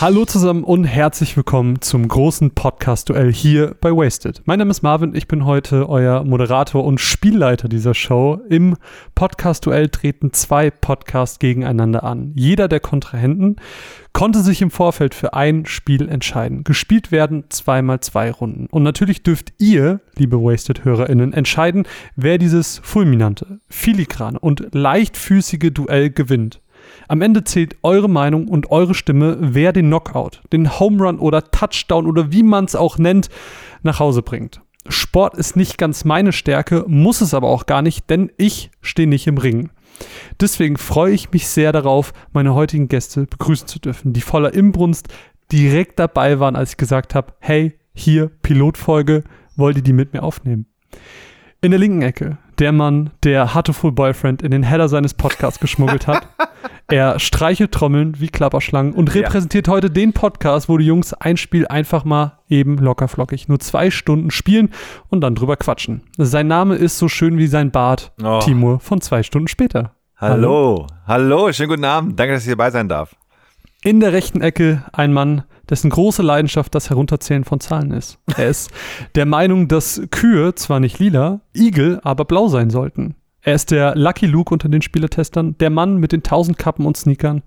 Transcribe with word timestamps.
Hallo 0.00 0.24
zusammen 0.24 0.64
und 0.64 0.84
herzlich 0.84 1.36
willkommen 1.36 1.82
zum 1.82 2.08
großen 2.08 2.52
Podcast-Duell 2.52 3.30
hier 3.30 3.76
bei 3.82 3.90
Wasted. 3.90 4.40
Mein 4.46 4.58
Name 4.58 4.70
ist 4.70 4.80
Marvin, 4.80 5.14
ich 5.14 5.28
bin 5.28 5.44
heute 5.44 5.90
euer 5.90 6.24
Moderator 6.24 6.86
und 6.86 6.98
Spielleiter 7.02 7.68
dieser 7.68 7.92
Show. 7.92 8.40
Im 8.48 8.78
Podcast-Duell 9.14 9.90
treten 9.90 10.32
zwei 10.32 10.70
Podcasts 10.70 11.38
gegeneinander 11.38 12.02
an. 12.02 12.32
Jeder 12.34 12.66
der 12.66 12.80
Kontrahenten 12.80 13.56
konnte 14.14 14.40
sich 14.40 14.62
im 14.62 14.70
Vorfeld 14.70 15.14
für 15.14 15.34
ein 15.34 15.66
Spiel 15.66 16.08
entscheiden. 16.08 16.64
Gespielt 16.64 17.12
werden 17.12 17.44
zweimal 17.50 18.00
zwei 18.00 18.30
Runden. 18.30 18.68
Und 18.70 18.84
natürlich 18.84 19.22
dürft 19.22 19.52
ihr, 19.58 20.00
liebe 20.16 20.38
Wasted-HörerInnen, 20.38 21.34
entscheiden, 21.34 21.86
wer 22.16 22.38
dieses 22.38 22.80
fulminante, 22.82 23.60
filigrane 23.68 24.38
und 24.38 24.68
leichtfüßige 24.72 25.70
Duell 25.74 26.08
gewinnt. 26.08 26.62
Am 27.10 27.22
Ende 27.22 27.42
zählt 27.42 27.74
eure 27.82 28.08
Meinung 28.08 28.46
und 28.46 28.70
eure 28.70 28.94
Stimme, 28.94 29.36
wer 29.40 29.72
den 29.72 29.86
Knockout, 29.86 30.42
den 30.52 30.78
Home 30.78 31.02
Run 31.02 31.18
oder 31.18 31.50
Touchdown 31.50 32.06
oder 32.06 32.30
wie 32.30 32.44
man 32.44 32.66
es 32.66 32.76
auch 32.76 32.98
nennt, 32.98 33.30
nach 33.82 33.98
Hause 33.98 34.22
bringt. 34.22 34.60
Sport 34.88 35.34
ist 35.34 35.56
nicht 35.56 35.76
ganz 35.76 36.04
meine 36.04 36.30
Stärke, 36.30 36.84
muss 36.86 37.20
es 37.20 37.34
aber 37.34 37.48
auch 37.48 37.66
gar 37.66 37.82
nicht, 37.82 38.08
denn 38.10 38.30
ich 38.36 38.70
stehe 38.80 39.08
nicht 39.08 39.26
im 39.26 39.38
Ring. 39.38 39.70
Deswegen 40.40 40.76
freue 40.76 41.12
ich 41.12 41.32
mich 41.32 41.48
sehr 41.48 41.72
darauf, 41.72 42.12
meine 42.32 42.54
heutigen 42.54 42.86
Gäste 42.86 43.26
begrüßen 43.26 43.66
zu 43.66 43.80
dürfen, 43.80 44.12
die 44.12 44.20
voller 44.20 44.54
Imbrunst 44.54 45.08
direkt 45.50 45.98
dabei 45.98 46.38
waren, 46.38 46.54
als 46.54 46.70
ich 46.70 46.76
gesagt 46.76 47.16
habe, 47.16 47.32
hey, 47.40 47.76
hier 47.92 48.30
Pilotfolge, 48.42 49.24
wollt 49.56 49.76
ihr 49.76 49.82
die 49.82 49.92
mit 49.92 50.12
mir 50.12 50.22
aufnehmen? 50.22 50.66
In 51.60 51.72
der 51.72 51.80
linken 51.80 52.02
Ecke 52.02 52.38
der 52.60 52.72
Mann, 52.72 53.10
der 53.24 53.54
Heartful 53.54 53.90
Boyfriend 53.90 54.42
in 54.42 54.50
den 54.50 54.62
Header 54.62 54.88
seines 54.88 55.14
Podcasts 55.14 55.60
geschmuggelt 55.60 56.06
hat. 56.06 56.28
er 56.88 57.18
streichelt 57.18 57.72
Trommeln 57.72 58.20
wie 58.20 58.28
Klapperschlangen 58.28 58.92
und 58.92 59.14
repräsentiert 59.14 59.66
ja. 59.66 59.72
heute 59.72 59.90
den 59.90 60.12
Podcast, 60.12 60.68
wo 60.68 60.76
die 60.76 60.84
Jungs 60.84 61.14
ein 61.14 61.38
Spiel 61.38 61.66
einfach 61.66 62.04
mal 62.04 62.38
eben 62.48 62.76
lockerflockig 62.76 63.48
nur 63.48 63.60
zwei 63.60 63.90
Stunden 63.90 64.30
spielen 64.30 64.70
und 65.08 65.22
dann 65.22 65.34
drüber 65.34 65.56
quatschen. 65.56 66.02
Sein 66.18 66.48
Name 66.48 66.74
ist 66.74 66.98
so 66.98 67.08
schön 67.08 67.38
wie 67.38 67.46
sein 67.46 67.70
Bart, 67.70 68.12
oh. 68.22 68.40
Timur 68.40 68.78
von 68.78 69.00
zwei 69.00 69.22
Stunden 69.22 69.48
später. 69.48 69.94
Hallo. 70.16 70.86
Hallo, 71.06 71.36
Hallo, 71.40 71.52
schönen 71.52 71.70
guten 71.70 71.84
Abend. 71.86 72.20
Danke, 72.20 72.34
dass 72.34 72.42
ich 72.42 72.48
hierbei 72.48 72.70
sein 72.70 72.88
darf. 72.88 73.16
In 73.82 74.00
der 74.00 74.12
rechten 74.12 74.42
Ecke 74.42 74.84
ein 74.92 75.10
Mann, 75.10 75.44
dessen 75.70 75.88
große 75.88 76.20
Leidenschaft 76.20 76.74
das 76.74 76.90
Herunterzählen 76.90 77.44
von 77.44 77.60
Zahlen 77.60 77.92
ist. 77.92 78.18
Er 78.36 78.50
ist 78.50 78.70
der 79.14 79.24
Meinung, 79.24 79.68
dass 79.68 80.02
Kühe 80.10 80.54
zwar 80.54 80.80
nicht 80.80 80.98
lila, 80.98 81.40
Igel 81.56 81.98
aber 82.02 82.26
blau 82.26 82.48
sein 82.48 82.68
sollten. 82.68 83.14
Er 83.40 83.54
ist 83.54 83.70
der 83.70 83.96
Lucky 83.96 84.26
Luke 84.26 84.52
unter 84.52 84.68
den 84.68 84.82
Spielertestern, 84.82 85.56
der 85.56 85.70
Mann 85.70 85.96
mit 85.96 86.12
den 86.12 86.22
tausend 86.22 86.58
Kappen 86.58 86.84
und 86.84 86.98
Sneakern. 86.98 87.42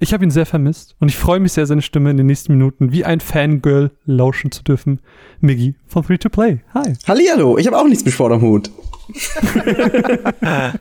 Ich 0.00 0.12
habe 0.12 0.24
ihn 0.24 0.32
sehr 0.32 0.44
vermisst 0.44 0.96
und 0.98 1.06
ich 1.06 1.16
freue 1.16 1.38
mich 1.38 1.52
sehr, 1.52 1.66
seine 1.66 1.82
Stimme 1.82 2.10
in 2.10 2.16
den 2.16 2.26
nächsten 2.26 2.52
Minuten 2.54 2.90
wie 2.90 3.04
ein 3.04 3.20
Fangirl 3.20 3.92
lauschen 4.06 4.50
zu 4.50 4.64
dürfen. 4.64 5.00
Miggy 5.38 5.76
von 5.86 6.02
Free 6.02 6.18
to 6.18 6.30
Play. 6.30 6.62
Hi. 6.74 6.94
Hallihallo, 7.06 7.58
ich 7.58 7.66
habe 7.68 7.78
auch 7.78 7.86
nichts 7.86 8.04
mit 8.04 8.12
Sport 8.12 8.32
am 8.32 8.40
Hut. 8.40 8.72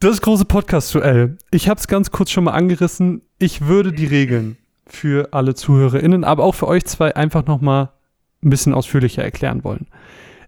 das 0.00 0.22
große 0.22 0.46
Podcast-Duell. 0.46 1.36
Ich 1.50 1.68
habe 1.68 1.78
es 1.78 1.86
ganz 1.86 2.10
kurz 2.10 2.30
schon 2.30 2.44
mal 2.44 2.52
angerissen. 2.52 3.20
Ich 3.42 3.62
würde 3.62 3.90
die 3.90 4.04
Regeln 4.04 4.58
für 4.86 5.32
alle 5.32 5.54
ZuhörerInnen, 5.54 6.24
aber 6.24 6.44
auch 6.44 6.54
für 6.54 6.68
euch 6.68 6.84
zwei 6.84 7.16
einfach 7.16 7.46
nochmal 7.46 7.88
ein 8.44 8.50
bisschen 8.50 8.74
ausführlicher 8.74 9.24
erklären 9.24 9.64
wollen. 9.64 9.86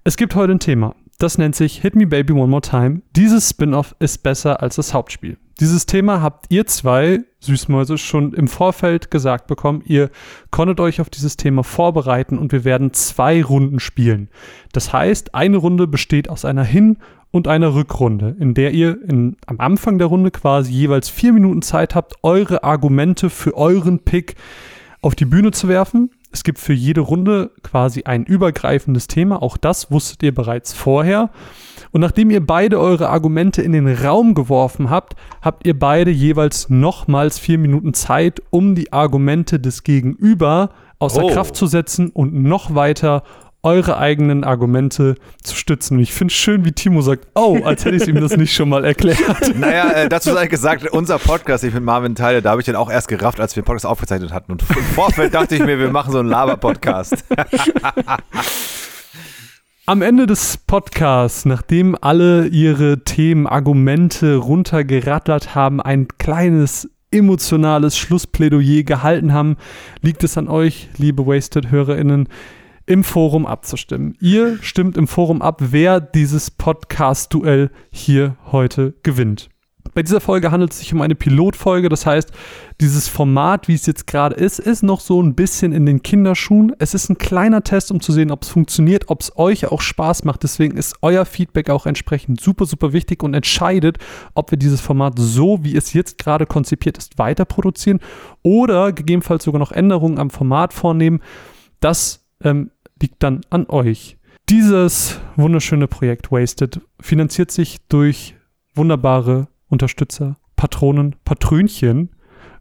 Es 0.05 0.19
gibt 0.19 0.35
heute 0.35 0.53
ein 0.53 0.61
Thema. 0.61 0.95
Das 1.19 1.39
nennt 1.39 1.55
sich 1.55 1.81
Hit 1.81 1.95
Me 1.95 2.07
Baby 2.07 2.33
One 2.33 2.49
More 2.49 2.63
Time. 2.63 3.03
Dieses 3.15 3.51
Spin-off 3.51 3.95
ist 3.99 4.23
besser 4.23 4.63
als 4.63 4.77
das 4.77 4.93
Hauptspiel. 4.93 5.37
Dieses 5.61 5.87
Thema 5.87 6.21
habt 6.21 6.47
ihr 6.49 6.67
zwei 6.67 7.21
Süßmäuse 7.41 7.99
schon 7.99 8.33
im 8.33 8.49
Vorfeld 8.49 9.11
gesagt 9.11 9.47
bekommen. 9.47 9.83
Ihr 9.85 10.11
konntet 10.51 10.81
euch 10.81 11.01
auf 11.01 11.11
dieses 11.11 11.37
Thema 11.37 11.63
vorbereiten 11.63 12.39
und 12.39 12.53
wir 12.53 12.65
werden 12.65 12.93
zwei 12.93 13.43
Runden 13.43 13.79
spielen. 13.79 14.29
Das 14.73 14.93
heißt, 14.93 15.35
eine 15.35 15.59
Runde 15.59 15.87
besteht 15.87 16.29
aus 16.29 16.45
einer 16.45 16.65
Hin- 16.65 16.99
und 17.31 17.49
einer 17.49 17.75
Rückrunde, 17.75 18.37
in 18.41 18.55
der 18.55 18.73
ihr 18.73 18.99
in, 19.09 19.37
am 19.47 19.61
Anfang 19.61 19.99
der 19.99 20.09
Runde 20.09 20.31
quasi 20.31 20.73
jeweils 20.73 21.09
vier 21.09 21.33
Minuten 21.33 21.63
Zeit 21.63 21.95
habt, 21.95 22.15
eure 22.23 22.65
Argumente 22.65 23.31
für 23.31 23.57
euren 23.57 24.01
Pick 24.01 24.37
auf 25.01 25.15
die 25.15 25.25
Bühne 25.25 25.51
zu 25.51 25.69
werfen. 25.69 26.11
Es 26.33 26.45
gibt 26.45 26.59
für 26.59 26.73
jede 26.73 27.03
Runde 27.03 27.51
quasi 27.63 28.05
ein 28.05 28.25
übergreifendes 28.25 29.07
Thema. 29.07 29.43
Auch 29.43 29.59
das 29.59 29.91
wusstet 29.91 30.23
ihr 30.23 30.35
bereits 30.35 30.73
vorher. 30.73 31.31
Und 31.93 32.01
nachdem 32.01 32.31
ihr 32.31 32.45
beide 32.45 32.81
eure 32.81 33.11
Argumente 33.11 33.61
in 33.61 33.73
den 33.73 33.87
Raum 33.87 34.35
geworfen 34.35 34.89
habt, 34.89 35.15
habt 35.43 35.67
ihr 35.67 35.79
beide 35.79 36.11
jeweils 36.11 36.71
nochmals 36.71 37.39
vier 37.39 37.59
Minuten 37.59 37.93
Zeit, 37.93 38.43
um 38.49 38.75
die 38.75 38.93
Argumente 38.95 39.61
des 39.61 39.83
Gegenüber 39.83 40.71
außer 40.99 41.25
oh. 41.25 41.29
Kraft 41.29 41.55
zu 41.55 41.67
setzen 41.67 42.11
und 42.11 42.33
noch 42.33 42.75
weiter 42.75 43.25
eure 43.63 43.97
eigenen 43.97 44.43
Argumente 44.43 45.15
zu 45.43 45.55
stützen. 45.55 45.97
Und 45.97 46.03
ich 46.03 46.13
finde 46.13 46.33
es 46.33 46.39
schön, 46.39 46.65
wie 46.65 46.73
Timo 46.73 47.01
sagt, 47.01 47.29
oh, 47.35 47.61
als 47.65 47.85
hätte 47.85 47.97
ich 47.97 48.09
ihm 48.09 48.21
das 48.21 48.37
nicht 48.37 48.53
schon 48.53 48.69
mal 48.69 48.85
erklärt. 48.85 49.55
naja, 49.57 49.91
äh, 49.93 50.09
dazu 50.09 50.33
sei 50.33 50.49
gesagt, 50.49 50.91
unser 50.91 51.19
Podcast, 51.19 51.63
ich 51.63 51.73
mit 51.73 51.85
Marvin 51.85 52.17
teile, 52.17 52.43
da 52.43 52.51
habe 52.51 52.61
ich 52.61 52.65
den 52.67 52.75
auch 52.75 52.91
erst 52.91 53.07
gerafft, 53.07 53.39
als 53.39 53.55
wir 53.55 53.63
den 53.63 53.67
Podcast 53.67 53.87
aufgezeichnet 53.87 54.33
hatten. 54.33 54.53
Und 54.53 54.63
im 54.63 54.85
Vorfeld 54.95 55.33
dachte 55.43 55.55
ich 55.55 55.65
mir, 55.65 55.79
wir 55.79 55.91
machen 55.93 56.11
so 56.11 56.19
einen 56.19 56.29
Laber-Podcast. 56.29 57.25
Am 59.87 60.03
Ende 60.03 60.27
des 60.27 60.57
Podcasts, 60.57 61.45
nachdem 61.45 61.97
alle 62.01 62.47
ihre 62.47 63.05
Themen, 63.05 63.47
Argumente 63.47 64.37
runtergerattert 64.37 65.55
haben, 65.55 65.81
ein 65.81 66.09
kleines 66.19 66.89
emotionales 67.13 67.97
Schlussplädoyer 67.97 68.83
gehalten 68.85 69.33
haben, 69.33 69.57
liegt 70.01 70.25
es 70.25 70.39
an 70.39 70.49
euch, 70.49 70.89
liebe 70.97 71.27
Wasted-HörerInnen, 71.27 72.29
im 72.93 73.05
Forum 73.05 73.47
abzustimmen. 73.47 74.19
Ihr 74.21 74.59
stimmt 74.61 74.99
im 74.99 75.09
Forum 75.09 75.41
ab, 75.41 75.63
wer 75.71 75.99
dieses 75.99 76.51
Podcast-Duell 76.51 77.71
hier 77.91 78.37
heute 78.53 78.93
gewinnt. 79.03 79.49
Bei 79.95 80.03
dieser 80.03 80.21
Folge 80.21 80.51
handelt 80.51 80.73
es 80.73 80.81
sich 80.81 80.93
um 80.93 81.01
eine 81.01 81.15
Pilotfolge, 81.15 81.89
das 81.89 82.05
heißt, 82.05 82.33
dieses 82.83 83.09
Format, 83.09 83.67
wie 83.67 83.75
es 83.75 83.87
jetzt 83.87 84.07
gerade 84.07 84.37
ist, 84.37 84.59
ist 84.59 84.83
noch 84.83 85.01
so 85.01 85.23
ein 85.23 85.35
bisschen 85.35 85.73
in 85.73 85.87
den 85.87 86.03
Kinderschuhen. 86.03 86.75
Es 86.79 86.93
ist 86.93 87.09
ein 87.09 87.17
kleiner 87.17 87.65
Test, 87.65 87.91
um 87.91 88.03
zu 88.03 88.13
sehen, 88.13 88.31
ob 88.31 88.43
es 88.43 88.51
funktioniert, 88.51 89.05
ob 89.09 89.23
es 89.23 89.39
euch 89.39 89.73
auch 89.73 89.81
Spaß 89.81 90.25
macht. 90.25 90.43
Deswegen 90.43 90.77
ist 90.77 90.97
euer 91.01 91.25
Feedback 91.25 91.71
auch 91.71 91.87
entsprechend 91.87 92.43
super, 92.43 92.67
super 92.67 92.93
wichtig 92.93 93.23
und 93.23 93.33
entscheidet, 93.33 93.97
ob 94.35 94.51
wir 94.51 94.59
dieses 94.59 94.83
Format 94.83 95.15
so, 95.17 95.65
wie 95.65 95.75
es 95.75 95.95
jetzt 95.95 96.19
gerade 96.19 96.45
konzipiert 96.45 96.99
ist, 96.99 97.19
weiter 97.19 97.47
produzieren 97.47 98.01
oder 98.43 98.93
gegebenenfalls 98.93 99.45
sogar 99.45 99.59
noch 99.59 99.73
Änderungen 99.73 100.19
am 100.19 100.29
Format 100.29 100.75
vornehmen. 100.75 101.21
Das 101.81 102.23
ähm, 102.45 102.71
liegt 103.03 103.23
dann 103.23 103.43
an 103.51 103.67
euch. 103.69 104.17
Dieses 104.49 105.21
wunderschöne 105.37 105.89
Projekt 105.89 106.33
Wasted 106.33 106.81
finanziert 107.01 107.51
sich 107.51 107.77
durch 107.89 108.35
wunderbare 108.75 109.49
Unterstützer, 109.69 110.39
Patronen, 110.57 111.17
Patrönchen. 111.25 112.09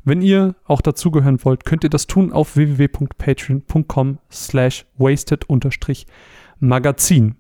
Wenn 0.04 0.22
ihr 0.22 0.56
auch 0.66 0.82
dazugehören 0.82 1.46
wollt, 1.46 1.64
könnt 1.66 1.84
ihr 1.84 1.90
das 1.90 2.06
tun 2.08 2.32
auf 2.32 2.56
www.patreon.com 2.56 4.20
slash 4.32 4.86
wasted-magazin. 4.98 7.36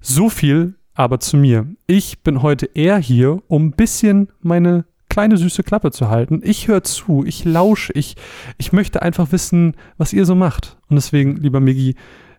So 0.00 0.28
viel 0.28 0.74
aber 0.94 1.18
zu 1.20 1.36
mir. 1.36 1.68
Ich 1.86 2.22
bin 2.22 2.42
heute 2.42 2.66
eher 2.74 2.98
hier, 2.98 3.42
um 3.48 3.66
ein 3.66 3.72
bisschen 3.72 4.28
meine 4.40 4.86
kleine 5.14 5.36
süße 5.36 5.62
Klappe 5.62 5.92
zu 5.92 6.10
halten. 6.10 6.40
Ich 6.42 6.66
höre 6.66 6.82
zu, 6.82 7.24
ich 7.24 7.44
lausche, 7.44 7.92
ich, 7.92 8.16
ich 8.58 8.72
möchte 8.72 9.00
einfach 9.00 9.30
wissen, 9.30 9.76
was 9.96 10.12
ihr 10.12 10.26
so 10.26 10.34
macht. 10.34 10.76
Und 10.88 10.96
deswegen, 10.96 11.36
lieber 11.36 11.60
Miggi, 11.60 11.94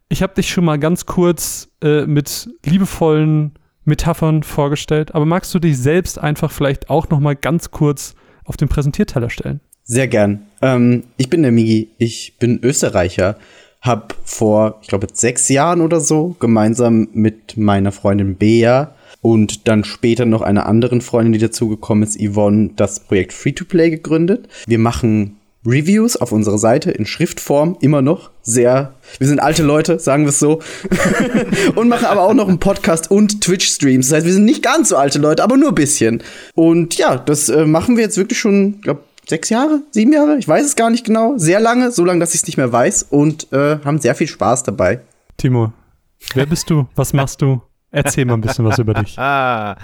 ich 0.10 0.22
habe 0.22 0.34
dich 0.34 0.50
schon 0.50 0.66
mal 0.66 0.78
ganz 0.78 1.06
kurz 1.06 1.70
äh, 1.82 2.06
mit 2.06 2.50
liebevollen 2.66 3.54
Metaphern 3.86 4.44
vorgestellt, 4.44 5.16
aber 5.16 5.26
magst 5.26 5.56
du 5.56 5.60
dich 5.60 5.78
selbst 5.78 6.20
einfach 6.20 6.52
vielleicht 6.52 6.90
auch 6.90 7.10
noch 7.10 7.22
mal 7.22 7.38
ganz 7.38 7.72
kurz 7.72 8.14
auf 8.44 8.58
den 8.58 8.68
Präsentierteller 8.68 9.30
stellen? 9.30 9.62
Sehr 9.86 10.10
gern. 10.10 10.42
Ähm, 10.62 11.04
ich 11.16 11.30
bin 11.30 11.44
der 11.44 11.54
Migi, 11.54 11.92
ich 11.98 12.36
bin 12.40 12.60
Österreicher, 12.62 13.38
habe 13.80 14.16
vor, 14.26 14.80
ich 14.82 14.90
glaube, 14.90 15.08
sechs 15.14 15.48
Jahren 15.48 15.80
oder 15.80 16.02
so 16.02 16.36
gemeinsam 16.42 17.08
mit 17.14 17.56
meiner 17.56 17.94
Freundin 17.94 18.36
Bea 18.36 18.94
und 19.26 19.68
dann 19.68 19.84
später 19.84 20.28
noch 20.28 20.44
einer 20.44 20.68
anderen 20.68 21.02
Freundin, 21.02 21.34
die 21.34 21.40
dazugekommen 21.40 22.04
ist, 22.04 22.20
Yvonne, 22.22 22.70
das 22.76 23.00
Projekt 23.00 23.34
Free-to-Play 23.34 23.90
gegründet. 23.90 24.48
Wir 24.68 24.78
machen 24.78 25.38
Reviews 25.66 26.16
auf 26.16 26.32
unserer 26.32 26.60
Seite 26.60 26.92
in 26.92 27.08
Schriftform, 27.08 27.76
immer 27.82 28.04
noch. 28.04 28.30
Sehr, 28.44 28.94
wir 29.18 29.26
sind 29.26 29.40
alte 29.40 29.64
Leute, 29.64 29.98
sagen 29.98 30.26
wir 30.26 30.30
es 30.30 30.38
so. 30.38 30.62
und 31.76 31.90
machen 31.90 32.06
aber 32.06 32.22
auch 32.22 32.36
noch 32.36 32.48
einen 32.48 32.60
Podcast 32.60 33.10
und 33.10 33.42
Twitch-Streams. 33.42 34.10
Das 34.10 34.18
heißt, 34.18 34.26
wir 34.28 34.34
sind 34.34 34.46
nicht 34.46 34.62
ganz 34.62 34.90
so 34.90 34.96
alte 34.96 35.18
Leute, 35.18 35.44
aber 35.44 35.58
nur 35.58 35.70
ein 35.70 35.76
bisschen. 35.76 36.22
Und 36.54 36.96
ja, 37.00 37.18
das 37.18 37.50
äh, 37.50 37.66
machen 37.66 37.98
wir 37.98 38.04
jetzt 38.04 38.18
wirklich 38.18 38.38
schon, 38.38 38.80
glaube 38.82 39.02
sechs 39.28 39.50
Jahre, 39.50 39.82
sieben 39.90 40.14
Jahre, 40.14 40.38
ich 40.38 40.48
weiß 40.48 40.64
es 40.64 40.76
gar 40.76 40.92
nicht 40.92 41.04
genau. 41.04 41.34
Sehr 41.38 41.60
lange, 41.60 41.90
so 41.90 42.06
lange, 42.06 42.20
dass 42.20 42.36
ich 42.36 42.42
es 42.42 42.46
nicht 42.46 42.58
mehr 42.58 42.72
weiß 42.72 43.08
und 43.10 43.52
äh, 43.52 43.80
haben 43.84 44.00
sehr 44.00 44.14
viel 44.14 44.28
Spaß 44.28 44.62
dabei. 44.62 45.00
Timo, 45.36 45.74
wer 46.36 46.46
bist 46.46 46.70
du? 46.70 46.86
Was 46.94 47.12
machst 47.12 47.42
du? 47.42 47.60
Erzähl 47.96 48.26
mal 48.26 48.34
ein 48.34 48.42
bisschen 48.42 48.66
was 48.66 48.78
über 48.78 48.94
dich. 48.94 49.16
Ah, 49.26 49.78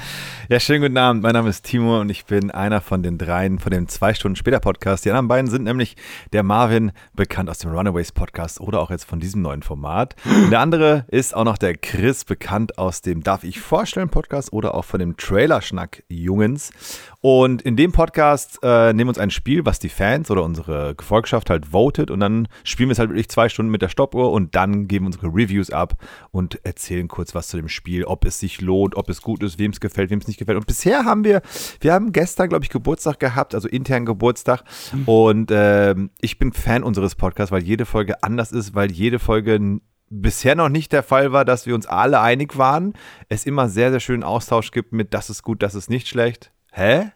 ja, 0.49 0.59
schönen 0.59 0.81
guten 0.81 0.97
Abend. 0.97 1.23
Mein 1.23 1.31
Name 1.31 1.49
ist 1.49 1.63
Timo 1.63 2.01
und 2.01 2.09
ich 2.09 2.25
bin 2.25 2.51
einer 2.51 2.81
von 2.81 3.01
den 3.01 3.17
dreien 3.17 3.57
von 3.57 3.71
dem 3.71 3.87
zwei 3.87 4.13
Stunden 4.13 4.35
später 4.35 4.59
Podcast. 4.59 5.05
Die 5.05 5.09
anderen 5.09 5.29
beiden 5.29 5.49
sind 5.49 5.63
nämlich 5.63 5.95
der 6.33 6.43
Marvin, 6.43 6.91
bekannt 7.13 7.49
aus 7.49 7.59
dem 7.59 7.71
Runaways 7.71 8.11
Podcast 8.11 8.59
oder 8.59 8.81
auch 8.81 8.91
jetzt 8.91 9.05
von 9.05 9.21
diesem 9.21 9.41
neuen 9.41 9.63
Format. 9.63 10.15
Und 10.25 10.51
der 10.51 10.59
andere 10.59 11.05
ist 11.07 11.33
auch 11.33 11.45
noch 11.45 11.57
der 11.57 11.77
Chris, 11.77 12.25
bekannt 12.25 12.77
aus 12.77 13.01
dem 13.01 13.23
Darf 13.23 13.45
ich 13.45 13.61
vorstellen 13.61 14.09
Podcast 14.09 14.51
oder 14.51 14.75
auch 14.75 14.85
von 14.85 14.99
dem 14.99 15.15
Trailerschnack 15.15 16.03
Jungens. 16.09 16.71
Und 17.21 17.61
in 17.61 17.75
dem 17.75 17.91
Podcast 17.91 18.57
äh, 18.63 18.93
nehmen 18.93 19.05
wir 19.05 19.09
uns 19.09 19.19
ein 19.19 19.29
Spiel, 19.29 19.63
was 19.63 19.77
die 19.77 19.89
Fans 19.89 20.31
oder 20.31 20.43
unsere 20.43 20.95
Gefolgschaft 20.95 21.51
halt 21.51 21.67
votet 21.67 22.09
und 22.09 22.19
dann 22.19 22.47
spielen 22.63 22.89
wir 22.89 22.93
es 22.93 22.99
halt 22.99 23.11
wirklich 23.11 23.29
zwei 23.29 23.47
Stunden 23.47 23.71
mit 23.71 23.83
der 23.83 23.89
Stoppuhr 23.89 24.31
und 24.31 24.55
dann 24.55 24.87
geben 24.87 25.05
wir 25.05 25.07
unsere 25.07 25.27
Reviews 25.27 25.69
ab 25.69 25.97
und 26.31 26.65
erzählen 26.65 27.07
kurz 27.07 27.35
was 27.35 27.47
zu 27.49 27.57
dem 27.57 27.69
Spiel, 27.69 28.05
ob 28.05 28.25
es 28.25 28.39
sich 28.39 28.59
lohnt, 28.59 28.95
ob 28.95 29.07
es 29.07 29.21
gut 29.21 29.43
ist, 29.43 29.59
wem 29.59 29.69
es 29.69 29.79
gefällt, 29.79 30.09
wem 30.09 30.17
es 30.17 30.27
nicht 30.27 30.39
gefällt. 30.39 30.57
Und 30.57 30.65
bisher 30.65 31.05
haben 31.05 31.23
wir, 31.23 31.43
wir 31.79 31.93
haben 31.93 32.11
gestern, 32.11 32.49
glaube 32.49 32.65
ich, 32.65 32.71
Geburtstag 32.71 33.19
gehabt, 33.19 33.53
also 33.53 33.67
internen 33.67 34.07
Geburtstag. 34.07 34.63
Und 35.05 35.51
äh, 35.51 35.93
ich 36.21 36.39
bin 36.39 36.53
Fan 36.53 36.81
unseres 36.81 37.13
Podcasts, 37.13 37.51
weil 37.51 37.61
jede 37.61 37.85
Folge 37.85 38.23
anders 38.23 38.51
ist, 38.51 38.73
weil 38.73 38.91
jede 38.91 39.19
Folge 39.19 39.79
bisher 40.09 40.55
noch 40.55 40.69
nicht 40.69 40.91
der 40.91 41.03
Fall 41.03 41.31
war, 41.31 41.45
dass 41.45 41.67
wir 41.67 41.75
uns 41.75 41.85
alle 41.85 42.19
einig 42.19 42.57
waren. 42.57 42.93
Es 43.29 43.45
immer 43.45 43.69
sehr, 43.69 43.91
sehr 43.91 43.99
schönen 43.99 44.23
Austausch 44.23 44.71
gibt 44.71 44.91
mit, 44.91 45.13
das 45.13 45.29
ist 45.29 45.43
gut, 45.43 45.61
das 45.61 45.75
ist 45.75 45.89
nicht 45.89 46.07
schlecht. 46.07 46.51
Hä? 46.73 47.11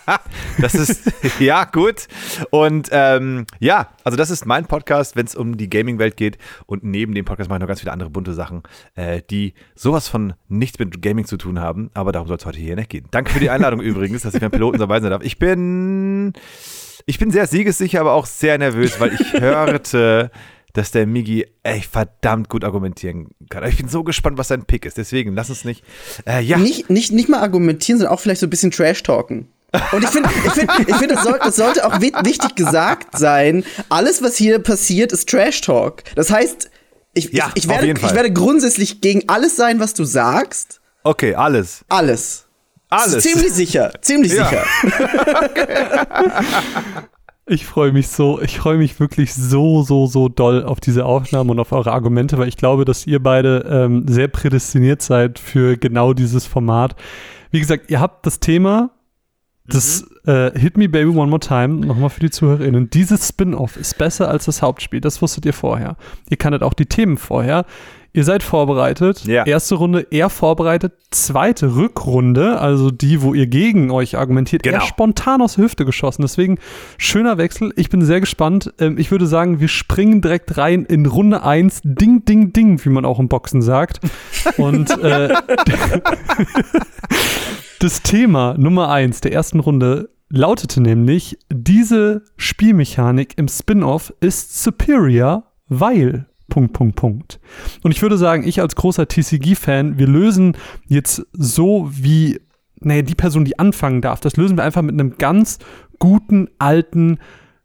das 0.58 0.74
ist, 0.74 1.12
ja, 1.38 1.64
gut. 1.64 2.08
Und 2.48 2.88
ähm, 2.90 3.44
ja, 3.58 3.88
also 4.02 4.16
das 4.16 4.30
ist 4.30 4.46
mein 4.46 4.64
Podcast, 4.64 5.14
wenn 5.14 5.26
es 5.26 5.34
um 5.34 5.58
die 5.58 5.68
Gaming-Welt 5.68 6.16
geht. 6.16 6.38
Und 6.64 6.84
neben 6.84 7.14
dem 7.14 7.26
Podcast 7.26 7.50
mache 7.50 7.58
ich 7.58 7.60
noch 7.60 7.68
ganz 7.68 7.80
viele 7.80 7.92
andere 7.92 8.08
bunte 8.08 8.32
Sachen, 8.32 8.62
äh, 8.94 9.20
die 9.28 9.52
sowas 9.74 10.08
von 10.08 10.32
nichts 10.48 10.78
mit 10.78 11.02
Gaming 11.02 11.26
zu 11.26 11.36
tun 11.36 11.60
haben. 11.60 11.90
Aber 11.92 12.12
darum 12.12 12.28
soll 12.28 12.38
es 12.38 12.46
heute 12.46 12.58
hier 12.58 12.76
nicht 12.76 12.88
gehen. 12.88 13.06
Danke 13.10 13.30
für 13.30 13.40
die 13.40 13.50
Einladung 13.50 13.80
übrigens, 13.82 14.22
dass 14.22 14.34
ich 14.34 14.40
beim 14.40 14.50
Piloten 14.50 14.78
dabei 14.78 15.00
sein 15.00 15.10
darf. 15.10 15.22
Ich 15.22 15.38
bin, 15.38 16.32
ich 17.04 17.18
bin 17.18 17.30
sehr 17.30 17.46
siegessicher, 17.46 18.00
aber 18.00 18.14
auch 18.14 18.26
sehr 18.26 18.56
nervös, 18.56 18.98
weil 19.00 19.12
ich 19.12 19.34
hörte, 19.34 20.30
dass 20.74 20.90
der 20.90 21.06
Migi 21.06 21.46
echt 21.62 21.90
verdammt 21.90 22.50
gut 22.50 22.64
argumentieren 22.64 23.28
kann. 23.48 23.64
Ich 23.64 23.76
bin 23.76 23.88
so 23.88 24.02
gespannt, 24.04 24.38
was 24.38 24.48
sein 24.48 24.64
Pick 24.64 24.84
ist. 24.84 24.98
Deswegen, 24.98 25.34
lass 25.34 25.48
uns 25.48 25.64
nicht. 25.64 25.82
Äh, 26.26 26.42
ja. 26.42 26.58
Nicht, 26.58 26.90
nicht, 26.90 27.12
nicht 27.12 27.28
mal 27.28 27.40
argumentieren, 27.40 27.98
sondern 27.98 28.14
auch 28.14 28.20
vielleicht 28.20 28.40
so 28.40 28.46
ein 28.46 28.50
bisschen 28.50 28.72
Trash-Talken. 28.72 29.48
Und 29.92 30.04
ich 30.04 30.10
finde, 30.10 30.28
ich 30.44 30.52
find, 30.52 30.70
ich 30.88 30.96
find, 30.96 31.10
das, 31.10 31.24
soll, 31.24 31.38
das 31.38 31.56
sollte 31.56 31.84
auch 31.86 32.00
wichtig 32.00 32.54
gesagt 32.56 33.16
sein. 33.16 33.64
Alles, 33.88 34.22
was 34.22 34.36
hier 34.36 34.58
passiert, 34.58 35.12
ist 35.12 35.28
Trash-Talk. 35.28 36.02
Das 36.16 36.30
heißt, 36.30 36.70
ich, 37.14 37.32
ja, 37.32 37.50
ich, 37.54 37.64
ich, 37.64 37.68
werde, 37.68 37.88
ich 37.88 38.14
werde 38.14 38.32
grundsätzlich 38.32 39.00
gegen 39.00 39.28
alles 39.28 39.56
sein, 39.56 39.80
was 39.80 39.94
du 39.94 40.04
sagst. 40.04 40.80
Okay, 41.04 41.34
alles. 41.34 41.84
Alles. 41.88 42.46
Alles. 42.88 43.22
Ziemlich 43.22 43.52
sicher, 43.52 43.92
ziemlich 44.00 44.32
ja. 44.32 44.48
sicher. 44.48 44.64
Ich 47.46 47.66
freue 47.66 47.92
mich 47.92 48.08
so, 48.08 48.40
ich 48.40 48.58
freue 48.58 48.78
mich 48.78 48.98
wirklich 48.98 49.34
so, 49.34 49.82
so, 49.82 50.06
so 50.06 50.30
doll 50.30 50.64
auf 50.64 50.80
diese 50.80 51.04
Aufnahmen 51.04 51.50
und 51.50 51.60
auf 51.60 51.72
eure 51.72 51.92
Argumente, 51.92 52.38
weil 52.38 52.48
ich 52.48 52.56
glaube, 52.56 52.86
dass 52.86 53.06
ihr 53.06 53.22
beide 53.22 53.66
ähm, 53.68 54.08
sehr 54.08 54.28
prädestiniert 54.28 55.02
seid 55.02 55.38
für 55.38 55.76
genau 55.76 56.14
dieses 56.14 56.46
Format. 56.46 56.96
Wie 57.50 57.60
gesagt, 57.60 57.90
ihr 57.90 58.00
habt 58.00 58.24
das 58.24 58.40
Thema, 58.40 58.92
das 59.66 60.06
mhm. 60.24 60.32
äh, 60.32 60.58
Hit 60.58 60.78
Me 60.78 60.88
Baby 60.88 61.10
One 61.10 61.28
More 61.28 61.40
Time, 61.40 61.84
nochmal 61.86 62.08
für 62.08 62.20
die 62.20 62.30
ZuhörerInnen. 62.30 62.88
Dieses 62.88 63.28
Spin-off 63.28 63.76
ist 63.76 63.98
besser 63.98 64.28
als 64.28 64.46
das 64.46 64.62
Hauptspiel, 64.62 65.02
das 65.02 65.20
wusstet 65.20 65.44
ihr 65.44 65.52
vorher. 65.52 65.96
Ihr 66.30 66.38
kanntet 66.38 66.62
auch 66.62 66.74
die 66.74 66.86
Themen 66.86 67.18
vorher. 67.18 67.66
Ihr 68.16 68.22
seid 68.22 68.44
vorbereitet. 68.44 69.24
Ja. 69.24 69.44
Erste 69.44 69.74
Runde 69.74 70.06
eher 70.08 70.30
vorbereitet. 70.30 70.92
Zweite 71.10 71.74
Rückrunde, 71.74 72.60
also 72.60 72.92
die, 72.92 73.22
wo 73.22 73.34
ihr 73.34 73.48
gegen 73.48 73.90
euch 73.90 74.16
argumentiert, 74.16 74.62
genau. 74.62 74.76
eher 74.76 74.82
spontan 74.82 75.42
aus 75.42 75.56
der 75.56 75.64
Hüfte 75.64 75.84
geschossen. 75.84 76.22
Deswegen 76.22 76.58
schöner 76.96 77.38
Wechsel. 77.38 77.72
Ich 77.74 77.90
bin 77.90 78.04
sehr 78.04 78.20
gespannt. 78.20 78.72
Ähm, 78.78 78.98
ich 78.98 79.10
würde 79.10 79.26
sagen, 79.26 79.58
wir 79.58 79.66
springen 79.66 80.20
direkt 80.20 80.56
rein 80.56 80.84
in 80.84 81.06
Runde 81.06 81.42
1. 81.42 81.80
Ding, 81.82 82.24
ding, 82.24 82.52
ding, 82.52 82.84
wie 82.84 82.88
man 82.88 83.04
auch 83.04 83.18
im 83.18 83.26
Boxen 83.26 83.62
sagt. 83.62 83.98
Und 84.58 84.90
äh, 85.02 85.34
das 87.80 88.02
Thema 88.02 88.54
Nummer 88.56 88.90
1 88.90 89.22
der 89.22 89.32
ersten 89.32 89.58
Runde 89.58 90.10
lautete 90.28 90.80
nämlich, 90.80 91.36
diese 91.52 92.22
Spielmechanik 92.36 93.36
im 93.38 93.48
Spin-off 93.48 94.14
ist 94.20 94.62
superior, 94.62 95.50
weil 95.68 96.26
Punkt, 96.54 96.72
Punkt, 96.72 96.94
Punkt. 96.94 97.40
Und 97.82 97.90
ich 97.90 98.00
würde 98.00 98.16
sagen, 98.16 98.46
ich 98.46 98.60
als 98.60 98.76
großer 98.76 99.08
TCG-Fan, 99.08 99.98
wir 99.98 100.06
lösen 100.06 100.56
jetzt 100.86 101.26
so 101.32 101.90
wie, 101.90 102.40
naja, 102.78 103.02
die 103.02 103.16
Person, 103.16 103.44
die 103.44 103.58
anfangen 103.58 104.00
darf, 104.00 104.20
das 104.20 104.36
lösen 104.36 104.56
wir 104.56 104.62
einfach 104.62 104.82
mit 104.82 104.92
einem 104.92 105.16
ganz 105.18 105.58
guten, 105.98 106.46
alten 106.60 107.18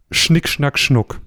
Schnick, 0.09 0.50
Schnack, 0.50 0.80
Schnuck. 0.80 1.21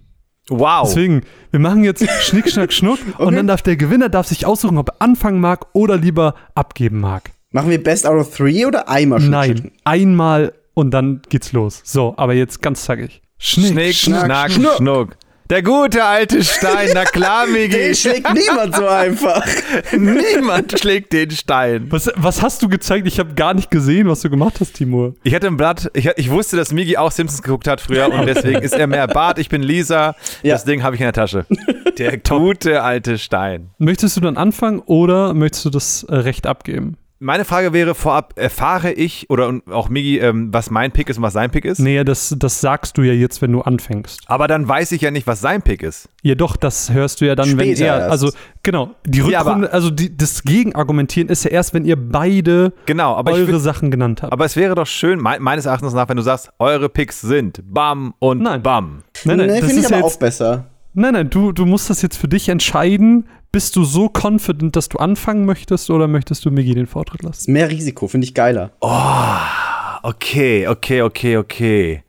Wow. 0.49 0.89
Deswegen, 0.89 1.21
wir 1.53 1.61
machen 1.61 1.85
jetzt 1.85 2.05
Schnick, 2.23 2.51
Schnack, 2.51 2.73
Schnuck 2.73 2.99
okay. 3.15 3.23
und 3.23 3.37
dann 3.37 3.47
darf 3.47 3.63
der 3.63 3.77
Gewinner 3.77 4.09
darf 4.09 4.27
sich 4.27 4.45
aussuchen, 4.45 4.77
ob 4.77 4.89
er 4.89 4.97
anfangen 4.99 5.41
mag 5.41 5.67
oder 5.73 5.97
lieber 5.97 6.35
abgeben 6.57 6.99
mag. 6.99 7.31
Machen 7.53 7.71
wir 7.71 7.81
Best 7.81 8.09
out 8.09 8.19
of 8.19 8.37
three 8.37 8.67
oder 8.67 8.89
einmal 8.89 9.21
Schnick, 9.21 9.31
Nein, 9.31 9.71
einmal 9.85 10.53
und 10.75 10.91
dann 10.91 11.23
geht's 11.29 11.53
los. 11.53 11.81
So, 11.85 12.15
aber 12.17 12.35
jetzt 12.35 12.61
ganz 12.61 12.83
zackig. 12.83 13.23
Schnick, 13.39 13.71
Schnick 13.71 13.95
Schnack, 13.95 14.25
Schnack, 14.25 14.51
Schnuck. 14.51 14.77
Schnuck. 14.79 15.17
Der 15.53 15.63
gute 15.63 16.03
alte 16.03 16.43
Stein, 16.43 16.93
na 16.95 17.05
klar, 17.05 17.47
Migi. 17.53 17.77
Den 17.77 17.95
schlägt 17.95 18.33
niemand 18.33 18.75
so 18.75 18.87
einfach. 18.87 19.45
niemand 19.93 20.79
schlägt 20.79 21.13
den 21.13 21.31
Stein. 21.31 21.89
Was, 21.91 22.11
was 22.17 22.41
hast 22.41 22.63
du 22.63 22.71
gezeigt? 22.71 23.07
Ich 23.07 23.19
habe 23.19 23.35
gar 23.35 23.53
nicht 23.53 23.71
gesehen, 23.71 24.09
was 24.09 24.23
du 24.23 24.31
gemacht 24.31 24.61
hast, 24.61 24.73
Timur. 24.73 25.15
Ich 25.23 25.35
hatte 25.35 25.49
ein 25.49 25.59
Blatt, 25.59 25.91
ich, 25.93 26.09
ich 26.17 26.31
wusste, 26.31 26.57
dass 26.57 26.73
Migi 26.73 26.97
auch 26.97 27.11
Simpsons 27.11 27.43
geguckt 27.43 27.69
hat 27.69 27.83
früher 27.83 28.11
und 28.11 28.25
deswegen 28.25 28.63
ist 28.63 28.73
er 28.73 28.87
mehr 28.87 29.07
Bart. 29.07 29.39
Ich 29.39 29.51
bin 29.51 29.63
Lisa. 29.63 30.17
Ja. 30.43 30.55
Das 30.55 30.65
Ding 30.65 30.83
habe 30.83 30.95
ich 30.95 31.03
in 31.03 31.05
der 31.05 31.13
Tasche. 31.13 31.45
Der 31.99 32.17
gute 32.17 32.83
alte 32.83 33.19
Stein. 33.19 33.69
Möchtest 33.77 34.17
du 34.17 34.23
dann 34.23 34.39
anfangen 34.39 34.79
oder 34.79 35.35
möchtest 35.35 35.67
du 35.67 35.69
das 35.69 36.05
äh, 36.05 36.15
Recht 36.15 36.47
abgeben? 36.47 36.97
Meine 37.25 37.45
Frage 37.45 37.73
wäre 37.73 37.95
vorab, 37.95 38.33
erfahre 38.35 38.91
ich 38.91 39.31
oder 39.31 39.61
auch 39.71 39.89
Migi, 39.89 40.19
ähm, 40.19 40.53
was 40.53 40.71
mein 40.71 40.91
Pick 40.91 41.09
ist 41.09 41.19
und 41.19 41.23
was 41.23 41.35
sein 41.35 41.53
Pick 41.53 41.65
ist? 41.65 41.79
Nee, 41.79 42.03
das, 42.03 42.35
das 42.37 42.61
sagst 42.61 42.99
du 42.99 43.03
ja 43.03 43.13
jetzt, 43.13 43.41
wenn 43.41 43.53
du 43.53 43.61
anfängst. 43.61 44.23
Aber 44.27 44.49
dann 44.49 44.67
weiß 44.67 44.91
ich 44.91 45.03
ja 45.03 45.13
nicht, 45.13 45.29
was 45.29 45.41
sein 45.41 45.63
Pick 45.63 45.85
ist. 45.85 46.09
Ja, 46.23 46.35
doch, 46.35 46.57
das 46.57 46.93
hörst 46.93 47.21
du 47.21 47.27
ja 47.27 47.37
dann, 47.37 47.47
Später 47.47 47.79
wenn 47.79 47.87
er. 47.87 48.11
Also, 48.11 48.33
genau, 48.65 48.97
die 49.07 49.21
Rückrunde, 49.21 49.69
ja, 49.69 49.73
also 49.73 49.91
die, 49.91 50.17
das 50.17 50.43
Gegenargumentieren 50.43 51.29
ist 51.29 51.45
ja 51.45 51.53
erst, 51.53 51.75
wenn 51.75 51.85
ihr 51.85 51.95
beide 51.95 52.73
genau, 52.87 53.23
eure 53.25 53.61
Sachen 53.61 53.93
genannt 53.93 54.23
habt. 54.23 54.33
Aber 54.33 54.45
es 54.45 54.57
wäre 54.57 54.75
doch 54.75 54.89
schön, 54.89 55.23
me 55.23 55.37
meines 55.39 55.67
Erachtens 55.67 55.93
nach, 55.93 56.09
wenn 56.09 56.17
du 56.17 56.25
sagst, 56.25 56.51
eure 56.59 56.89
Picks 56.89 57.21
sind 57.21 57.63
Bam 57.65 58.15
und 58.19 58.43
nein. 58.43 58.65
Bam. 58.65 59.05
Nein, 59.25 59.37
nein, 59.37 59.47
nee, 59.47 59.61
finde 59.61 59.79
ich 59.79 59.87
aber 59.87 59.99
jetzt, 59.99 60.05
auch 60.05 60.19
besser. 60.19 60.67
Nein, 60.95 61.13
nein, 61.13 61.31
du, 61.31 61.53
du 61.53 61.67
musst 61.67 61.89
das 61.89 62.03
jetzt 62.03 62.17
für 62.17 62.29
dich 62.29 62.49
entscheiden, 62.49 63.29
bist 63.53 63.77
du 63.77 63.85
so 63.85 64.09
confident, 64.09 64.75
dass 64.75 64.89
du 64.89 64.99
anfangen 64.99 65.45
möchtest 65.45 65.91
oder 65.91 66.09
möchtest 66.09 66.45
du 66.45 66.51
Migi 66.51 66.75
den 66.75 66.87
Vortritt 66.87 67.23
lassen? 67.23 67.53
Mehr 67.53 67.71
Risiko, 67.71 68.09
finde 68.09 68.27
ich 68.27 68.35
geiler. 68.35 68.73
Oh, 68.81 70.09
okay, 70.09 70.67
okay, 70.67 71.03
okay, 71.03 71.37
okay. 71.37 72.03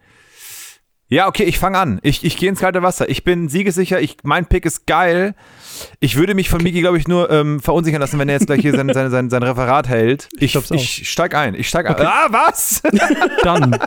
Ja, 1.14 1.28
okay, 1.28 1.44
ich 1.44 1.60
fange 1.60 1.78
an. 1.78 2.00
Ich, 2.02 2.26
ich 2.26 2.38
gehe 2.38 2.50
ins 2.50 2.60
kalte 2.60 2.82
Wasser. 2.82 3.08
Ich 3.08 3.24
bin 3.24 3.48
siegesicher. 3.48 4.02
Ich, 4.02 4.18
mein 4.24 4.48
Pick 4.48 4.66
ist 4.66 4.88
geil. 4.88 5.36
Ich 6.00 6.16
würde 6.16 6.34
mich 6.34 6.50
von 6.50 6.58
okay. 6.60 6.70
Miki, 6.70 6.82
glaube 6.82 6.98
ich, 6.98 7.08
nur 7.08 7.30
ähm, 7.30 7.60
verunsichern 7.60 8.02
lassen, 8.02 8.18
wenn 8.18 8.30
er 8.30 8.34
jetzt 8.34 8.48
gleich 8.48 8.62
hier 8.62 8.76
sein, 8.76 8.92
sein, 8.92 9.12
sein, 9.12 9.30
sein 9.30 9.44
Referat 9.44 9.88
hält. 9.88 10.28
Ich, 10.40 10.56
ich, 10.56 10.72
ich 10.72 11.08
steig 11.08 11.36
ein. 11.36 11.54
Ich 11.54 11.70
steig 11.70 11.88
okay. 11.88 12.02
ein. 12.02 12.08
Ah, 12.08 12.28
was? 12.32 12.82
Dann 13.44 13.78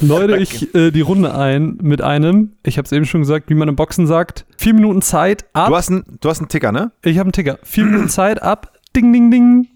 läute 0.00 0.38
ich 0.38 0.74
äh, 0.74 0.92
die 0.92 1.02
Runde 1.02 1.34
ein 1.34 1.76
mit 1.82 2.00
einem, 2.00 2.52
ich 2.64 2.78
habe 2.78 2.86
es 2.86 2.92
eben 2.92 3.04
schon 3.04 3.20
gesagt, 3.20 3.50
wie 3.50 3.54
man 3.54 3.68
im 3.68 3.76
Boxen 3.76 4.06
sagt, 4.06 4.46
vier 4.56 4.72
Minuten 4.72 5.02
Zeit 5.02 5.44
ab. 5.52 5.68
Du 5.68 5.76
hast, 5.76 5.90
ein, 5.90 6.04
du 6.22 6.30
hast 6.30 6.38
einen 6.38 6.48
Ticker, 6.48 6.72
ne? 6.72 6.92
Ich 7.02 7.18
habe 7.18 7.26
einen 7.26 7.32
Ticker. 7.32 7.58
Vier 7.64 7.84
Minuten 7.84 8.08
Zeit 8.08 8.42
ab. 8.42 8.72
Ding, 8.96 9.12
ding, 9.12 9.30
ding. 9.30 9.68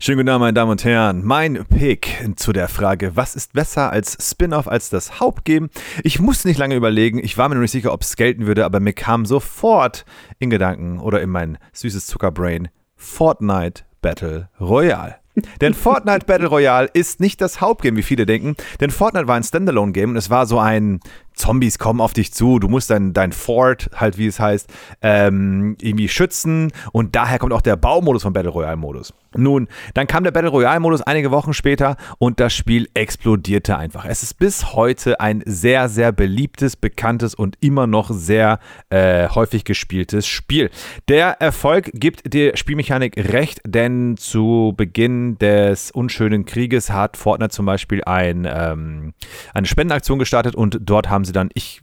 Schönen 0.00 0.18
guten 0.18 0.28
Abend, 0.28 0.42
meine 0.42 0.52
Damen 0.52 0.70
und 0.70 0.84
Herren. 0.84 1.24
Mein 1.24 1.64
Pick 1.64 2.24
zu 2.36 2.52
der 2.52 2.68
Frage, 2.68 3.16
was 3.16 3.34
ist 3.34 3.52
besser 3.52 3.90
als 3.90 4.16
Spin-off 4.30 4.68
als 4.68 4.90
das 4.90 5.18
Hauptgame? 5.18 5.70
Ich 6.04 6.20
musste 6.20 6.46
nicht 6.46 6.56
lange 6.56 6.76
überlegen, 6.76 7.18
ich 7.18 7.36
war 7.36 7.48
mir 7.48 7.56
noch 7.56 7.62
nicht 7.62 7.72
sicher, 7.72 7.92
ob 7.92 8.02
es 8.02 8.14
gelten 8.14 8.46
würde, 8.46 8.64
aber 8.64 8.78
mir 8.78 8.92
kam 8.92 9.26
sofort 9.26 10.04
in 10.38 10.50
Gedanken 10.50 11.00
oder 11.00 11.20
in 11.20 11.30
mein 11.30 11.58
süßes 11.72 12.06
Zuckerbrain 12.06 12.68
Fortnite 12.94 13.82
Battle 14.00 14.48
Royale. 14.60 15.16
Denn 15.60 15.74
Fortnite 15.74 16.26
Battle 16.26 16.46
Royale 16.46 16.88
ist 16.92 17.18
nicht 17.18 17.40
das 17.40 17.60
Hauptgame, 17.60 17.96
wie 17.96 18.02
viele 18.02 18.24
denken. 18.24 18.54
Denn 18.80 18.90
Fortnite 18.90 19.26
war 19.26 19.34
ein 19.34 19.42
Standalone-Game 19.42 20.10
und 20.10 20.16
es 20.16 20.30
war 20.30 20.46
so 20.46 20.60
ein 20.60 21.00
Zombies 21.38 21.78
kommen 21.78 22.00
auf 22.00 22.12
dich 22.12 22.32
zu, 22.32 22.58
du 22.58 22.68
musst 22.68 22.90
dein, 22.90 23.12
dein 23.12 23.32
Fort, 23.32 23.90
halt 23.94 24.18
wie 24.18 24.26
es 24.26 24.40
heißt, 24.40 24.68
ähm, 25.02 25.76
irgendwie 25.80 26.08
schützen 26.08 26.72
und 26.92 27.16
daher 27.16 27.38
kommt 27.38 27.52
auch 27.52 27.62
der 27.62 27.76
Baumodus 27.76 28.22
vom 28.22 28.32
Battle 28.32 28.50
Royale 28.50 28.76
Modus. 28.76 29.14
Nun, 29.36 29.68
dann 29.94 30.06
kam 30.06 30.24
der 30.24 30.30
Battle 30.30 30.50
Royale 30.50 30.80
Modus 30.80 31.02
einige 31.02 31.30
Wochen 31.30 31.52
später 31.52 31.96
und 32.18 32.40
das 32.40 32.54
Spiel 32.54 32.88
explodierte 32.94 33.76
einfach. 33.76 34.06
Es 34.06 34.22
ist 34.22 34.38
bis 34.38 34.72
heute 34.72 35.20
ein 35.20 35.42
sehr, 35.44 35.88
sehr 35.88 36.12
beliebtes, 36.12 36.76
bekanntes 36.76 37.34
und 37.34 37.56
immer 37.60 37.86
noch 37.86 38.10
sehr 38.10 38.58
äh, 38.88 39.28
häufig 39.28 39.64
gespieltes 39.64 40.26
Spiel. 40.26 40.70
Der 41.08 41.40
Erfolg 41.40 41.90
gibt 41.92 42.32
der 42.32 42.56
Spielmechanik 42.56 43.16
recht, 43.32 43.60
denn 43.66 44.16
zu 44.16 44.74
Beginn 44.76 45.38
des 45.38 45.90
unschönen 45.90 46.46
Krieges 46.46 46.90
hat 46.90 47.16
Fortnite 47.16 47.50
zum 47.50 47.66
Beispiel 47.66 48.02
ein, 48.04 48.48
ähm, 48.50 49.12
eine 49.52 49.66
Spendenaktion 49.66 50.18
gestartet 50.18 50.54
und 50.54 50.78
dort 50.80 51.10
haben 51.10 51.24
sie 51.28 51.32
dann, 51.32 51.50
ich 51.54 51.82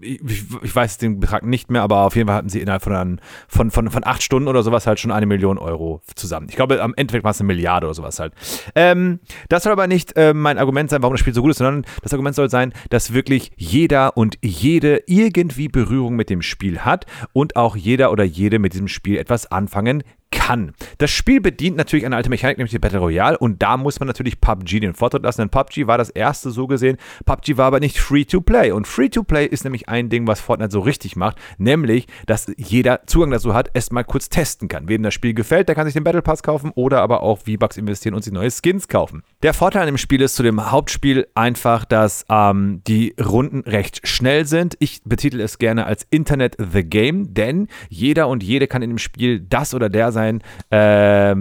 ich 0.00 0.74
weiß 0.74 0.98
den 0.98 1.20
Betrag 1.20 1.44
nicht 1.44 1.70
mehr, 1.70 1.82
aber 1.82 1.98
auf 2.00 2.16
jeden 2.16 2.26
Fall 2.26 2.36
hatten 2.36 2.48
sie 2.48 2.60
innerhalb 2.60 2.82
von, 2.82 3.20
von, 3.46 3.70
von, 3.70 3.90
von 3.90 4.04
acht 4.04 4.22
Stunden 4.22 4.48
oder 4.48 4.64
sowas 4.64 4.86
halt 4.86 4.98
schon 4.98 5.12
eine 5.12 5.26
Million 5.26 5.58
Euro 5.58 6.00
zusammen. 6.16 6.48
Ich 6.50 6.56
glaube, 6.56 6.82
am 6.82 6.92
Endeffekt 6.96 7.22
war 7.22 7.30
es 7.30 7.40
eine 7.40 7.46
Milliarde 7.46 7.86
oder 7.86 7.94
sowas 7.94 8.18
halt. 8.18 8.32
Ähm, 8.74 9.20
das 9.48 9.62
soll 9.62 9.72
aber 9.72 9.86
nicht 9.86 10.16
äh, 10.16 10.34
mein 10.34 10.58
Argument 10.58 10.90
sein, 10.90 11.02
warum 11.02 11.14
das 11.14 11.20
Spiel 11.20 11.34
so 11.34 11.42
gut 11.42 11.52
ist, 11.52 11.58
sondern 11.58 11.86
das 12.02 12.12
Argument 12.12 12.34
soll 12.34 12.50
sein, 12.50 12.72
dass 12.90 13.12
wirklich 13.12 13.52
jeder 13.56 14.16
und 14.16 14.38
jede 14.42 15.04
irgendwie 15.06 15.68
Berührung 15.68 16.16
mit 16.16 16.30
dem 16.30 16.42
Spiel 16.42 16.80
hat 16.80 17.06
und 17.32 17.54
auch 17.54 17.76
jeder 17.76 18.10
oder 18.10 18.24
jede 18.24 18.58
mit 18.58 18.72
diesem 18.72 18.88
Spiel 18.88 19.18
etwas 19.18 19.50
anfangen 19.52 20.02
kann. 20.30 20.72
Das 20.98 21.10
Spiel 21.10 21.40
bedient 21.40 21.76
natürlich 21.76 22.06
eine 22.06 22.16
alte 22.16 22.30
Mechanik, 22.30 22.58
nämlich 22.58 22.70
die 22.70 22.78
Battle 22.78 22.98
Royale, 22.98 23.38
und 23.38 23.62
da 23.62 23.76
muss 23.76 24.00
man 24.00 24.06
natürlich 24.06 24.40
PUBG 24.40 24.80
den 24.80 24.94
Vortritt 24.94 25.22
lassen, 25.22 25.42
denn 25.42 25.50
PUBG 25.50 25.86
war 25.86 25.98
das 25.98 26.10
erste 26.10 26.50
so 26.50 26.66
gesehen. 26.66 26.96
PUBG 27.24 27.56
war 27.56 27.66
aber 27.66 27.80
nicht 27.80 27.98
Free-to-Play. 27.98 28.72
Und 28.72 28.86
Free-to-Play 28.86 29.46
ist 29.46 29.64
nämlich 29.64 29.88
ein 29.88 30.08
Ding, 30.08 30.26
was 30.26 30.40
Fortnite 30.40 30.72
so 30.72 30.80
richtig 30.80 31.16
macht, 31.16 31.36
nämlich, 31.58 32.06
dass 32.26 32.50
jeder 32.56 33.06
Zugang 33.06 33.30
dazu 33.30 33.54
hat, 33.54 33.70
es 33.74 33.90
mal 33.90 34.04
kurz 34.04 34.28
testen 34.28 34.68
kann. 34.68 34.88
Wem 34.88 35.02
das 35.02 35.14
Spiel 35.14 35.34
gefällt, 35.34 35.68
der 35.68 35.74
kann 35.74 35.86
sich 35.86 35.94
den 35.94 36.04
Battle 36.04 36.22
Pass 36.22 36.42
kaufen 36.42 36.72
oder 36.74 37.00
aber 37.02 37.22
auch 37.22 37.40
V-Bucks 37.40 37.76
investieren 37.76 38.14
und 38.14 38.22
sich 38.22 38.32
neue 38.32 38.50
Skins 38.50 38.88
kaufen. 38.88 39.22
Der 39.42 39.54
Vorteil 39.54 39.82
an 39.82 39.88
dem 39.88 39.98
Spiel 39.98 40.20
ist 40.20 40.34
zu 40.34 40.42
dem 40.42 40.70
Hauptspiel 40.70 41.26
einfach, 41.34 41.84
dass 41.84 42.24
ähm, 42.28 42.82
die 42.86 43.14
Runden 43.22 43.60
recht 43.60 44.06
schnell 44.06 44.46
sind. 44.46 44.76
Ich 44.78 45.02
betitel 45.04 45.40
es 45.40 45.58
gerne 45.58 45.86
als 45.86 46.06
Internet 46.10 46.56
the 46.58 46.84
Game, 46.84 47.34
denn 47.34 47.68
jeder 47.88 48.28
und 48.28 48.42
jede 48.42 48.66
kann 48.66 48.82
in 48.82 48.90
dem 48.90 48.98
Spiel 48.98 49.40
das 49.40 49.74
oder 49.74 49.88
der 49.88 50.12
sein 50.12 50.17
sein, 50.18 50.42
äh, 50.70 51.36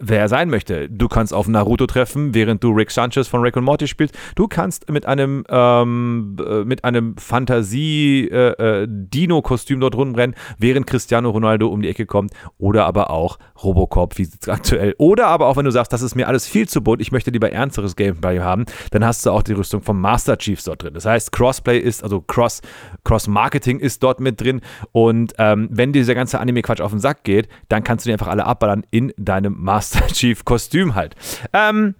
wer 0.00 0.20
er 0.20 0.28
sein 0.28 0.48
möchte. 0.48 0.88
Du 0.88 1.08
kannst 1.08 1.34
auf 1.34 1.48
Naruto 1.48 1.86
treffen, 1.86 2.32
während 2.34 2.64
du 2.64 2.72
Rick 2.72 2.90
Sanchez 2.90 3.28
von 3.28 3.42
Rick 3.42 3.56
und 3.56 3.64
Morty 3.64 3.86
spielst. 3.86 4.16
Du 4.36 4.48
kannst 4.48 4.90
mit 4.90 5.04
einem, 5.06 5.44
ähm, 5.48 6.36
äh, 6.44 6.64
mit 6.64 6.84
einem 6.84 7.16
Fantasie-Dino-Kostüm 7.18 9.76
äh, 9.76 9.78
äh 9.78 9.80
dort 9.80 9.94
rumrennen, 9.96 10.36
während 10.58 10.86
Cristiano 10.86 11.30
Ronaldo 11.30 11.68
um 11.68 11.80
die 11.82 11.88
Ecke 11.88 12.06
kommt. 12.06 12.32
Oder 12.58 12.86
aber 12.86 13.10
auch 13.10 13.38
Robocop, 13.62 14.16
wie 14.18 14.28
aktuell. 14.46 14.94
Oder 14.98 15.26
aber 15.26 15.48
auch, 15.48 15.56
wenn 15.56 15.66
du 15.66 15.70
sagst, 15.70 15.92
das 15.92 16.00
ist 16.02 16.14
mir 16.14 16.28
alles 16.28 16.46
viel 16.46 16.68
zu 16.68 16.82
bunt, 16.82 17.02
ich 17.02 17.12
möchte 17.12 17.30
lieber 17.30 17.52
ernsteres 17.52 17.96
Gameplay 17.96 18.40
haben, 18.40 18.64
dann 18.90 19.04
hast 19.04 19.26
du 19.26 19.30
auch 19.30 19.42
die 19.42 19.52
Rüstung 19.52 19.82
vom 19.82 20.00
Master 20.00 20.38
Chiefs 20.38 20.64
dort 20.64 20.82
drin. 20.82 20.94
Das 20.94 21.04
heißt, 21.04 21.32
Crossplay 21.32 21.78
ist, 21.78 22.02
also 22.02 22.22
Cross, 22.22 22.62
Cross-Marketing 23.04 23.78
ist 23.78 24.02
dort 24.02 24.20
mit 24.20 24.40
drin. 24.40 24.62
Und 24.92 25.34
ähm, 25.38 25.68
wenn 25.70 25.92
dieser 25.92 26.14
ganze 26.14 26.40
Anime-Quatsch 26.40 26.80
auf 26.80 26.92
den 26.92 27.00
Sack 27.00 27.24
geht, 27.24 27.48
dann 27.68 27.84
kannst 27.84 28.06
du 28.06 28.08
dir 28.08 28.14
einfach 28.14 28.21
alle 28.28 28.46
abballern 28.46 28.84
in 28.90 29.12
deinem 29.16 29.56
Master 29.58 30.06
Chief 30.08 30.44
Kostüm 30.44 30.94
halt. 30.94 31.14
Ähm, 31.52 31.94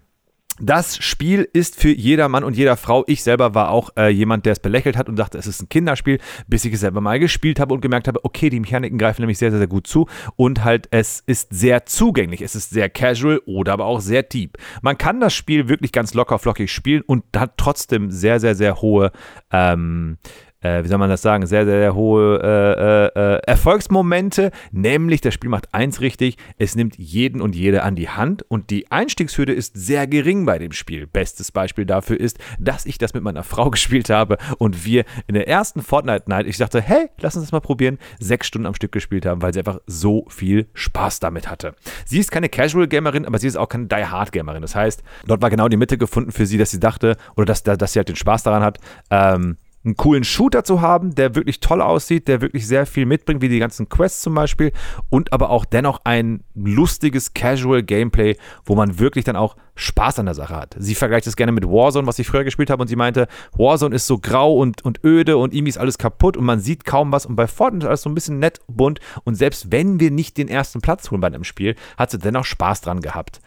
das 0.60 0.98
Spiel 1.02 1.48
ist 1.52 1.80
für 1.80 1.88
jeder 1.88 2.28
Mann 2.28 2.44
und 2.44 2.56
jeder 2.56 2.76
Frau. 2.76 3.04
Ich 3.06 3.22
selber 3.22 3.54
war 3.54 3.70
auch 3.70 3.90
äh, 3.96 4.08
jemand, 4.08 4.44
der 4.44 4.52
es 4.52 4.60
belächelt 4.60 4.96
hat 4.96 5.08
und 5.08 5.16
dachte, 5.16 5.38
es 5.38 5.46
ist 5.46 5.62
ein 5.62 5.68
Kinderspiel, 5.68 6.18
bis 6.46 6.64
ich 6.64 6.74
es 6.74 6.80
selber 6.80 7.00
mal 7.00 7.18
gespielt 7.18 7.58
habe 7.58 7.72
und 7.72 7.80
gemerkt 7.80 8.06
habe, 8.06 8.24
okay, 8.24 8.50
die 8.50 8.60
Mechaniken 8.60 8.98
greifen 8.98 9.22
nämlich 9.22 9.38
sehr, 9.38 9.50
sehr, 9.50 9.58
sehr 9.58 9.66
gut 9.66 9.86
zu 9.86 10.06
und 10.36 10.62
halt 10.62 10.88
es 10.90 11.20
ist 11.26 11.48
sehr 11.50 11.86
zugänglich. 11.86 12.42
Es 12.42 12.54
ist 12.54 12.70
sehr 12.70 12.90
casual 12.90 13.40
oder 13.46 13.72
aber 13.72 13.86
auch 13.86 14.00
sehr 14.00 14.22
deep. 14.22 14.58
Man 14.82 14.98
kann 14.98 15.20
das 15.20 15.34
Spiel 15.34 15.68
wirklich 15.68 15.90
ganz 15.90 16.12
locker 16.12 16.38
flockig 16.38 16.70
spielen 16.70 17.02
und 17.02 17.24
hat 17.34 17.54
trotzdem 17.56 18.10
sehr, 18.10 18.38
sehr, 18.38 18.54
sehr 18.54 18.82
hohe 18.82 19.10
ähm, 19.50 20.18
äh, 20.62 20.82
wie 20.84 20.88
soll 20.88 20.98
man 20.98 21.10
das 21.10 21.22
sagen, 21.22 21.46
sehr, 21.46 21.64
sehr, 21.64 21.78
sehr 21.78 21.94
hohe 21.94 22.40
äh, 22.42 23.20
äh, 23.20 23.34
äh, 23.34 23.40
Erfolgsmomente. 23.46 24.50
Nämlich, 24.70 25.20
das 25.20 25.34
Spiel 25.34 25.50
macht 25.50 25.72
eins 25.74 26.00
richtig, 26.00 26.36
es 26.58 26.74
nimmt 26.74 26.96
jeden 26.96 27.40
und 27.40 27.54
jede 27.54 27.82
an 27.82 27.96
die 27.96 28.08
Hand 28.08 28.42
und 28.48 28.70
die 28.70 28.90
Einstiegshürde 28.90 29.52
ist 29.52 29.76
sehr 29.76 30.06
gering 30.06 30.46
bei 30.46 30.58
dem 30.58 30.72
Spiel. 30.72 31.06
Bestes 31.06 31.52
Beispiel 31.52 31.84
dafür 31.84 32.18
ist, 32.18 32.38
dass 32.58 32.86
ich 32.86 32.98
das 32.98 33.14
mit 33.14 33.22
meiner 33.22 33.42
Frau 33.42 33.70
gespielt 33.82 34.10
habe 34.10 34.38
und 34.58 34.84
wir 34.84 35.04
in 35.26 35.34
der 35.34 35.48
ersten 35.48 35.82
Fortnite 35.82 36.28
Night, 36.28 36.46
ich 36.46 36.56
dachte, 36.56 36.80
hey, 36.80 37.08
lass 37.20 37.36
uns 37.36 37.44
das 37.46 37.52
mal 37.52 37.60
probieren, 37.60 37.98
sechs 38.18 38.46
Stunden 38.46 38.66
am 38.66 38.74
Stück 38.74 38.92
gespielt 38.92 39.26
haben, 39.26 39.42
weil 39.42 39.52
sie 39.52 39.60
einfach 39.60 39.80
so 39.86 40.24
viel 40.28 40.68
Spaß 40.74 41.20
damit 41.20 41.50
hatte. 41.50 41.74
Sie 42.04 42.18
ist 42.18 42.30
keine 42.30 42.48
Casual 42.48 42.88
Gamerin, 42.88 43.26
aber 43.26 43.38
sie 43.38 43.48
ist 43.48 43.56
auch 43.56 43.68
keine 43.68 43.86
Die 43.86 44.04
Hard 44.04 44.32
Gamerin. 44.32 44.62
Das 44.62 44.74
heißt, 44.74 45.02
dort 45.26 45.42
war 45.42 45.50
genau 45.50 45.68
die 45.68 45.76
Mitte 45.76 45.98
gefunden 45.98 46.32
für 46.32 46.46
sie, 46.46 46.58
dass 46.58 46.70
sie 46.70 46.80
dachte 46.80 47.16
oder 47.36 47.46
dass, 47.46 47.62
dass 47.62 47.92
sie 47.92 47.98
halt 47.98 48.08
den 48.08 48.16
Spaß 48.16 48.42
daran 48.44 48.62
hat, 48.62 48.78
ähm, 49.10 49.56
einen 49.84 49.96
coolen 49.96 50.24
Shooter 50.24 50.64
zu 50.64 50.80
haben, 50.80 51.14
der 51.14 51.34
wirklich 51.34 51.60
toll 51.60 51.80
aussieht, 51.80 52.28
der 52.28 52.40
wirklich 52.40 52.66
sehr 52.66 52.86
viel 52.86 53.06
mitbringt, 53.06 53.42
wie 53.42 53.48
die 53.48 53.58
ganzen 53.58 53.88
Quests 53.88 54.22
zum 54.22 54.34
Beispiel, 54.34 54.72
und 55.10 55.32
aber 55.32 55.50
auch 55.50 55.64
dennoch 55.64 56.00
ein 56.04 56.44
lustiges 56.54 57.34
Casual 57.34 57.82
Gameplay, 57.82 58.36
wo 58.64 58.74
man 58.74 58.98
wirklich 58.98 59.24
dann 59.24 59.36
auch 59.36 59.56
Spaß 59.74 60.18
an 60.18 60.26
der 60.26 60.34
Sache 60.34 60.54
hat. 60.54 60.76
Sie 60.78 60.94
vergleicht 60.94 61.26
es 61.26 61.36
gerne 61.36 61.52
mit 61.52 61.64
Warzone, 61.64 62.06
was 62.06 62.18
ich 62.18 62.26
früher 62.26 62.44
gespielt 62.44 62.70
habe, 62.70 62.82
und 62.82 62.88
sie 62.88 62.96
meinte, 62.96 63.26
Warzone 63.56 63.94
ist 63.94 64.06
so 64.06 64.18
grau 64.18 64.56
und, 64.56 64.84
und 64.84 65.02
öde 65.04 65.36
und 65.36 65.54
irgendwie 65.54 65.70
ist 65.70 65.78
alles 65.78 65.98
kaputt 65.98 66.36
und 66.36 66.44
man 66.44 66.60
sieht 66.60 66.84
kaum 66.84 67.10
was. 67.10 67.26
Und 67.26 67.36
bei 67.36 67.46
Fortnite 67.46 67.86
ist 67.86 67.88
alles 67.88 68.02
so 68.02 68.10
ein 68.10 68.14
bisschen 68.14 68.38
nett, 68.38 68.60
bunt. 68.68 69.00
Und 69.24 69.34
selbst 69.34 69.72
wenn 69.72 69.98
wir 69.98 70.10
nicht 70.10 70.36
den 70.36 70.48
ersten 70.48 70.80
Platz 70.80 71.10
holen 71.10 71.20
bei 71.20 71.28
einem 71.28 71.44
Spiel, 71.44 71.74
hat 71.96 72.10
sie 72.10 72.18
dennoch 72.18 72.44
Spaß 72.44 72.82
dran 72.82 73.00
gehabt. 73.00 73.40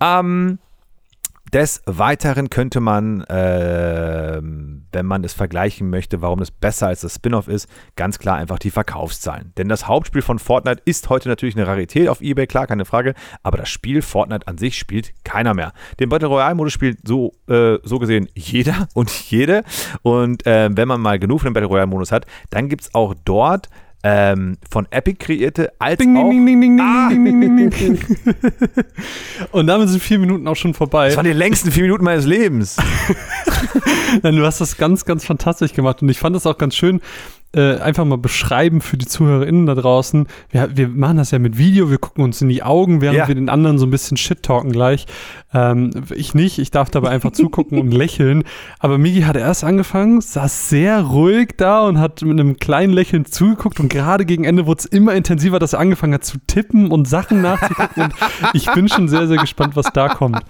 Ähm, 0.00 0.58
des 1.52 1.82
Weiteren 1.84 2.48
könnte 2.48 2.80
man, 2.80 3.22
äh, 3.24 4.40
wenn 4.40 5.06
man 5.06 5.22
es 5.22 5.34
vergleichen 5.34 5.90
möchte, 5.90 6.22
warum 6.22 6.40
es 6.40 6.50
besser 6.50 6.86
als 6.86 7.02
das 7.02 7.16
Spin-off 7.16 7.46
ist, 7.46 7.68
ganz 7.94 8.18
klar 8.18 8.36
einfach 8.36 8.58
die 8.58 8.70
Verkaufszahlen. 8.70 9.52
Denn 9.58 9.68
das 9.68 9.86
Hauptspiel 9.86 10.22
von 10.22 10.38
Fortnite 10.38 10.80
ist 10.86 11.10
heute 11.10 11.28
natürlich 11.28 11.56
eine 11.56 11.66
Rarität 11.66 12.08
auf 12.08 12.22
eBay, 12.22 12.46
klar, 12.46 12.66
keine 12.66 12.86
Frage, 12.86 13.14
aber 13.42 13.58
das 13.58 13.68
Spiel 13.68 14.00
Fortnite 14.00 14.48
an 14.48 14.56
sich 14.56 14.78
spielt 14.78 15.12
keiner 15.24 15.52
mehr. 15.52 15.72
Den 16.00 16.08
Battle 16.08 16.28
Royale-Modus 16.28 16.72
spielt 16.72 17.06
so, 17.06 17.32
äh, 17.48 17.78
so 17.82 17.98
gesehen 17.98 18.28
jeder 18.34 18.88
und 18.94 19.10
jede. 19.10 19.62
Und 20.00 20.46
äh, 20.46 20.70
wenn 20.72 20.88
man 20.88 21.00
mal 21.00 21.18
genug 21.18 21.40
von 21.40 21.50
dem 21.50 21.54
Battle 21.54 21.68
Royale-Modus 21.68 22.12
hat, 22.12 22.26
dann 22.48 22.68
gibt 22.68 22.82
es 22.82 22.94
auch 22.94 23.14
dort 23.24 23.68
ähm, 24.04 24.58
von 24.68 24.88
Epic 24.90 25.24
kreierte, 25.24 25.72
als 25.78 25.98
ding, 25.98 26.16
auch... 26.16 26.30
Ding, 26.30 26.60
ding, 26.60 26.80
ah. 26.80 27.08
Und 29.52 29.68
damit 29.68 29.88
sind 29.88 30.02
vier 30.02 30.18
Minuten 30.18 30.48
auch 30.48 30.56
schon 30.56 30.74
vorbei. 30.74 31.06
Das 31.08 31.16
waren 31.16 31.24
die 31.24 31.32
längsten 31.32 31.70
vier 31.70 31.84
Minuten 31.84 32.04
meines 32.04 32.26
Lebens. 32.26 32.76
Nein, 34.22 34.36
du 34.36 34.44
hast 34.44 34.60
das 34.60 34.76
ganz, 34.76 35.04
ganz 35.04 35.24
fantastisch 35.24 35.72
gemacht 35.72 36.02
und 36.02 36.08
ich 36.08 36.18
fand 36.18 36.34
das 36.34 36.46
auch 36.46 36.58
ganz 36.58 36.74
schön, 36.74 37.00
äh, 37.54 37.76
einfach 37.78 38.04
mal 38.04 38.18
beschreiben 38.18 38.80
für 38.80 38.96
die 38.96 39.06
ZuhörerInnen 39.06 39.66
da 39.66 39.74
draußen. 39.74 40.26
Wir, 40.50 40.76
wir 40.76 40.88
machen 40.88 41.18
das 41.18 41.30
ja 41.30 41.38
mit 41.38 41.58
Video, 41.58 41.90
wir 41.90 41.98
gucken 41.98 42.24
uns 42.24 42.40
in 42.40 42.48
die 42.48 42.62
Augen, 42.62 43.00
während 43.00 43.18
ja. 43.18 43.28
wir 43.28 43.34
den 43.34 43.48
anderen 43.48 43.78
so 43.78 43.86
ein 43.86 43.90
bisschen 43.90 44.16
shit 44.16 44.42
talken 44.42 44.72
gleich. 44.72 45.06
Ähm, 45.52 45.90
ich 46.14 46.34
nicht, 46.34 46.58
ich 46.58 46.70
darf 46.70 46.90
dabei 46.90 47.10
einfach 47.10 47.32
zugucken 47.32 47.78
und 47.78 47.92
lächeln. 47.92 48.44
Aber 48.78 48.98
Migi 48.98 49.22
hat 49.22 49.36
erst 49.36 49.64
angefangen, 49.64 50.20
saß 50.20 50.70
sehr 50.70 51.02
ruhig 51.02 51.50
da 51.56 51.86
und 51.86 51.98
hat 51.98 52.22
mit 52.22 52.38
einem 52.40 52.56
kleinen 52.56 52.92
Lächeln 52.92 53.26
zugeguckt 53.26 53.80
und 53.80 53.88
gerade 53.88 54.24
gegen 54.24 54.44
Ende 54.44 54.66
wurde 54.66 54.80
es 54.80 54.86
immer 54.86 55.14
intensiver, 55.14 55.58
dass 55.58 55.74
er 55.74 55.80
angefangen 55.80 56.14
hat 56.14 56.24
zu 56.24 56.38
tippen 56.46 56.90
und 56.90 57.06
Sachen 57.06 57.42
nachzugucken. 57.42 58.04
und 58.04 58.14
ich 58.54 58.70
bin 58.72 58.88
schon 58.88 59.08
sehr, 59.08 59.26
sehr 59.28 59.38
gespannt, 59.38 59.76
was 59.76 59.92
da 59.92 60.08
kommt. 60.08 60.40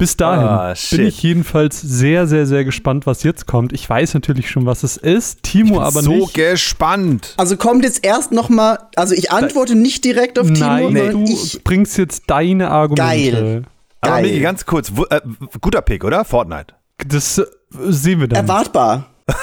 Bis 0.00 0.16
dahin 0.16 0.46
oh, 0.48 0.96
bin 0.96 1.06
ich 1.06 1.22
jedenfalls 1.22 1.78
sehr, 1.78 2.26
sehr, 2.26 2.46
sehr 2.46 2.64
gespannt, 2.64 3.06
was 3.06 3.22
jetzt 3.22 3.46
kommt. 3.46 3.74
Ich 3.74 3.88
weiß 3.88 4.14
natürlich 4.14 4.50
schon, 4.50 4.64
was 4.64 4.82
es 4.82 4.96
ist. 4.96 5.42
Timo 5.42 5.78
aber 5.78 6.00
so 6.00 6.10
nicht. 6.10 6.26
So 6.28 6.32
gespannt. 6.32 7.34
Also 7.36 7.58
kommt 7.58 7.84
jetzt 7.84 8.02
erst 8.02 8.32
noch 8.32 8.48
mal, 8.48 8.78
also 8.96 9.14
ich 9.14 9.30
antworte 9.30 9.74
da, 9.74 9.78
nicht 9.78 10.02
direkt 10.06 10.38
auf 10.38 10.46
Timo. 10.46 10.58
Nein, 10.58 10.94
du 11.12 11.24
ich 11.24 11.62
bringst 11.64 11.98
jetzt 11.98 12.22
deine 12.28 12.70
Argumente. 12.70 13.30
Geil. 13.30 13.62
Aber 14.00 14.12
Geil. 14.14 14.22
Miki, 14.22 14.40
ganz 14.40 14.64
kurz, 14.64 14.92
wo, 14.94 15.04
äh, 15.04 15.20
guter 15.60 15.82
Pick, 15.82 16.02
oder? 16.02 16.24
Fortnite. 16.24 16.72
Das 17.06 17.36
äh, 17.36 17.44
sehen 17.70 18.20
wir 18.20 18.28
dann. 18.28 18.46
Erwartbar. 18.46 19.04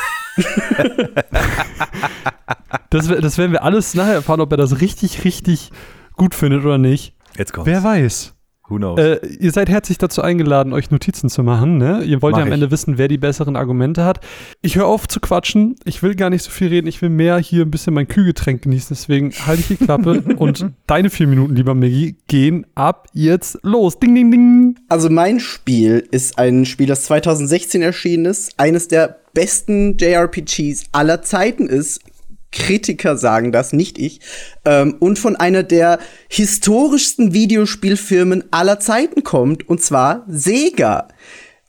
das, 2.90 3.08
das 3.08 3.38
werden 3.38 3.52
wir 3.52 3.64
alles 3.64 3.94
nachher 3.94 4.16
erfahren, 4.16 4.42
ob 4.42 4.52
er 4.52 4.58
das 4.58 4.82
richtig, 4.82 5.24
richtig 5.24 5.70
gut 6.14 6.34
findet 6.34 6.66
oder 6.66 6.80
nicht. 6.80 7.14
Jetzt 7.38 7.54
kommt's. 7.54 7.68
Wer 7.68 7.84
weiß. 7.84 8.34
Who 8.70 8.78
knows? 8.78 9.00
Äh, 9.00 9.26
ihr 9.40 9.52
seid 9.52 9.70
herzlich 9.70 9.98
dazu 9.98 10.22
eingeladen, 10.22 10.74
euch 10.74 10.92
Notizen 10.92 11.30
zu 11.30 11.44
machen. 11.44 11.78
Ne? 11.78 12.04
Ihr 12.04 12.22
wollt 12.22 12.34
Mach 12.34 12.40
ja 12.40 12.44
am 12.44 12.50
ich. 12.50 12.54
Ende 12.56 12.72
wissen, 12.72 12.98
wer 12.98 13.08
die 13.08 13.18
besseren 13.18 13.56
Argumente 13.56 14.04
hat. 14.04 14.20
Ich 14.62 14.76
höre 14.76 14.88
auf 14.88 15.08
zu 15.08 15.20
quatschen. 15.20 15.76
Ich 15.86 16.04
will 16.04 16.16
gar 16.16 16.30
nicht 16.30 16.44
so 16.44 16.52
viel 16.52 16.68
reden. 16.68 16.88
Ich 16.88 17.02
will 17.02 17.10
mehr 17.10 17.38
hier 17.38 17.64
ein 17.64 17.72
bisschen 17.72 17.94
mein 17.94 18.08
Kühlgetränk 18.08 18.64
genießen. 18.64 18.90
Deswegen 18.90 19.32
halte 19.46 19.62
ich 19.62 19.68
die 19.68 19.78
Klappe 19.78 20.22
und 20.38 20.66
deine 20.86 21.10
vier 21.10 21.28
Minuten, 21.28 21.56
lieber 21.56 21.76
Miggy, 21.76 22.18
gehen 22.28 22.66
ab 22.76 23.08
jetzt 23.14 23.60
los. 23.64 24.00
Ding, 24.00 24.14
ding, 24.16 24.32
ding. 24.32 24.76
Also 24.90 25.10
mein 25.10 25.40
Spiel 25.40 26.06
ist 26.12 26.38
ein 26.38 26.66
Spiel, 26.66 26.88
das 26.88 27.06
2016 27.06 27.82
erschienen 27.82 28.26
ist. 28.26 28.54
Eines 28.58 28.88
der 28.90 29.20
besten 29.34 29.98
JRPGs 29.98 30.86
aller 30.92 31.22
Zeiten 31.22 31.68
ist. 31.68 32.02
Kritiker 32.52 33.18
sagen 33.18 33.52
das, 33.52 33.74
nicht 33.74 33.98
ich. 33.98 34.22
Ähm, 34.66 34.96
und 35.00 35.20
von 35.20 35.36
einer 35.36 35.64
der 35.64 36.00
historischsten 36.30 37.34
Videospielfirmen 37.34 38.46
aller 38.52 38.80
Zeiten 38.80 39.24
kommt, 39.24 39.68
und 39.68 39.82
zwar 39.82 40.26
Sega. 40.28 41.08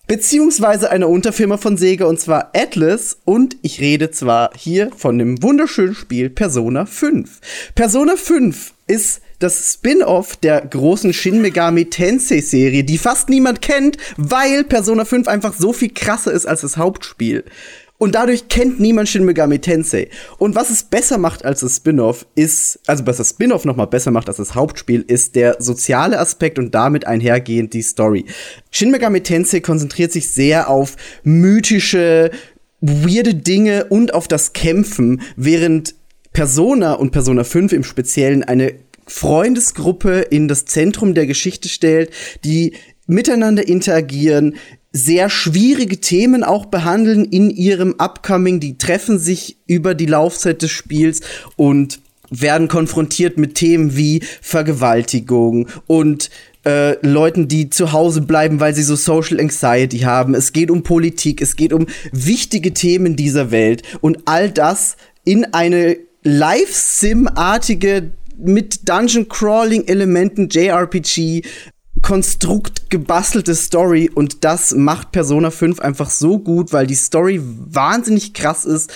Beziehungsweise 0.07 0.91
einer 0.91 1.09
Unterfirma 1.09 1.59
von 1.59 1.77
Sega, 1.77 2.07
und 2.07 2.19
zwar 2.19 2.53
Atlas. 2.55 3.19
Und 3.25 3.57
ich 3.63 3.81
rede 3.81 4.11
zwar 4.11 4.51
hier 4.57 4.91
von 4.97 5.19
dem 5.19 5.43
wunderschönen 5.43 5.95
Spiel 5.95 6.31
Persona 6.31 6.87
5. 6.87 7.41
Persona 7.75 8.17
5 8.17 8.73
ist 8.87 9.21
das 9.39 9.75
Spin-off 9.75 10.37
der 10.37 10.63
großen 10.63 11.13
Shin 11.13 11.43
Megami 11.43 11.91
Tensei 11.91 12.41
Serie, 12.41 12.85
die 12.85 12.99
fast 12.99 13.29
niemand 13.29 13.63
kennt, 13.63 13.99
weil 14.17 14.65
Persona 14.65 15.05
5 15.05 15.29
einfach 15.29 15.55
so 15.55 15.73
viel 15.73 15.91
krasser 15.91 16.33
ist 16.33 16.47
als 16.47 16.63
das 16.63 16.77
Hauptspiel. 16.77 17.45
Und 17.99 18.15
dadurch 18.15 18.49
kennt 18.49 18.79
niemand 18.79 19.09
Shin 19.09 19.25
Megami 19.25 19.59
Tensei. 19.59 20.09
Und 20.39 20.55
was 20.55 20.71
es 20.71 20.85
besser 20.85 21.19
macht 21.19 21.45
als 21.45 21.61
das 21.61 21.77
Spin-off 21.77 22.27
ist, 22.37 22.79
also 22.87 23.07
was 23.07 23.17
das 23.17 23.31
Spin-off 23.31 23.65
noch 23.65 23.77
mal 23.77 23.87
besser 23.87 24.13
macht 24.13 24.29
als 24.29 24.37
das 24.37 24.55
Hauptspiel, 24.55 25.05
ist 25.07 25.35
der 25.35 25.57
soziale 25.59 26.21
Aspekt 26.21 26.61
und 26.61 26.75
damit 26.75 27.07
einhergehend 27.07 27.75
die 27.75 27.83
Story. 27.83 28.25
Shin 28.71 28.93
Megami 28.93 29.21
Tensei 29.23 29.61
konzentriert 29.61 30.13
sich 30.13 30.33
sehr 30.33 30.71
auf 30.71 30.97
mythische, 31.25 32.31
weirde 32.81 33.35
Dinge 33.35 33.87
und 33.87 34.15
auf 34.15 34.29
das 34.29 34.53
Kämpfen, 34.53 35.21
während 35.37 35.97
Persona 36.33 36.93
und 36.93 37.11
Persona 37.11 37.43
5 37.43 37.73
im 37.73 37.83
Speziellen 37.83 38.45
eine 38.45 38.75
Freundesgruppe 39.09 40.21
in 40.21 40.47
das 40.47 40.67
Zentrum 40.67 41.15
der 41.15 41.27
Geschichte 41.27 41.69
stellt, 41.69 42.11
die 42.45 42.75
miteinander 43.07 43.67
interagieren, 43.67 44.57
sehr 44.99 45.31
schwierige 45.31 46.01
Themen 46.01 46.45
auch 46.45 46.67
behandeln 46.67 47.25
in 47.25 47.51
ihrem 47.51 47.95
Upcoming. 47.99 48.61
Die 48.61 48.77
treffen 48.77 49.19
sich 49.19 49.57
über 49.67 49.95
die 49.95 50.07
Laufzeit 50.07 50.63
des 50.63 50.71
Spiels 50.71 51.21
und 51.57 52.01
werden 52.31 52.69
konfrontiert 52.69 53.39
mit 53.39 53.55
Themen 53.55 53.97
wie 53.97 54.23
Vergewaltigung 54.43 55.69
und 55.87 56.31
äh, 56.67 56.95
Leuten, 57.07 57.49
die 57.49 57.71
zu 57.71 57.93
Hause 57.93 58.21
bleiben, 58.21 58.61
weil 58.61 58.75
sie 58.75 58.83
so 58.83 58.97
Social 58.97 59.41
Anxiety 59.41 60.01
haben. 60.01 60.35
Es 60.35 60.53
geht 60.53 60.71
um 60.71 60.83
Politik, 60.83 61.41
es 61.41 61.57
geht 61.57 61.73
um 61.73 61.87
wichtige 62.13 62.75
Themen 62.75 63.17
dieser 63.17 63.51
Welt 63.51 63.83
und 64.01 64.19
all 64.27 64.51
das 64.51 64.97
in 65.25 65.47
eine 65.55 65.97
Live-Sim-artige 66.25 68.11
mit 68.39 68.89
Dungeon 68.89 69.29
Crawling 69.29 69.87
Elementen 69.87 70.49
JRPG 70.49 71.43
Konstrukt 72.03 72.91
gebastelte 72.91 73.55
Story 73.55 74.11
und 74.13 74.45
das 74.45 74.75
macht 74.75 75.13
Persona 75.13 75.51
5 75.51 75.81
einfach 75.81 76.11
so 76.11 76.39
gut, 76.39 76.73
weil 76.73 76.87
die 76.87 76.95
Story 76.95 77.41
wahnsinnig 77.43 78.35
krass 78.35 78.65
ist, 78.65 78.93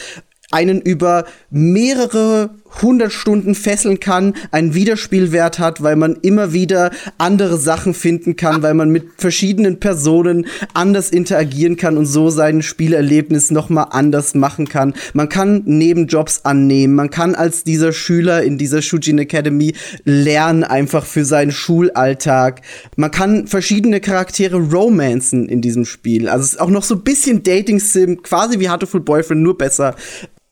einen 0.51 0.81
über 0.81 1.25
mehrere 1.51 2.51
100 2.77 3.13
Stunden 3.13 3.55
fesseln 3.55 4.01
kann, 4.01 4.35
einen 4.51 4.75
Wiederspielwert 4.75 5.59
hat, 5.59 5.83
weil 5.83 5.97
man 5.97 6.17
immer 6.23 6.53
wieder 6.53 6.91
andere 7.19 7.59
Sachen 7.59 7.95
finden 7.95 8.37
kann, 8.37 8.63
weil 8.63 8.75
man 8.75 8.91
mit 8.91 9.05
verschiedenen 9.19 9.81
Personen 9.81 10.47
anders 10.75 11.11
interagieren 11.11 11.77
kann 11.77 11.97
und 11.97 12.07
so 12.07 12.31
sein 12.31 12.63
Spielerlebnis 12.63 13.51
noch 13.51 13.69
mal 13.69 13.85
anders 13.85 14.35
machen 14.35 14.69
kann. 14.69 14.95
Man 15.13 15.29
kann 15.29 15.63
Nebenjobs 15.67 16.45
annehmen, 16.45 16.95
man 16.95 17.11
kann 17.11 17.35
als 17.35 17.65
dieser 17.65 17.93
Schüler 17.93 18.43
in 18.43 18.59
dieser 18.59 18.83
Shujin 18.83 19.19
Academy 19.19 19.75
lernen 20.05 20.65
einfach 20.65 21.05
für 21.05 21.25
seinen 21.25 21.53
Schulalltag. 21.53 22.63
Man 22.97 23.11
kann 23.11 23.47
verschiedene 23.47 24.01
Charaktere 24.01 24.57
romanzen 24.57 25.49
in 25.49 25.61
diesem 25.61 25.85
Spiel. 25.85 26.29
Also 26.29 26.45
es 26.45 26.53
ist 26.55 26.61
auch 26.61 26.71
noch 26.71 26.83
so 26.83 26.95
ein 26.95 27.03
bisschen 27.03 27.43
Dating 27.43 27.81
Sim, 27.81 28.23
quasi 28.23 28.59
wie 28.59 28.69
Heartful 28.69 29.01
Boyfriend, 29.01 29.43
nur 29.43 29.57
besser. 29.57 29.95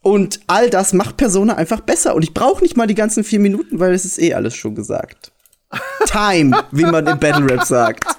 Und 0.03 0.41
all 0.47 0.71
das 0.71 0.93
macht 0.93 1.17
Persona 1.17 1.57
einfach 1.57 1.81
besser. 1.81 2.15
Und 2.15 2.23
ich 2.23 2.33
brauche 2.33 2.63
nicht 2.63 2.77
mal 2.77 2.87
die 2.87 2.95
ganzen 2.95 3.25
vier 3.25 3.41
Minuten, 3.41 3.79
weil 3.79 3.93
es 3.93 4.05
ist 4.05 4.21
eh 4.21 4.35
alles 4.35 4.55
schon 4.55 4.75
gesagt. 4.75 5.33
Time, 6.07 6.65
wie 6.73 6.85
man 6.85 7.07
im 7.07 7.19
Battle 7.19 7.51
Rap 7.51 7.65
sagt. 7.65 8.05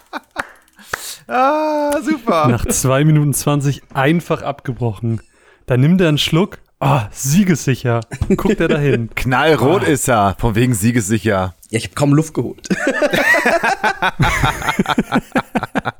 Ah, 1.28 2.02
super. 2.02 2.50
Nach 2.50 2.66
zwei 2.66 3.06
Minuten 3.06 3.34
20 3.34 3.84
einfach 3.94 4.42
abgebrochen. 4.42 5.22
Da 5.66 5.78
nimmt 5.78 6.02
er 6.02 6.10
einen 6.10 6.18
Schluck. 6.18 6.58
Ah, 6.82 7.08
siegessicher. 7.12 8.02
Guckt 8.36 8.60
er 8.60 8.68
dahin. 8.68 9.10
Knallrot 9.16 9.84
ist 9.84 10.10
er, 10.10 10.36
von 10.38 10.56
wegen 10.56 10.74
siegessicher. 10.74 11.56
Ja, 11.70 11.78
ich 11.78 11.86
habe 11.86 11.96
kaum 11.96 12.14
Luft 12.14 12.34
geholt. 12.34 12.68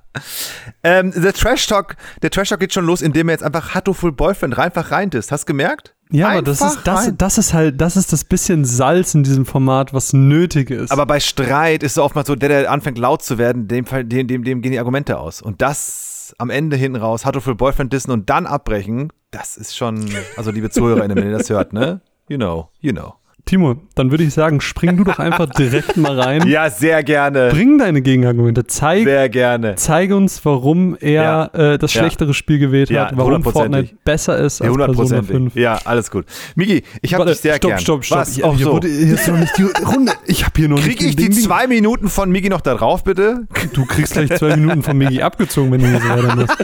ähm, 0.84 1.12
der 1.16 1.34
Trash 1.34 1.68
Talk, 1.68 1.96
der 2.22 2.30
Trash 2.30 2.50
Talk 2.50 2.60
geht 2.60 2.74
schon 2.74 2.86
los, 2.86 3.02
indem 3.02 3.30
er 3.30 3.34
jetzt 3.34 3.44
einfach 3.44 3.74
Hattoful 3.74 4.12
Boyfriend 4.12 4.58
einfach 4.58 4.92
reintist. 4.92 5.32
Hast 5.32 5.44
du 5.44 5.48
gemerkt? 5.48 5.96
Ja, 6.12 6.30
aber 6.30 6.42
das 6.42 6.60
ist, 6.60 6.80
das, 6.84 7.12
das 7.18 7.38
ist 7.38 7.54
halt, 7.54 7.80
das 7.80 7.96
ist 7.96 8.12
das 8.12 8.26
bisschen 8.26 8.66
Salz 8.66 9.16
in 9.16 9.24
diesem 9.24 9.46
Format, 9.46 9.94
was 9.94 10.12
nötig 10.12 10.70
ist. 10.70 10.92
Aber 10.92 11.06
bei 11.06 11.22
Streit 11.22 11.84
ist 11.84 11.94
es 11.94 11.98
oftmals 11.98 12.28
so, 12.28 12.36
der, 12.36 12.50
der 12.50 12.72
anfängt 12.72 12.98
laut 12.98 13.24
zu 13.24 13.38
werden, 13.38 13.70
dem, 13.70 13.86
dem, 13.86 14.28
dem, 14.28 14.44
dem 14.44 14.62
gehen 14.62 14.72
die 14.74 14.80
Argumente 14.80 15.18
aus. 15.18 15.42
Und 15.42 15.62
das 15.62 16.36
am 16.38 16.50
Ende 16.50 16.76
hinten 16.76 16.98
raus, 16.98 17.26
Hattoful 17.26 17.56
Boyfriend 17.56 17.94
dissen 17.94 18.12
und 18.12 18.30
dann 18.30 18.46
abbrechen, 18.46 19.12
das 19.32 19.56
ist 19.56 19.76
schon, 19.78 20.10
also 20.36 20.52
liebe 20.52 20.70
ZuhörerInnen, 20.70 21.16
wenn 21.16 21.30
ihr 21.30 21.38
das 21.38 21.50
hört, 21.50 21.72
ne? 21.72 22.02
You 22.28 22.38
know, 22.38 22.70
you 22.80 22.92
know. 22.92 23.16
Timo, 23.46 23.76
dann 23.96 24.12
würde 24.12 24.24
ich 24.24 24.34
sagen, 24.34 24.62
spring 24.62 24.98
du 24.98 25.04
doch 25.04 25.20
einfach 25.20 25.50
direkt 25.58 25.98
mal 25.98 26.20
rein. 26.20 26.48
Ja, 26.48 26.70
sehr 26.70 27.04
gerne. 27.04 27.50
Bring 27.50 27.78
deine 27.78 28.02
Gegenargumente. 28.02 28.66
Zeig, 28.68 29.04
sehr 29.04 29.28
gerne. 29.30 29.76
Zeige 29.76 30.16
uns, 30.16 30.44
warum 30.46 30.96
er 31.00 31.52
ja. 31.54 31.74
äh, 31.74 31.78
das 31.78 31.92
schlechtere 31.92 32.30
ja. 32.30 32.34
Spiel 32.34 32.60
gewählt 32.60 32.90
ja, 32.90 33.08
hat, 33.08 33.18
warum 33.18 33.44
Fortnite 33.44 33.96
besser 34.06 34.38
ist 34.38 34.62
als 34.62 34.76
Persona 34.76 35.22
5. 35.22 35.56
Ja, 35.56 35.80
alles 35.86 36.12
gut. 36.12 36.26
Miki, 36.56 36.84
ich 37.02 37.14
habe 37.14 37.26
dich 37.26 37.40
sehr 37.40 37.56
stopp, 37.56 37.72
gern. 37.72 37.80
Stopp, 37.80 38.06
stopp, 38.06 38.28
stopp. 38.28 38.54
Ich, 38.54 38.58
hier 38.58 38.66
so. 38.66 38.74
wurde, 38.74 38.88
hier 38.88 39.14
ist 39.14 39.28
noch 39.28 39.38
nicht 39.38 39.58
die 39.58 39.64
Runde. 39.84 40.14
Ich 40.26 40.46
habe 40.46 40.54
hier 40.56 40.70
noch 40.70 40.80
Krieg 40.80 41.02
nicht 41.02 41.10
ich 41.10 41.16
die 41.16 41.30
Ding, 41.30 41.34
zwei 41.34 41.68
Minuten 41.68 42.10
von 42.10 42.32
Miki 42.32 42.50
noch 42.50 42.62
da 42.62 42.76
drauf, 42.76 43.04
bitte? 43.04 43.48
Du 43.74 43.86
kriegst 43.86 44.14
gleich 44.14 44.34
zwei 44.38 44.56
Minuten 44.56 44.84
von 44.84 44.98
Miki 44.98 45.22
abgezogen, 45.22 45.72
wenn 45.72 45.82
du 45.82 45.88
hier 45.88 46.00
so 46.00 46.10
weitermachst. 46.10 46.52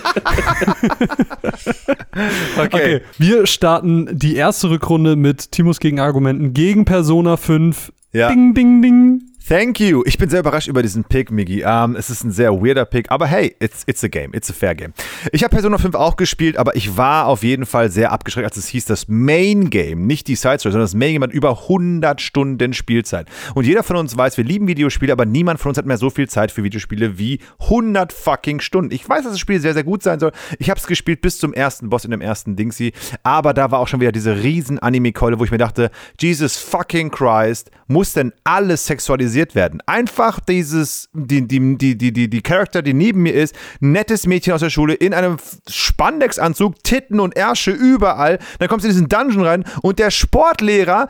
okay. 2.58 2.66
okay. 2.66 3.02
Wir 3.18 3.48
starten 3.48 4.08
die 4.12 4.36
erste 4.36 4.70
Rückrunde 4.70 5.16
mit 5.16 5.52
Timos 5.52 5.80
Gegenargumenten 5.80 6.54
gegen 6.54 6.67
Persona 6.76 7.38
5. 7.38 7.92
Ja. 8.14 8.30
Ding, 8.30 8.54
ding, 8.56 8.82
ding. 8.82 9.22
Thank 9.48 9.80
you. 9.80 10.04
Ich 10.06 10.18
bin 10.18 10.30
sehr 10.30 10.42
überrascht 10.42 10.68
über 10.68 10.82
diesen 10.82 11.06
Pick, 11.06 11.32
Miggy. 11.32 11.64
Um, 11.64 11.96
es 11.96 12.10
ist 12.10 12.22
ein 12.26 12.32
sehr 12.32 12.52
weirder 12.62 12.84
Pick, 12.84 13.10
aber 13.10 13.28
hey, 13.28 13.56
it's, 13.62 13.84
it's 13.86 14.04
a 14.04 14.10
game. 14.10 14.32
It's 14.34 14.50
a 14.50 14.54
fair 14.54 14.76
game. 14.76 14.92
Ich 15.32 15.42
habe 15.42 15.56
Persona 15.56 15.78
5 15.78 15.96
auch 15.96 16.18
gespielt, 16.18 16.58
aber 16.58 16.76
ich 16.76 16.98
war 16.98 17.28
auf 17.28 17.44
jeden 17.44 17.66
Fall 17.66 17.90
sehr 17.90 18.12
abgeschreckt, 18.12 18.44
als 18.44 18.58
es 18.58 18.68
hieß, 18.68 18.84
das 18.84 19.08
Main 19.08 19.70
Game, 19.70 20.06
nicht 20.06 20.28
die 20.28 20.36
Side 20.36 20.60
Story, 20.60 20.74
sondern 20.74 20.82
das 20.82 20.96
Main 20.96 21.14
Game 21.14 21.24
hat 21.24 21.32
über 21.32 21.62
100 21.62 22.20
Stunden 22.20 22.74
Spielzeit. 22.74 23.30
Und 23.56 23.66
jeder 23.66 23.84
von 23.84 23.96
uns 23.96 24.18
weiß, 24.18 24.36
wir 24.36 24.44
lieben 24.44 24.68
Videospiele, 24.68 25.14
aber 25.14 25.26
niemand 25.26 25.62
von 25.62 25.70
uns 25.70 25.78
hat 25.78 25.86
mehr 25.86 25.98
so 25.98 26.10
viel 26.10 26.28
Zeit 26.28 26.52
für 26.52 26.66
Videospiele 26.66 27.18
wie 27.18 27.40
100 27.62 28.12
fucking 28.12 28.60
Stunden. 28.60 28.94
Ich 28.94 29.08
weiß, 29.08 29.24
dass 29.24 29.32
das 29.32 29.40
Spiel 29.40 29.62
sehr, 29.62 29.74
sehr 29.74 29.86
gut 29.86 30.04
sein 30.04 30.20
soll. 30.20 30.34
Ich 30.60 30.70
habe 30.70 30.78
es 30.78 30.88
gespielt 30.88 31.22
bis 31.22 31.38
zum 31.38 31.54
ersten 31.54 31.90
Boss 31.90 32.04
in 32.04 32.12
dem 32.12 32.20
ersten 32.20 32.58
Dingsy, 32.58 32.92
aber 33.24 33.54
da 33.54 33.72
war 33.72 33.80
auch 33.80 33.88
schon 33.88 34.02
wieder 34.02 34.12
diese 34.12 34.44
riesen 34.44 34.78
Anime-Keule, 34.78 35.40
wo 35.40 35.46
ich 35.46 35.52
mir 35.52 35.58
dachte, 35.58 35.90
Jesus 36.20 36.58
fucking 36.58 37.12
Christ, 37.12 37.72
muss 37.88 38.12
denn 38.12 38.34
alles 38.44 38.86
sexualisiert 38.86 39.37
werden? 39.56 39.82
Einfach 39.86 40.40
dieses, 40.40 41.10
die, 41.14 41.48
die, 41.48 41.78
die, 41.78 41.98
die, 41.98 42.12
die, 42.12 42.30
die 42.30 42.42
Charakter, 42.42 42.82
die 42.82 42.94
neben 42.94 43.24
mir 43.24 43.34
ist, 43.34 43.56
nettes 43.80 44.26
Mädchen 44.26 44.54
aus 44.54 44.62
der 44.62 44.70
Schule 44.70 44.94
in 44.94 45.14
einem 45.14 45.38
Spandex-Anzug, 45.70 46.84
Titten 46.84 47.20
und 47.20 47.36
Ärsche 47.36 47.72
überall. 47.72 48.40
Dann 48.60 48.68
kommst 48.68 48.84
du 48.84 48.90
in 48.90 48.94
diesen 48.94 49.10
Dungeon 49.10 49.46
rein 49.46 49.64
und 49.82 50.00
der 50.00 50.12
Sportlehrer 50.12 51.08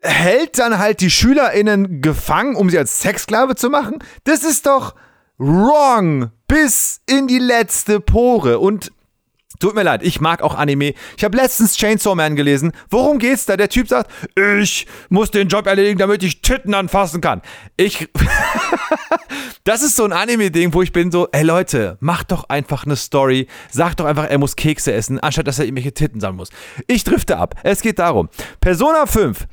hält 0.00 0.58
dann 0.58 0.78
halt 0.78 1.00
die 1.00 1.10
SchülerInnen 1.10 2.00
gefangen, 2.00 2.54
um 2.54 2.70
sie 2.70 2.78
als 2.78 3.00
Sexsklave 3.00 3.56
zu 3.56 3.70
machen. 3.70 3.98
Das 4.24 4.44
ist 4.44 4.66
doch 4.66 4.94
wrong 5.38 6.30
bis 6.46 7.00
in 7.06 7.26
die 7.26 7.38
letzte 7.38 8.00
Pore. 8.00 8.58
Und 8.58 8.92
Tut 9.58 9.74
mir 9.74 9.82
leid, 9.82 10.02
ich 10.04 10.20
mag 10.20 10.42
auch 10.42 10.54
Anime. 10.54 10.94
Ich 11.16 11.24
habe 11.24 11.36
letztens 11.36 11.76
Chainsaw 11.76 12.14
Man 12.14 12.36
gelesen. 12.36 12.72
Worum 12.90 13.18
geht's 13.18 13.44
da? 13.46 13.56
Der 13.56 13.68
Typ 13.68 13.88
sagt, 13.88 14.10
ich 14.36 14.86
muss 15.08 15.32
den 15.32 15.48
Job 15.48 15.66
erledigen, 15.66 15.98
damit 15.98 16.22
ich 16.22 16.42
Titten 16.42 16.74
anfassen 16.74 17.20
kann. 17.20 17.42
Ich. 17.76 18.08
das 19.64 19.82
ist 19.82 19.96
so 19.96 20.04
ein 20.04 20.12
Anime-Ding, 20.12 20.72
wo 20.74 20.82
ich 20.82 20.92
bin 20.92 21.10
so, 21.10 21.28
ey 21.32 21.42
Leute, 21.42 21.96
macht 22.00 22.30
doch 22.30 22.48
einfach 22.48 22.84
eine 22.84 22.94
Story. 22.94 23.48
Sagt 23.70 23.98
doch 23.98 24.04
einfach, 24.04 24.28
er 24.28 24.38
muss 24.38 24.54
Kekse 24.54 24.92
essen, 24.92 25.18
anstatt 25.18 25.48
dass 25.48 25.58
er 25.58 25.64
irgendwelche 25.64 25.92
Titten 25.92 26.20
sammeln 26.20 26.38
muss. 26.38 26.50
Ich 26.86 27.02
drifte 27.02 27.36
ab. 27.36 27.56
Es 27.64 27.82
geht 27.82 27.98
darum. 27.98 28.28
Persona 28.60 29.06
5. 29.06 29.46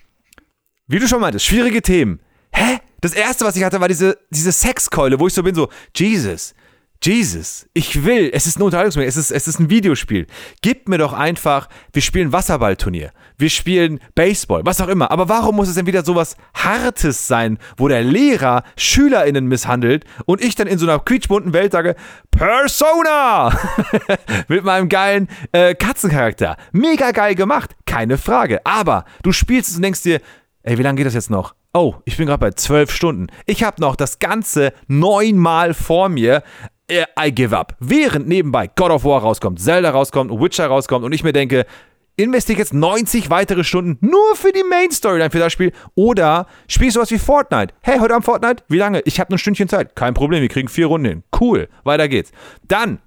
Wie 0.88 1.00
du 1.00 1.08
schon 1.08 1.20
meintest, 1.20 1.46
schwierige 1.46 1.82
Themen. 1.82 2.20
Hä? 2.52 2.80
Das 3.02 3.14
erste, 3.14 3.44
was 3.46 3.56
ich 3.56 3.64
hatte, 3.64 3.82
war 3.82 3.88
diese, 3.88 4.18
diese 4.30 4.52
Sexkeule, 4.52 5.20
wo 5.20 5.28
ich 5.28 5.34
so 5.34 5.42
bin, 5.42 5.56
so, 5.56 5.70
Jesus. 5.96 6.54
Jesus, 7.06 7.68
ich 7.76 8.04
will, 8.04 8.32
es 8.34 8.48
ist 8.48 8.58
ein 8.58 8.64
Unterhaltungsspiel, 8.64 9.06
es 9.06 9.16
ist, 9.16 9.30
es 9.30 9.48
ist 9.48 9.60
ein 9.60 9.70
Videospiel. 9.70 10.26
Gib 10.64 10.90
mir 10.90 10.98
doch 10.98 11.14
einfach, 11.14 11.70
wir 11.94 12.02
spielen 12.02 12.32
Wasserballturnier, 12.32 13.12
wir 13.38 13.50
spielen 13.52 14.00
Baseball, 14.16 14.62
was 14.66 14.82
auch 14.82 14.88
immer. 14.88 15.12
Aber 15.12 15.30
warum 15.30 15.56
muss 15.56 15.68
es 15.68 15.76
denn 15.76 15.86
wieder 15.86 16.04
sowas 16.04 16.36
Hartes 16.56 17.28
sein, 17.28 17.60
wo 17.78 17.88
der 17.88 18.04
Lehrer 18.04 18.64
SchülerInnen 18.76 19.46
misshandelt 19.46 20.06
und 20.26 20.44
ich 20.44 20.56
dann 20.56 20.66
in 20.66 20.80
so 20.80 20.88
einer 20.88 20.98
quietschbunten 20.98 21.54
Welt 21.54 21.74
sage, 21.74 21.96
Persona! 22.32 23.56
Mit 24.48 24.64
meinem 24.64 24.90
geilen 24.90 25.28
äh, 25.52 25.76
Katzencharakter. 25.76 26.58
Mega 26.72 27.12
geil 27.12 27.36
gemacht, 27.36 27.76
keine 27.86 28.18
Frage. 28.18 28.66
Aber 28.66 29.06
du 29.22 29.32
spielst 29.32 29.70
es 29.70 29.76
und 29.76 29.84
denkst 29.84 30.02
dir, 30.02 30.22
ey, 30.64 30.80
wie 30.80 30.84
lange 30.84 30.98
geht 30.98 31.06
das 31.06 31.14
jetzt 31.14 31.30
noch? 31.30 31.54
Oh, 31.78 31.96
ich 32.06 32.16
bin 32.16 32.26
gerade 32.26 32.40
bei 32.40 32.52
zwölf 32.52 32.90
Stunden. 32.90 33.28
Ich 33.46 33.62
habe 33.66 33.82
noch 33.82 33.98
das 33.98 34.20
Ganze 34.20 34.72
neunmal 34.88 35.74
vor 35.74 36.08
mir. 36.08 36.42
Äh, 36.88 37.06
I 37.20 37.34
give 37.34 37.58
up. 37.58 37.76
Während 37.80 38.28
nebenbei 38.28 38.68
God 38.68 38.92
of 38.92 39.04
War 39.04 39.22
rauskommt, 39.22 39.60
Zelda 39.60 39.90
rauskommt, 39.90 40.32
Witcher 40.32 40.68
rauskommt 40.68 41.04
und 41.04 41.14
ich 41.14 41.24
mir 41.24 41.34
denke, 41.34 41.66
investiere 42.16 42.60
jetzt 42.60 42.74
90 42.74 43.30
weitere 43.30 43.64
Stunden 43.64 43.98
nur 44.06 44.36
für 44.36 44.52
die 44.52 44.64
Main 44.64 44.92
Storyline 44.92 45.32
für 45.32 45.40
das 45.40 45.52
Spiel 45.52 45.74
oder 45.96 46.48
spielst 46.68 46.96
du 46.96 47.02
was 47.02 47.12
wie 47.12 47.18
Fortnite. 47.18 47.74
Hey, 47.82 47.98
heute 48.00 48.14
Abend 48.14 48.26
Fortnite? 48.26 48.64
Wie 48.68 48.78
lange? 48.78 49.02
Ich 49.02 49.20
habe 49.20 49.34
ein 49.34 49.38
Stündchen 49.38 49.68
Zeit. 49.68 49.96
Kein 49.96 50.14
Problem, 50.14 50.42
wir 50.42 50.48
kriegen 50.48 50.68
vier 50.68 50.86
Runden 50.86 51.08
hin. 51.08 51.24
Cool, 51.40 51.68
weiter 51.84 52.08
geht's. 52.08 52.32
Dann 52.68 53.00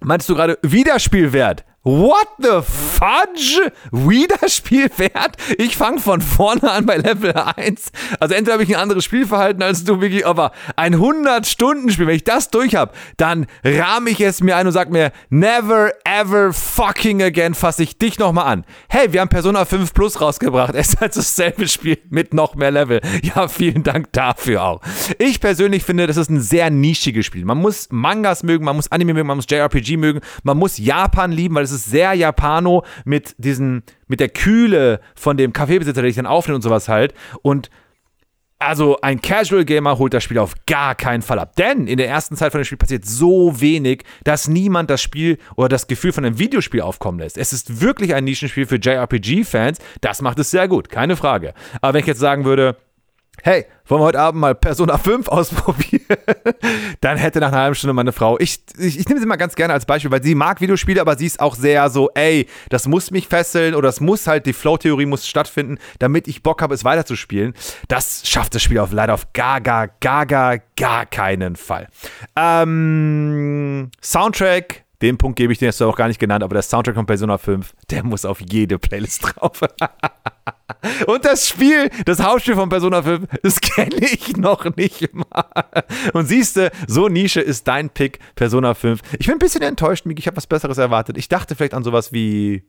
meinst 0.00 0.28
du 0.28 0.34
gerade 0.34 0.58
Wiederspielwert? 0.62 1.64
What 1.84 2.28
the 2.38 2.60
fudge? 2.62 3.72
Wiederspielwert? 3.90 5.36
Ich 5.58 5.76
fange 5.76 5.98
von 5.98 6.20
vorne 6.20 6.70
an 6.70 6.86
bei 6.86 6.96
Level 6.96 7.32
1. 7.32 7.90
Also 8.20 8.36
entweder 8.36 8.52
habe 8.52 8.62
ich 8.62 8.76
ein 8.76 8.80
anderes 8.80 9.04
Spielverhalten 9.04 9.64
als 9.64 9.82
du, 9.82 10.00
Vicky, 10.00 10.22
aber 10.22 10.52
ein 10.76 10.94
100-Stunden-Spiel, 10.94 12.06
wenn 12.06 12.14
ich 12.14 12.22
das 12.22 12.50
durch 12.50 12.76
habe, 12.76 12.92
dann 13.16 13.46
rahme 13.64 14.10
ich 14.10 14.20
es 14.20 14.42
mir 14.42 14.56
ein 14.56 14.68
und 14.68 14.72
sag 14.72 14.90
mir, 14.90 15.10
never 15.28 15.90
ever 16.04 16.52
fucking 16.52 17.20
again 17.20 17.52
fasse 17.52 17.82
ich 17.82 17.98
dich 17.98 18.16
nochmal 18.16 18.46
an. 18.46 18.64
Hey, 18.88 19.12
wir 19.12 19.20
haben 19.20 19.28
Persona 19.28 19.64
5 19.64 19.92
Plus 19.92 20.20
rausgebracht. 20.20 20.74
Es 20.82 20.90
ist 20.94 21.00
halt 21.00 21.16
dasselbe 21.16 21.68
Spiel 21.68 21.98
mit 22.10 22.32
noch 22.34 22.54
mehr 22.54 22.70
Level. 22.70 23.00
Ja, 23.22 23.48
vielen 23.48 23.82
Dank 23.82 24.12
dafür 24.12 24.62
auch. 24.64 24.80
Ich 25.18 25.40
persönlich 25.40 25.84
finde, 25.84 26.06
das 26.06 26.16
ist 26.16 26.30
ein 26.30 26.40
sehr 26.40 26.70
nischiges 26.70 27.26
Spiel. 27.26 27.44
Man 27.44 27.58
muss 27.58 27.88
Mangas 27.90 28.42
mögen, 28.42 28.64
man 28.64 28.76
muss 28.76 28.90
Anime 28.90 29.14
mögen, 29.14 29.26
man 29.26 29.36
muss 29.36 29.46
JRPG 29.48 29.96
mögen, 29.96 30.20
man 30.42 30.56
muss 30.58 30.78
Japan 30.78 31.30
lieben, 31.30 31.54
weil 31.54 31.64
es 31.64 31.71
ist 31.72 31.86
sehr 31.86 32.14
Japano 32.14 32.84
mit 33.04 33.34
diesen, 33.38 33.82
mit 34.06 34.20
der 34.20 34.28
Kühle 34.28 35.00
von 35.14 35.36
dem 35.36 35.52
Kaffeebesitzer, 35.52 36.02
der 36.02 36.08
dich 36.08 36.16
dann 36.16 36.26
aufnimmt 36.26 36.56
und 36.56 36.62
sowas 36.62 36.88
halt. 36.88 37.14
Und 37.42 37.70
also 38.62 38.98
ein 39.02 39.20
Casual 39.20 39.64
Gamer 39.64 39.98
holt 39.98 40.14
das 40.14 40.22
Spiel 40.22 40.38
auf 40.38 40.54
gar 40.66 40.94
keinen 40.94 41.22
Fall 41.22 41.38
ab. 41.38 41.56
Denn 41.56 41.86
in 41.86 41.96
der 41.96 42.08
ersten 42.08 42.36
Zeit 42.36 42.52
von 42.52 42.60
dem 42.60 42.64
Spiel 42.64 42.78
passiert 42.78 43.04
so 43.04 43.60
wenig, 43.60 44.04
dass 44.24 44.48
niemand 44.48 44.88
das 44.88 45.02
Spiel 45.02 45.38
oder 45.56 45.68
das 45.68 45.88
Gefühl 45.88 46.12
von 46.12 46.24
einem 46.24 46.38
Videospiel 46.38 46.80
aufkommen 46.80 47.18
lässt. 47.18 47.36
Es 47.36 47.52
ist 47.52 47.80
wirklich 47.80 48.14
ein 48.14 48.24
Nischenspiel 48.24 48.66
für 48.66 48.76
JRPG-Fans. 48.76 49.78
Das 50.00 50.22
macht 50.22 50.38
es 50.38 50.50
sehr 50.50 50.68
gut, 50.68 50.88
keine 50.88 51.16
Frage. 51.16 51.54
Aber 51.80 51.94
wenn 51.94 52.00
ich 52.00 52.06
jetzt 52.06 52.20
sagen 52.20 52.44
würde, 52.44 52.76
hey, 53.42 53.66
wollen 53.86 54.00
wir 54.00 54.06
heute 54.06 54.20
Abend 54.20 54.40
mal 54.40 54.54
Persona 54.54 54.96
5 54.96 55.28
ausprobieren? 55.28 56.06
Dann 57.00 57.18
hätte 57.18 57.40
nach 57.40 57.48
einer 57.48 57.62
halben 57.62 57.74
Stunde 57.74 57.92
meine 57.92 58.12
Frau, 58.12 58.38
ich, 58.38 58.60
ich, 58.78 59.00
ich 59.00 59.08
nehme 59.08 59.20
sie 59.20 59.26
mal 59.26 59.36
ganz 59.36 59.56
gerne 59.56 59.74
als 59.74 59.84
Beispiel, 59.84 60.10
weil 60.12 60.22
sie 60.22 60.36
mag 60.36 60.60
Videospiele, 60.60 61.00
aber 61.00 61.18
sie 61.18 61.26
ist 61.26 61.40
auch 61.40 61.56
sehr 61.56 61.90
so, 61.90 62.08
ey, 62.14 62.46
das 62.70 62.86
muss 62.86 63.10
mich 63.10 63.26
fesseln 63.26 63.74
oder 63.74 63.88
das 63.88 64.00
muss 64.00 64.28
halt, 64.28 64.46
die 64.46 64.52
Flow-Theorie 64.52 65.06
muss 65.06 65.26
stattfinden, 65.26 65.78
damit 65.98 66.28
ich 66.28 66.42
Bock 66.42 66.62
habe, 66.62 66.74
es 66.74 66.84
weiterzuspielen. 66.84 67.54
Das 67.88 68.22
schafft 68.26 68.54
das 68.54 68.62
Spiel 68.62 68.78
auf, 68.78 68.92
leider 68.92 69.14
auf 69.14 69.32
gar, 69.32 69.60
gar, 69.60 69.88
gar, 70.00 70.24
gar, 70.24 70.58
gar 70.76 71.06
keinen 71.06 71.56
Fall. 71.56 71.88
Ähm, 72.36 73.90
Soundtrack, 74.00 74.84
den 75.02 75.18
Punkt 75.18 75.36
gebe 75.36 75.52
ich 75.52 75.58
dir 75.58 75.66
jetzt 75.66 75.82
auch 75.82 75.96
gar 75.96 76.06
nicht 76.06 76.20
genannt, 76.20 76.44
aber 76.44 76.54
der 76.54 76.62
Soundtrack 76.62 76.94
von 76.94 77.06
Persona 77.06 77.38
5, 77.38 77.74
der 77.90 78.04
muss 78.04 78.24
auf 78.24 78.40
jede 78.40 78.78
Playlist 78.78 79.24
drauf. 79.24 79.60
Und 81.06 81.24
das 81.24 81.48
Spiel, 81.48 81.90
das 82.04 82.20
Hauptspiel 82.20 82.54
von 82.54 82.68
Persona 82.68 83.02
5, 83.02 83.26
das 83.42 83.60
kenne 83.60 83.96
ich 84.00 84.36
noch 84.36 84.64
nicht 84.76 85.14
mal. 85.14 85.84
Und 86.12 86.26
siehst 86.26 86.56
du, 86.56 86.70
so 86.86 87.08
Nische 87.08 87.40
ist 87.40 87.68
dein 87.68 87.90
Pick, 87.90 88.18
Persona 88.34 88.74
5. 88.74 89.00
Ich 89.18 89.26
bin 89.26 89.36
ein 89.36 89.38
bisschen 89.38 89.62
enttäuscht, 89.62 90.06
Miki, 90.06 90.20
ich 90.20 90.26
habe 90.26 90.36
was 90.36 90.46
Besseres 90.46 90.78
erwartet. 90.78 91.16
Ich 91.18 91.28
dachte 91.28 91.54
vielleicht 91.54 91.74
an 91.74 91.84
sowas 91.84 92.12
wie, 92.12 92.64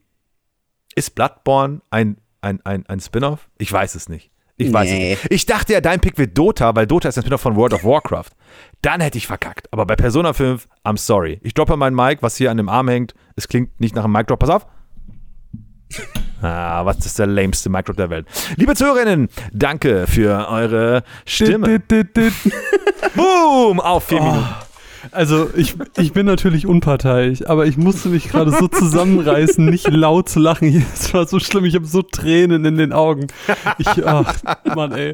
ist 0.95 1.15
Bloodborne 1.15 1.81
ein, 1.89 2.17
ein, 2.41 2.63
ein, 2.65 2.85
ein 2.87 2.99
Spin-off? 2.99 3.49
Ich 3.57 3.71
weiß 3.71 3.95
es 3.95 4.09
nicht. 4.09 4.31
Ich 4.57 4.71
weiß 4.71 4.89
nee. 4.89 5.13
es 5.13 5.23
nicht. 5.23 5.33
Ich 5.33 5.45
dachte 5.47 5.73
ja, 5.73 5.81
dein 5.81 5.99
Pick 5.99 6.17
wird 6.17 6.37
Dota, 6.37 6.75
weil 6.75 6.85
Dota 6.85 7.09
ist 7.09 7.17
ein 7.17 7.23
Spin-off 7.23 7.41
von 7.41 7.55
World 7.55 7.73
of 7.73 7.83
Warcraft. 7.83 8.29
Dann 8.81 9.01
hätte 9.01 9.17
ich 9.17 9.25
verkackt. 9.25 9.71
Aber 9.73 9.85
bei 9.85 9.95
Persona 9.95 10.33
5, 10.33 10.67
I'm 10.83 10.97
sorry. 10.97 11.39
Ich 11.41 11.53
droppe 11.55 11.75
meinen 11.77 11.95
Mic, 11.95 12.21
was 12.21 12.37
hier 12.37 12.51
an 12.51 12.57
dem 12.57 12.69
Arm 12.69 12.87
hängt. 12.87 13.15
Es 13.35 13.47
klingt 13.47 13.79
nicht 13.79 13.95
nach 13.95 14.03
einem 14.03 14.13
Mic-Drop. 14.13 14.39
Pass 14.39 14.49
auf. 14.49 14.67
Ah, 16.43 16.85
was 16.85 17.05
ist 17.05 17.17
der 17.17 17.27
lameste 17.27 17.69
Micro 17.69 17.93
der 17.93 18.09
Welt? 18.09 18.27
Liebe 18.57 18.75
Zuhörerinnen, 18.75 19.29
danke 19.53 20.07
für 20.07 20.49
eure 20.49 21.03
Stimme. 21.25 21.79
Boom! 23.15 23.79
Auf 23.79 24.03
vier 24.03 24.19
oh. 24.21 24.25
Minuten. 24.25 24.49
Also 25.11 25.49
ich, 25.55 25.75
ich 25.97 26.13
bin 26.13 26.25
natürlich 26.25 26.65
unparteiisch, 26.65 27.45
aber 27.47 27.65
ich 27.65 27.77
musste 27.77 28.09
mich 28.09 28.29
gerade 28.29 28.51
so 28.51 28.67
zusammenreißen, 28.67 29.65
nicht 29.65 29.89
laut 29.89 30.29
zu 30.29 30.39
lachen. 30.39 30.85
Es 30.93 31.13
war 31.13 31.27
so 31.27 31.39
schlimm, 31.39 31.65
ich 31.65 31.75
habe 31.75 31.85
so 31.85 32.01
Tränen 32.01 32.65
in 32.65 32.77
den 32.77 32.93
Augen. 32.93 33.27
Ich, 33.77 34.05
ach, 34.05 34.33
Mann, 34.75 34.91
ey. 34.93 35.13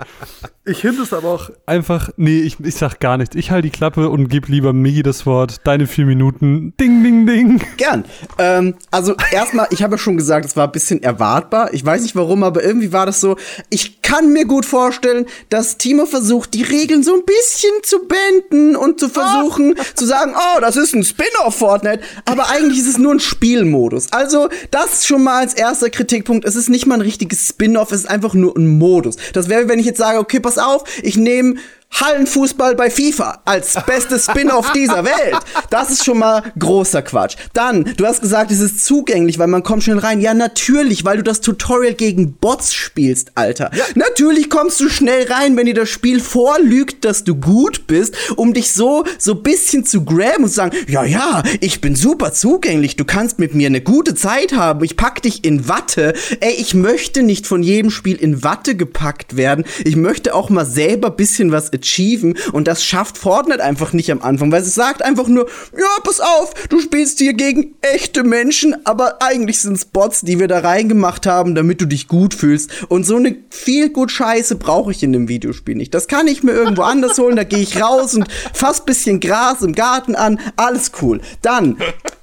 Ich 0.70 0.82
finde 0.82 1.02
es 1.02 1.14
aber 1.14 1.30
auch 1.30 1.50
einfach, 1.66 2.12
nee, 2.16 2.42
ich, 2.42 2.60
ich 2.60 2.76
sag 2.76 3.00
gar 3.00 3.18
nichts. 3.18 3.36
Ich 3.36 3.50
halte 3.50 3.64
die 3.64 3.72
Klappe 3.72 4.08
und 4.10 4.28
gebe 4.28 4.52
lieber 4.52 4.72
Migi 4.72 5.02
das 5.02 5.26
Wort. 5.26 5.62
Deine 5.64 5.88
vier 5.88 6.06
Minuten. 6.06 6.76
Ding, 6.80 7.04
ding, 7.04 7.26
ding. 7.26 7.60
Gern. 7.78 8.06
Ähm, 8.38 8.76
also 8.92 9.16
erstmal, 9.32 9.68
ich 9.72 9.82
habe 9.82 9.96
ja 9.96 9.98
schon 9.98 10.16
gesagt, 10.16 10.46
es 10.46 10.56
war 10.56 10.68
ein 10.68 10.72
bisschen 10.72 11.02
erwartbar. 11.02 11.74
Ich 11.74 11.84
weiß 11.84 12.04
nicht 12.04 12.16
warum, 12.16 12.44
aber 12.44 12.64
irgendwie 12.64 12.94
war 12.94 13.08
das 13.08 13.20
so. 13.20 13.36
Ich 13.72 14.04
kann 14.04 14.32
mir 14.32 14.46
gut 14.46 14.64
vorstellen, 14.64 15.26
dass 15.50 15.80
Timo 15.80 16.06
versucht, 16.06 16.54
die 16.54 16.62
Regeln 16.62 17.02
so 17.02 17.16
ein 17.16 17.24
bisschen 17.26 17.72
zu 17.82 18.08
benden 18.08 18.76
und 18.76 19.00
zu 19.00 19.10
versuchen, 19.10 19.74
oh. 19.76 19.84
zu 19.96 20.06
sagen, 20.06 20.34
oh, 20.36 20.60
das 20.62 20.78
ist 20.78 20.94
ein 20.94 21.04
Spin-off 21.04 21.56
Fortnite. 21.56 22.02
Aber 22.26 22.50
eigentlich 22.50 22.78
ist 22.78 22.88
es 22.88 23.00
nur 23.00 23.14
ein 23.14 23.20
Spielmodus. 23.20 24.12
Also, 24.12 24.50
das 24.70 25.08
schon 25.08 25.24
mal 25.24 25.40
als 25.40 25.56
erster 25.56 25.90
Kritikpunkt. 25.90 26.46
Es 26.46 26.56
ist 26.56 26.70
nicht 26.70 26.86
mal 26.86 26.96
ein 26.96 27.02
richtiges 27.02 27.48
Spin-off, 27.48 27.92
es 27.92 28.02
ist 28.02 28.10
einfach 28.10 28.36
nur 28.36 28.56
ein 28.56 28.78
Modus. 28.78 29.16
Das 29.34 29.50
wäre, 29.50 29.68
wenn 29.68 29.80
ich 29.80 29.88
jetzt 29.88 29.98
sage, 29.98 30.20
okay, 30.20 30.40
pass 30.40 30.59
auf, 30.60 30.84
ich 31.02 31.17
nehme 31.17 31.56
Hallenfußball 31.91 32.75
bei 32.75 32.89
FIFA 32.89 33.41
als 33.45 33.75
bestes 33.86 34.25
Spin-off 34.25 34.71
dieser 34.75 35.04
Welt. 35.04 35.38
Das 35.69 35.89
ist 35.89 36.06
schon 36.06 36.19
mal 36.19 36.43
großer 36.58 37.02
Quatsch. 37.02 37.36
Dann, 37.54 37.84
du 37.97 38.06
hast 38.06 38.21
gesagt, 38.21 38.52
es 38.52 38.60
ist 38.60 38.86
zugänglich, 38.86 39.39
weil 39.39 39.47
man 39.47 39.63
kommt 39.63 39.84
schnell 39.84 39.99
rein. 39.99 40.21
Ja, 40.21 40.34
natürlich, 40.34 41.04
weil 41.04 41.17
du 41.17 41.23
das 41.23 41.41
Tutorial 41.41 41.93
gegen 41.93 42.34
Bots 42.34 42.73
spielst, 42.73 43.32
Alter. 43.36 43.71
Ja. 43.75 43.84
Natürlich 43.95 44.49
kommst 44.49 44.80
du 44.80 44.89
schnell 44.89 45.32
rein, 45.32 45.58
wenn 45.58 45.65
dir 45.65 45.73
das 45.73 45.89
Spiel 45.89 46.19
vorlügt, 46.19 47.06
dass 47.06 47.23
du 47.23 47.36
gut 47.36 47.88
bist, 47.88 48.15
um 48.36 48.54
dich 48.54 48.71
so 48.71 49.04
so 49.17 49.36
bisschen 49.36 49.86
zu 49.86 50.06
graben 50.06 50.43
und 50.43 50.49
zu 50.49 50.56
sagen, 50.56 50.75
ja, 50.88 51.04
ja, 51.04 51.43
ich 51.60 51.82
bin 51.82 51.95
super 51.95 52.34
zugänglich. 52.34 52.95
Du 52.95 53.06
kannst 53.06 53.39
mit 53.39 53.56
mir 53.56 53.67
eine 53.67 53.82
gute 53.82 54.15
Zeit 54.15 54.54
haben. 54.54 54.84
Ich 54.84 54.95
pack 54.95 55.21
dich 55.21 55.43
in 55.43 55.67
Watte. 55.67 56.13
Ey, 56.39 56.54
ich 56.54 56.73
möchte 56.73 57.23
nicht 57.23 57.47
von 57.47 57.63
jedem 57.63 57.91
Spiel 57.91 58.15
in 58.15 58.43
Watte 58.43 58.75
gepackt 58.75 59.36
werden. 59.36 59.65
Ich 59.84 59.95
möchte 59.95 60.34
auch 60.34 60.49
mal 60.49 60.65
selber 60.65 61.10
bisschen 61.10 61.52
was 61.52 61.71
achieven 61.80 62.38
und 62.52 62.68
das 62.68 62.84
schafft 62.84 63.18
Fortnite 63.18 63.63
einfach 63.63 63.94
nicht 63.94 64.12
am 64.12 64.22
Anfang, 64.22 64.52
weil 64.52 64.62
es 64.62 64.76
sagt 64.76 65.02
einfach 65.02 65.28
nur, 65.28 65.48
ja, 65.78 66.02
pass 66.04 66.20
auf, 66.20 66.54
du 66.70 66.80
spielst 66.80 67.20
hier 67.20 67.34
gegen 67.34 67.76
echte 67.82 68.24
Menschen, 68.24 68.76
aber 68.86 69.22
eigentlich 69.22 69.60
sind 69.60 69.74
es 69.74 69.86
Bots, 69.86 70.22
die 70.22 70.39
wir 70.39 70.48
da 70.48 70.60
reingemacht 70.60 71.26
haben, 71.26 71.56
damit 71.56 71.82
du 71.82 71.86
dich 71.86 72.08
gut 72.08 72.34
fühlst 72.34 72.86
und 72.89 73.06
so 73.06 73.15
eine 73.15 73.36
viel 73.50 73.89
gut 73.89 74.12
Scheiße 74.12 74.56
brauche 74.56 74.92
ich 74.92 75.04
in 75.04 75.13
dem 75.13 75.28
Videospiel 75.28 75.76
nicht. 75.76 75.94
Das 75.94 76.08
kann 76.08 76.28
ich 76.28 76.44
mir 76.44 76.52
irgendwo 76.52 76.84
anders 76.84 77.18
holen, 77.18 77.36
da 77.36 77.44
gehe 77.44 77.60
ich 77.60 77.82
raus 77.82 78.15
und 78.15 78.26
fass 78.54 78.86
bisschen 78.86 79.20
Gras 79.20 79.62
im 79.62 79.74
Garten 79.74 80.15
an, 80.15 80.39
alles 80.56 80.92
cool. 81.02 81.22
Dann 81.42 81.78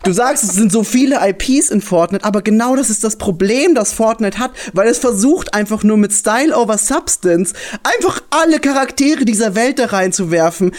Du 0.07 0.13
sagst, 0.13 0.45
es 0.45 0.53
sind 0.53 0.71
so 0.71 0.85
viele 0.85 1.19
IPs 1.21 1.69
in 1.69 1.81
Fortnite, 1.81 2.25
aber 2.25 2.41
genau 2.41 2.77
das 2.77 2.91
ist 2.91 3.03
das 3.03 3.17
Problem, 3.17 3.75
das 3.75 3.93
Fortnite 3.93 4.39
hat, 4.39 4.53
weil 4.73 4.87
es 4.87 4.99
versucht 4.99 5.53
einfach 5.53 5.83
nur 5.83 5.97
mit 5.97 6.13
Style 6.13 6.57
over 6.57 6.79
Substance 6.79 7.55
einfach 7.83 8.23
alle 8.31 8.61
Charaktere 8.61 9.25
dieser 9.25 9.57
Welt 9.57 9.81
da 9.81 9.87
reinzuwerfen. 9.87 10.71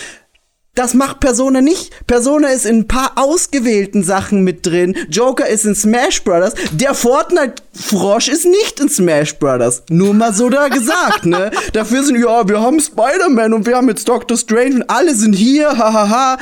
Das 0.76 0.94
macht 0.94 1.20
Persona 1.20 1.60
nicht. 1.60 1.92
Persona 2.08 2.48
ist 2.48 2.66
in 2.66 2.78
ein 2.78 2.88
paar 2.88 3.18
ausgewählten 3.18 4.02
Sachen 4.02 4.46
mit 4.46 4.66
drin. 4.66 4.96
Joker 5.10 5.50
ist 5.50 5.66
in 5.66 5.76
Smash 5.76 6.24
Brothers. 6.24 6.54
Der 6.72 6.94
Fortnite-Frosch 6.94 8.30
ist 8.30 8.46
nicht 8.46 8.80
in 8.80 8.88
Smash 8.88 9.38
Brothers. 9.40 9.84
Nur 9.90 10.14
mal 10.14 10.34
so 10.34 10.50
da 10.50 10.70
gesagt, 10.70 11.26
ne? 11.26 11.52
Dafür 11.74 12.04
sind, 12.04 12.18
ja, 12.18 12.48
wir 12.48 12.62
haben 12.62 12.80
Spider-Man 12.80 13.52
und 13.54 13.66
wir 13.66 13.76
haben 13.76 13.90
jetzt 13.90 14.08
Doctor 14.08 14.38
Strange 14.38 14.76
und 14.76 14.90
alle 14.90 15.16
sind 15.16 15.34
hier, 15.34 15.78
hahaha. 15.78 16.38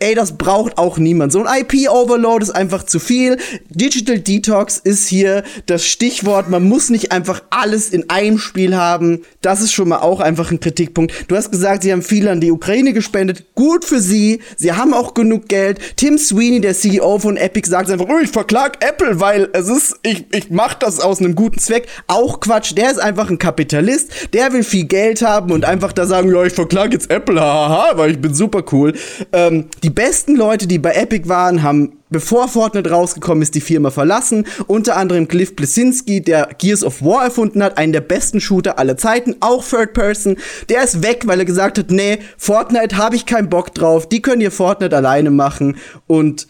Ey, 0.00 0.14
das 0.14 0.38
braucht 0.38 0.78
auch 0.78 0.96
niemand. 0.98 1.32
So 1.32 1.42
ein 1.42 1.62
IP-Overload 1.62 2.44
ist 2.44 2.50
einfach 2.50 2.84
zu 2.84 3.00
viel. 3.00 3.36
Digital 3.68 4.20
Detox 4.20 4.78
ist 4.78 5.08
hier 5.08 5.42
das 5.66 5.84
Stichwort. 5.84 6.48
Man 6.48 6.62
muss 6.68 6.88
nicht 6.88 7.10
einfach 7.10 7.42
alles 7.50 7.88
in 7.88 8.08
einem 8.08 8.38
Spiel 8.38 8.76
haben. 8.76 9.22
Das 9.40 9.60
ist 9.60 9.72
schon 9.72 9.88
mal 9.88 9.98
auch 9.98 10.20
einfach 10.20 10.52
ein 10.52 10.60
Kritikpunkt. 10.60 11.12
Du 11.26 11.34
hast 11.34 11.50
gesagt, 11.50 11.82
sie 11.82 11.90
haben 11.90 12.02
viel 12.02 12.28
an 12.28 12.40
die 12.40 12.52
Ukraine 12.52 12.92
gespendet. 12.92 13.46
Gut 13.56 13.84
für 13.84 13.98
sie. 13.98 14.40
Sie 14.56 14.72
haben 14.72 14.94
auch 14.94 15.14
genug 15.14 15.48
Geld. 15.48 15.80
Tim 15.96 16.16
Sweeney, 16.16 16.60
der 16.60 16.74
CEO 16.74 17.18
von 17.18 17.36
Epic, 17.36 17.68
sagt 17.68 17.90
einfach, 17.90 18.06
oh, 18.08 18.20
ich 18.22 18.30
verklag 18.30 18.84
Apple, 18.84 19.18
weil 19.18 19.48
es 19.52 19.68
ist, 19.68 19.96
ich, 20.04 20.26
ich 20.32 20.48
mach 20.48 20.74
das 20.74 21.00
aus 21.00 21.18
einem 21.18 21.34
guten 21.34 21.58
Zweck. 21.58 21.88
Auch 22.06 22.38
Quatsch. 22.38 22.72
Der 22.76 22.92
ist 22.92 23.00
einfach 23.00 23.30
ein 23.30 23.38
Kapitalist. 23.38 24.12
Der 24.32 24.52
will 24.52 24.62
viel 24.62 24.84
Geld 24.84 25.22
haben 25.22 25.50
und 25.50 25.64
einfach 25.64 25.92
da 25.92 26.06
sagen, 26.06 26.32
ja, 26.32 26.44
ich 26.44 26.52
verklag 26.52 26.92
jetzt 26.92 27.10
Apple, 27.10 27.40
hahaha, 27.40 27.98
weil 27.98 28.12
ich 28.12 28.20
bin 28.20 28.32
super 28.32 28.62
cool. 28.70 28.94
Ähm, 29.32 29.64
die 29.88 29.94
besten 29.94 30.36
Leute, 30.36 30.66
die 30.66 30.78
bei 30.78 30.92
Epic 30.92 31.30
waren, 31.30 31.62
haben 31.62 31.94
bevor 32.10 32.46
Fortnite 32.46 32.90
rausgekommen 32.90 33.40
ist, 33.40 33.54
die 33.54 33.62
Firma 33.62 33.90
verlassen. 33.90 34.44
Unter 34.66 34.98
anderem 34.98 35.28
Cliff 35.28 35.56
Blesinski, 35.56 36.20
der 36.20 36.50
Gears 36.58 36.84
of 36.84 37.02
War 37.02 37.24
erfunden 37.24 37.62
hat, 37.62 37.78
einen 37.78 37.94
der 37.94 38.02
besten 38.02 38.38
Shooter 38.38 38.78
aller 38.78 38.98
Zeiten, 38.98 39.36
auch 39.40 39.64
Third 39.66 39.94
Person. 39.94 40.36
Der 40.68 40.84
ist 40.84 41.02
weg, 41.02 41.22
weil 41.24 41.38
er 41.38 41.46
gesagt 41.46 41.78
hat, 41.78 41.90
nee, 41.90 42.18
Fortnite 42.36 42.98
habe 42.98 43.16
ich 43.16 43.24
keinen 43.24 43.48
Bock 43.48 43.72
drauf. 43.72 44.06
Die 44.06 44.20
können 44.20 44.42
ihr 44.42 44.52
Fortnite 44.52 44.94
alleine 44.94 45.30
machen 45.30 45.78
und 46.06 46.48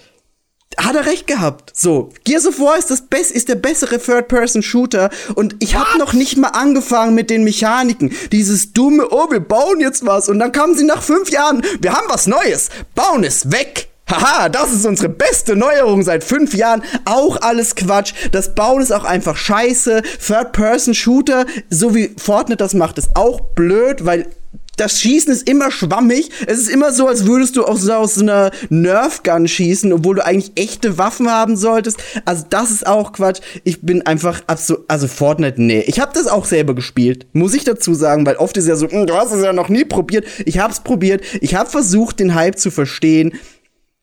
hat 0.79 0.95
er 0.97 1.07
recht 1.07 1.27
gehabt. 1.27 1.73
So, 1.75 2.11
Gears 2.25 2.47
of 2.47 2.59
War 2.61 2.79
ist 2.79 2.91
das 2.91 3.03
Best, 3.03 3.33
ist 3.33 3.49
der 3.49 3.57
bessere 3.57 3.99
Third-Person-Shooter 3.99 5.11
und 5.35 5.57
ich 5.59 5.77
habe 5.77 5.99
noch 5.99 6.13
nicht 6.13 6.37
mal 6.37 6.49
angefangen 6.49 7.15
mit 7.15 7.31
den 7.31 7.45
Mechaniken. 7.45 8.13
Dieses 8.33 8.73
dumme, 8.73 9.09
oh, 9.11 9.31
wir 9.31 9.41
bauen 9.41 9.81
jetzt 9.81 10.07
was 10.07 10.29
und 10.29 10.39
dann 10.39 10.53
kamen 10.53 10.77
sie 10.77 10.85
nach 10.85 11.03
fünf 11.03 11.31
Jahren, 11.31 11.63
wir 11.81 11.93
haben 11.93 12.07
was 12.09 12.27
Neues, 12.27 12.71
bauen 12.95 13.25
es 13.25 13.51
weg. 13.51 13.89
Haha, 14.11 14.49
das 14.49 14.73
ist 14.73 14.87
unsere 14.87 15.11
beste 15.11 15.55
Neuerung 15.55 16.03
seit 16.03 16.25
fünf 16.25 16.55
Jahren. 16.55 16.83
Auch 17.05 17.43
alles 17.43 17.75
Quatsch. 17.75 18.15
Das 18.33 18.55
Bauen 18.55 18.81
ist 18.81 18.91
auch 18.91 19.05
einfach 19.05 19.37
scheiße. 19.37 20.03
Third-Person-Shooter, 20.27 21.45
so 21.69 21.95
wie 21.95 22.15
Fortnite 22.17 22.57
das 22.57 22.73
macht, 22.73 22.97
ist 22.97 23.11
auch 23.15 23.41
blöd, 23.55 24.07
weil 24.07 24.31
das 24.79 25.01
Schießen 25.01 25.33
ist 25.33 25.49
immer 25.49 25.71
schwammig. 25.71 26.31
Es 26.47 26.59
ist 26.59 26.71
immer 26.71 26.93
so, 26.93 27.07
als 27.07 27.27
würdest 27.27 27.57
du 27.57 27.65
aus, 27.65 27.89
aus 27.89 28.15
so 28.15 28.23
einer 28.23 28.51
Nerf-Gun 28.71 29.49
schießen, 29.49 29.93
obwohl 29.93 30.17
du 30.17 30.25
eigentlich 30.25 30.53
echte 30.57 30.99
Waffen 30.99 31.31
haben 31.31 31.57
solltest. 31.57 31.99
Also 32.25 32.45
das 32.49 32.71
ist 32.71 32.87
auch 32.87 33.13
Quatsch. 33.13 33.41
Ich 33.65 33.83
bin 33.83 34.07
einfach 34.07 34.43
absolut, 34.47 34.85
also 34.89 35.09
Fortnite, 35.09 35.61
nee. 35.61 35.81
Ich 35.87 36.01
habe 36.01 36.13
das 36.15 36.27
auch 36.27 36.45
selber 36.45 36.75
gespielt, 36.75 37.27
muss 37.33 37.55
ich 37.55 37.65
dazu 37.65 37.95
sagen, 37.95 38.25
weil 38.25 38.37
oft 38.37 38.57
ist 38.57 38.69
ja 38.69 38.77
so, 38.77 38.89
hm, 38.89 39.07
du 39.07 39.15
hast 39.15 39.33
es 39.33 39.45
ja 39.45 39.53
noch 39.53 39.69
nie 39.69 39.85
probiert. 39.85 40.27
Ich 40.47 40.59
hab's 40.59 40.81
probiert. 40.81 41.23
Ich 41.41 41.55
habe 41.55 41.69
versucht, 41.69 42.21
den 42.21 42.35
Hype 42.35 42.59
zu 42.59 42.71
verstehen 42.71 43.33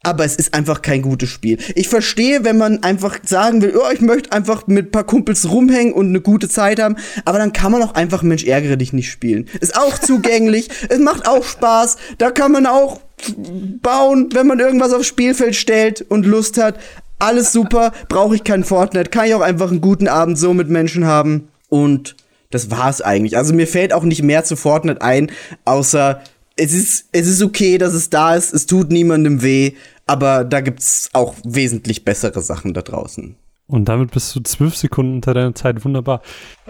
aber 0.06 0.24
es 0.24 0.36
ist 0.36 0.54
einfach 0.54 0.82
kein 0.82 1.02
gutes 1.02 1.30
Spiel. 1.30 1.58
Ich 1.74 1.90
verstehe, 1.90 2.44
wenn 2.44 2.58
man 2.58 2.84
einfach 2.84 3.18
sagen 3.26 3.62
will, 3.62 3.76
oh, 3.76 3.92
ich 3.92 4.02
möchte 4.02 4.32
einfach 4.32 4.68
mit 4.68 4.88
ein 4.88 4.92
paar 4.92 5.04
Kumpels 5.04 5.50
rumhängen 5.50 5.94
und 5.94 6.10
eine 6.10 6.22
gute 6.22 6.48
Zeit 6.48 6.80
haben, 6.80 6.96
aber 7.26 7.40
dann 7.40 7.54
kann 7.54 7.72
man 7.72 7.82
auch 7.82 7.96
einfach 7.96 8.22
Mensch 8.22 8.46
ärgere 8.46 8.78
dich 8.78 8.94
nicht 8.94 9.10
spielen. 9.10 9.50
Ist 9.60 9.76
auch 9.76 9.98
zugänglich, 9.98 10.70
es 10.90 11.00
macht 11.00 11.28
auch 11.28 11.44
Spaß, 11.44 11.98
da 12.20 12.30
kann 12.30 12.52
man 12.52 12.68
auch 12.68 13.02
bauen, 13.82 14.30
wenn 14.34 14.46
man 14.46 14.60
irgendwas 14.60 14.94
aufs 14.94 15.08
Spielfeld 15.08 15.56
stellt 15.56 16.02
und 16.02 16.26
Lust 16.26 16.62
hat. 16.62 16.78
Alles 17.18 17.52
super, 17.52 17.92
brauche 18.08 18.36
ich 18.36 18.44
kein 18.44 18.64
Fortnite, 18.64 19.10
kann 19.10 19.26
ich 19.26 19.34
auch 19.34 19.42
einfach 19.42 19.72
einen 19.72 19.82
guten 19.82 20.08
Abend 20.08 20.38
so 20.38 20.54
mit 20.54 20.70
Menschen 20.70 21.06
haben 21.06 21.48
und 21.70 22.16
das 22.52 22.70
war's 22.70 23.02
eigentlich. 23.02 23.38
Also 23.38 23.54
mir 23.54 23.68
fällt 23.68 23.92
auch 23.92 24.04
nicht 24.04 24.22
mehr 24.22 24.44
zu 24.44 24.56
Fortnite 24.56 25.02
ein, 25.02 25.32
außer 25.64 26.22
es 26.58 26.74
ist, 26.74 27.06
es 27.12 27.28
ist 27.28 27.42
okay, 27.42 27.78
dass 27.78 27.94
es 27.94 28.10
da 28.10 28.36
ist, 28.36 28.54
es 28.54 28.66
tut 28.66 28.92
niemandem 28.92 29.42
weh 29.42 29.74
aber 30.06 30.44
da 30.44 30.62
gibt's 30.62 31.10
auch 31.14 31.36
wesentlich 31.44 32.06
bessere 32.06 32.42
Sachen 32.42 32.74
da 32.74 32.82
draußen. 32.82 33.36
Und 33.68 33.86
damit 33.86 34.12
bist 34.12 34.36
du 34.36 34.42
zwölf 34.42 34.76
Sekunden 34.76 35.16
unter 35.16 35.34
deiner 35.34 35.56
Zeit. 35.56 35.84
Wunderbar. 35.84 36.22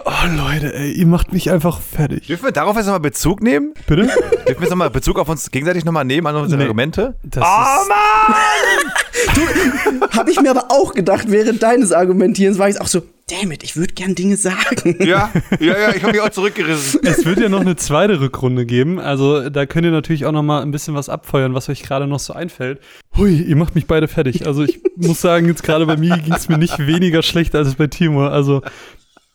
Oh, 0.06 0.12
Leute, 0.38 0.74
ey, 0.74 0.94
ihr 0.94 1.06
macht 1.06 1.34
mich 1.34 1.52
einfach 1.52 1.82
fertig. 1.82 2.28
Dürfen 2.28 2.46
wir 2.46 2.54
darauf 2.54 2.78
jetzt 2.78 2.86
nochmal 2.86 3.02
Bezug 3.02 3.44
nehmen? 3.44 3.74
Bitte? 3.86 4.04
Dürfen 4.04 4.22
wir 4.46 4.62
jetzt 4.62 4.70
nochmal 4.70 4.90
Bezug 4.90 5.20
auf 5.20 5.28
uns 5.28 5.52
gegenseitig 5.52 5.84
nochmal 5.84 6.06
nehmen, 6.06 6.26
an 6.26 6.38
unsere 6.38 6.58
nee, 6.58 6.64
Argumente? 6.64 7.16
Das 7.24 7.44
oh, 7.44 7.90
Mann! 7.90 10.00
du, 10.00 10.08
hab 10.18 10.30
ich 10.30 10.40
mir 10.40 10.52
aber 10.52 10.72
auch 10.72 10.94
gedacht, 10.94 11.26
während 11.28 11.62
deines 11.62 11.92
Argumentierens 11.92 12.60
war 12.60 12.70
ich 12.70 12.80
auch 12.80 12.88
so, 12.88 13.02
damn 13.28 13.52
it, 13.52 13.64
ich 13.64 13.76
würde 13.76 13.94
gern 13.94 14.16
Dinge 14.16 14.38
sagen. 14.38 14.96
Ja, 15.00 15.32
ja, 15.60 15.80
ja, 15.80 15.96
ich 15.96 16.04
habe 16.04 16.14
mich 16.14 16.22
auch 16.22 16.30
zurückgerissen. 16.30 17.02
Es 17.04 17.26
wird 17.26 17.40
ja 17.40 17.50
noch 17.50 17.62
eine 17.62 17.76
zweite 17.76 18.20
Rückrunde 18.20 18.66
geben, 18.66 19.00
also 19.00 19.50
da 19.50 19.66
könnt 19.66 19.86
ihr 19.86 19.92
natürlich 19.92 20.26
auch 20.26 20.32
noch 20.32 20.44
mal 20.44 20.62
ein 20.62 20.72
bisschen 20.72 20.94
was 20.96 21.10
abfeuern, 21.10 21.54
was 21.54 21.70
euch 21.70 21.82
gerade 21.82 22.08
noch 22.08 22.20
so 22.20 22.34
einfällt. 22.34 22.80
Hui, 23.18 23.42
ihr 23.42 23.56
macht 23.56 23.76
mich 23.76 23.88
beide 23.88 24.08
fertig. 24.08 24.46
Also 24.46 24.64
ich 24.64 24.82
muss 24.96 25.22
sagen, 25.22 25.48
jetzt 25.48 25.64
gerade 25.64 25.86
bei 25.86 25.98
mir 25.98 26.18
ging 26.18 26.34
es 26.34 26.50
mir 26.50 26.58
nicht 26.58 26.78
weniger 26.80 27.24
schlecht 27.24 27.56
als 27.56 27.76
bei 27.76 27.88
Timo. 27.88 28.28
Also 28.28 28.62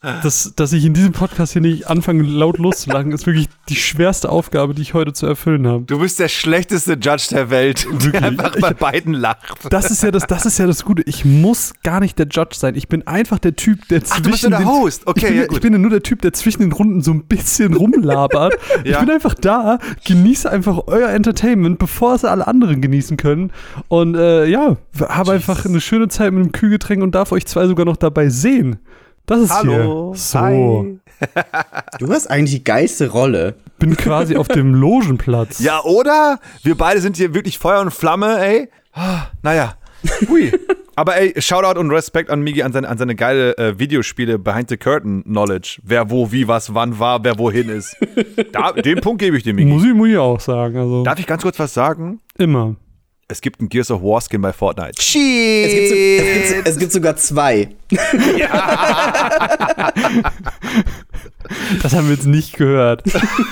dass, 0.01 0.53
dass 0.55 0.73
ich 0.73 0.83
in 0.83 0.95
diesem 0.95 1.11
Podcast 1.11 1.53
hier 1.53 1.61
nicht 1.61 1.87
anfange, 1.87 2.23
laut 2.23 2.57
loszulachen, 2.57 3.11
ist 3.11 3.27
wirklich 3.27 3.47
die 3.69 3.75
schwerste 3.75 4.29
Aufgabe, 4.29 4.73
die 4.73 4.81
ich 4.81 4.95
heute 4.95 5.13
zu 5.13 5.27
erfüllen 5.27 5.67
habe. 5.67 5.83
Du 5.83 5.99
bist 5.99 6.19
der 6.19 6.27
schlechteste 6.27 6.93
Judge 6.93 7.27
der 7.29 7.51
Welt, 7.51 7.85
wirklich? 7.85 8.11
der 8.13 8.23
einfach 8.23 8.55
bei 8.59 8.71
ich, 8.71 8.77
beiden 8.77 9.13
lacht. 9.13 9.43
Das 9.69 9.91
ist, 9.91 10.01
ja 10.01 10.09
das, 10.09 10.25
das 10.25 10.47
ist 10.47 10.57
ja 10.57 10.65
das 10.65 10.85
Gute. 10.85 11.03
Ich 11.05 11.23
muss 11.23 11.73
gar 11.83 11.99
nicht 11.99 12.17
der 12.17 12.25
Judge 12.27 12.55
sein. 12.55 12.73
Ich 12.75 12.87
bin 12.87 13.05
einfach 13.05 13.37
der 13.37 13.55
Typ, 13.55 13.87
der 13.89 14.03
zwischen. 14.03 14.13
Ach, 14.13 14.23
du 14.23 14.31
bist 14.31 14.43
der 14.43 14.65
Host. 14.65 15.05
Okay, 15.05 15.19
ich 15.19 15.27
bin, 15.27 15.37
ja, 15.37 15.43
ich 15.51 15.61
bin 15.61 15.73
ja 15.73 15.79
nur 15.79 15.91
der 15.91 16.01
Typ, 16.01 16.23
der 16.23 16.33
zwischen 16.33 16.61
den 16.61 16.71
Runden 16.71 17.03
so 17.03 17.11
ein 17.11 17.25
bisschen 17.25 17.75
rumlabert. 17.75 18.55
ja. 18.83 18.93
Ich 18.93 18.97
bin 18.97 19.11
einfach 19.11 19.35
da, 19.35 19.77
genieße 20.03 20.49
einfach 20.49 20.79
euer 20.87 21.09
Entertainment, 21.09 21.77
bevor 21.77 22.15
es 22.15 22.25
alle 22.25 22.47
anderen 22.47 22.81
genießen 22.81 23.17
können. 23.17 23.51
Und 23.87 24.15
äh, 24.15 24.47
ja, 24.47 24.77
habe 24.99 25.33
einfach 25.33 25.63
eine 25.63 25.79
schöne 25.79 26.07
Zeit 26.07 26.33
mit 26.33 26.41
einem 26.41 26.51
Kühlgetränk 26.53 27.03
und 27.03 27.13
darf 27.13 27.31
euch 27.31 27.45
zwei 27.45 27.67
sogar 27.67 27.85
noch 27.85 27.97
dabei 27.97 28.29
sehen. 28.29 28.79
Das 29.25 29.39
ist 29.41 29.51
Hallo. 29.51 30.13
hier. 30.13 30.19
So. 30.19 30.39
Hi. 30.39 30.99
Du 31.99 32.09
hast 32.09 32.27
eigentlich 32.27 32.51
die 32.55 32.63
geilste 32.63 33.09
Rolle. 33.09 33.55
Bin 33.79 33.95
quasi 33.95 34.35
auf 34.35 34.47
dem 34.47 34.73
Logenplatz. 34.73 35.59
Ja, 35.59 35.81
oder? 35.83 36.39
Wir 36.63 36.75
beide 36.75 36.99
sind 36.99 37.17
hier 37.17 37.33
wirklich 37.33 37.59
Feuer 37.59 37.81
und 37.81 37.91
Flamme, 37.91 38.39
ey. 38.39 38.69
Ah, 38.93 39.27
naja. 39.43 39.75
Hui. 40.27 40.51
Aber 40.95 41.15
ey, 41.15 41.39
Shoutout 41.39 41.79
und 41.79 41.89
Respekt 41.91 42.29
an 42.29 42.41
Migi 42.41 42.63
an 42.63 42.73
seine, 42.73 42.89
an 42.89 42.97
seine 42.97 43.15
geile 43.15 43.57
äh, 43.57 43.79
Videospiele 43.79 44.37
Behind 44.37 44.69
the 44.69 44.77
Curtain 44.77 45.23
Knowledge. 45.23 45.79
Wer 45.83 46.09
wo, 46.09 46.31
wie, 46.31 46.47
was, 46.47 46.73
wann 46.73 46.99
war, 46.99 47.23
wer 47.23 47.37
wohin 47.39 47.69
ist. 47.69 47.95
Da, 48.51 48.71
den 48.73 48.99
Punkt 48.99 49.21
gebe 49.21 49.37
ich 49.37 49.43
dir, 49.43 49.53
Migi. 49.53 49.71
Muss 49.71 49.85
ich, 49.85 49.93
muss 49.93 50.09
ich 50.09 50.17
auch 50.17 50.39
sagen. 50.39 50.77
Also. 50.77 51.03
Darf 51.03 51.19
ich 51.19 51.27
ganz 51.27 51.43
kurz 51.43 51.57
was 51.59 51.73
sagen? 51.73 52.19
Immer. 52.37 52.75
Es 53.31 53.39
gibt 53.39 53.61
einen 53.61 53.69
Gears 53.69 53.89
of 53.91 54.01
War 54.03 54.19
Skin 54.19 54.41
bei 54.41 54.51
Fortnite. 54.51 54.95
Cheat! 54.95 55.65
Es 55.65 55.73
gibt, 55.73 55.87
so, 55.87 55.95
es, 55.95 56.53
gibt, 56.53 56.67
es 56.67 56.77
gibt 56.79 56.91
sogar 56.91 57.15
zwei. 57.15 57.69
Ja. 58.37 59.93
das 61.81 61.93
haben 61.93 62.09
wir 62.09 62.15
jetzt 62.15 62.25
nicht 62.25 62.57
gehört. 62.57 63.05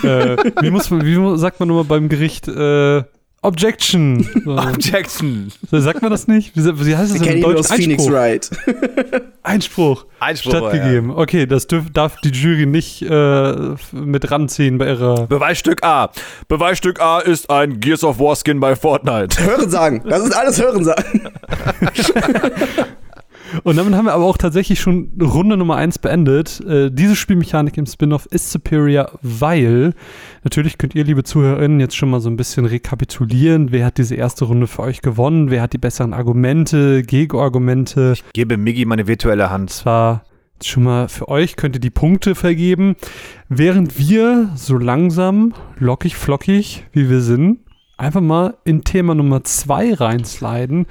äh, 0.03 0.35
wie, 0.61 0.69
muss 0.69 0.89
man, 0.89 1.05
wie 1.05 1.37
sagt 1.37 1.61
man 1.61 1.69
immer 1.69 1.85
beim 1.85 2.09
Gericht? 2.09 2.49
Äh, 2.49 3.03
Objection. 3.41 4.27
So. 4.43 4.57
Objection. 4.57 5.51
So, 5.71 5.79
sagt 5.79 6.01
man 6.01 6.11
das 6.11 6.27
nicht? 6.27 6.55
Wie, 6.55 6.85
wie 6.85 6.95
heißt 6.95 7.15
das 7.15 7.21
in 7.21 7.41
Deutsch? 7.41 7.67
Phoenix 7.67 8.09
Wright. 8.09 8.49
Einspruch. 9.43 10.05
Einspruch. 10.19 10.51
Stattgegeben. 10.51 11.09
Ja. 11.11 11.17
Okay, 11.17 11.45
das 11.45 11.67
dürf, 11.67 11.85
darf 11.91 12.17
die 12.17 12.29
Jury 12.29 12.65
nicht 12.65 13.01
äh, 13.01 13.75
mit 13.93 14.29
ranziehen 14.29 14.77
bei 14.77 14.87
ihrer. 14.87 15.27
Beweisstück 15.27 15.83
A. 15.83 16.11
Beweisstück 16.49 16.99
A 16.99 17.19
ist 17.19 17.49
ein 17.49 17.79
Gears 17.79 18.03
of 18.03 18.19
War 18.19 18.35
Skin 18.35 18.59
bei 18.59 18.75
Fortnite. 18.75 19.41
Hören 19.41 19.69
sagen. 19.69 20.03
Das 20.07 20.23
ist 20.23 20.33
alles 20.33 20.61
Hören 20.61 20.83
sagen. 20.83 21.21
Und 23.63 23.77
damit 23.77 23.93
haben 23.93 24.05
wir 24.05 24.13
aber 24.13 24.25
auch 24.25 24.37
tatsächlich 24.37 24.79
schon 24.79 25.11
Runde 25.21 25.57
Nummer 25.57 25.75
1 25.75 25.99
beendet. 25.99 26.61
Äh, 26.61 26.91
diese 26.91 27.15
Spielmechanik 27.15 27.77
im 27.77 27.85
Spin-off 27.85 28.25
ist 28.27 28.51
superior, 28.51 29.19
weil 29.21 29.93
natürlich 30.43 30.77
könnt 30.77 30.95
ihr, 30.95 31.03
liebe 31.03 31.23
ZuhörerInnen, 31.23 31.79
jetzt 31.79 31.95
schon 31.95 32.09
mal 32.09 32.19
so 32.19 32.29
ein 32.29 32.37
bisschen 32.37 32.65
rekapitulieren. 32.65 33.71
Wer 33.71 33.85
hat 33.85 33.97
diese 33.97 34.15
erste 34.15 34.45
Runde 34.45 34.67
für 34.67 34.83
euch 34.83 35.01
gewonnen? 35.01 35.49
Wer 35.49 35.61
hat 35.61 35.73
die 35.73 35.77
besseren 35.77 36.13
Argumente, 36.13 37.03
Gegenargumente? 37.03 38.13
Ich 38.15 38.23
gebe 38.33 38.57
Miggy 38.57 38.85
meine 38.85 39.07
virtuelle 39.07 39.49
Hand. 39.49 39.69
Zwar 39.69 40.23
schon 40.61 40.83
mal 40.83 41.07
für 41.07 41.29
euch 41.29 41.55
könnt 41.55 41.75
ihr 41.75 41.81
die 41.81 41.89
Punkte 41.89 42.35
vergeben, 42.35 42.95
während 43.47 43.97
wir 43.97 44.51
so 44.55 44.77
langsam, 44.77 45.53
lockig, 45.77 46.15
flockig, 46.15 46.85
wie 46.91 47.09
wir 47.09 47.21
sind, 47.21 47.59
einfach 47.97 48.21
mal 48.21 48.57
in 48.65 48.83
Thema 48.83 49.15
Nummer 49.15 49.43
2 49.43 49.93
reinsliden. 49.93 50.85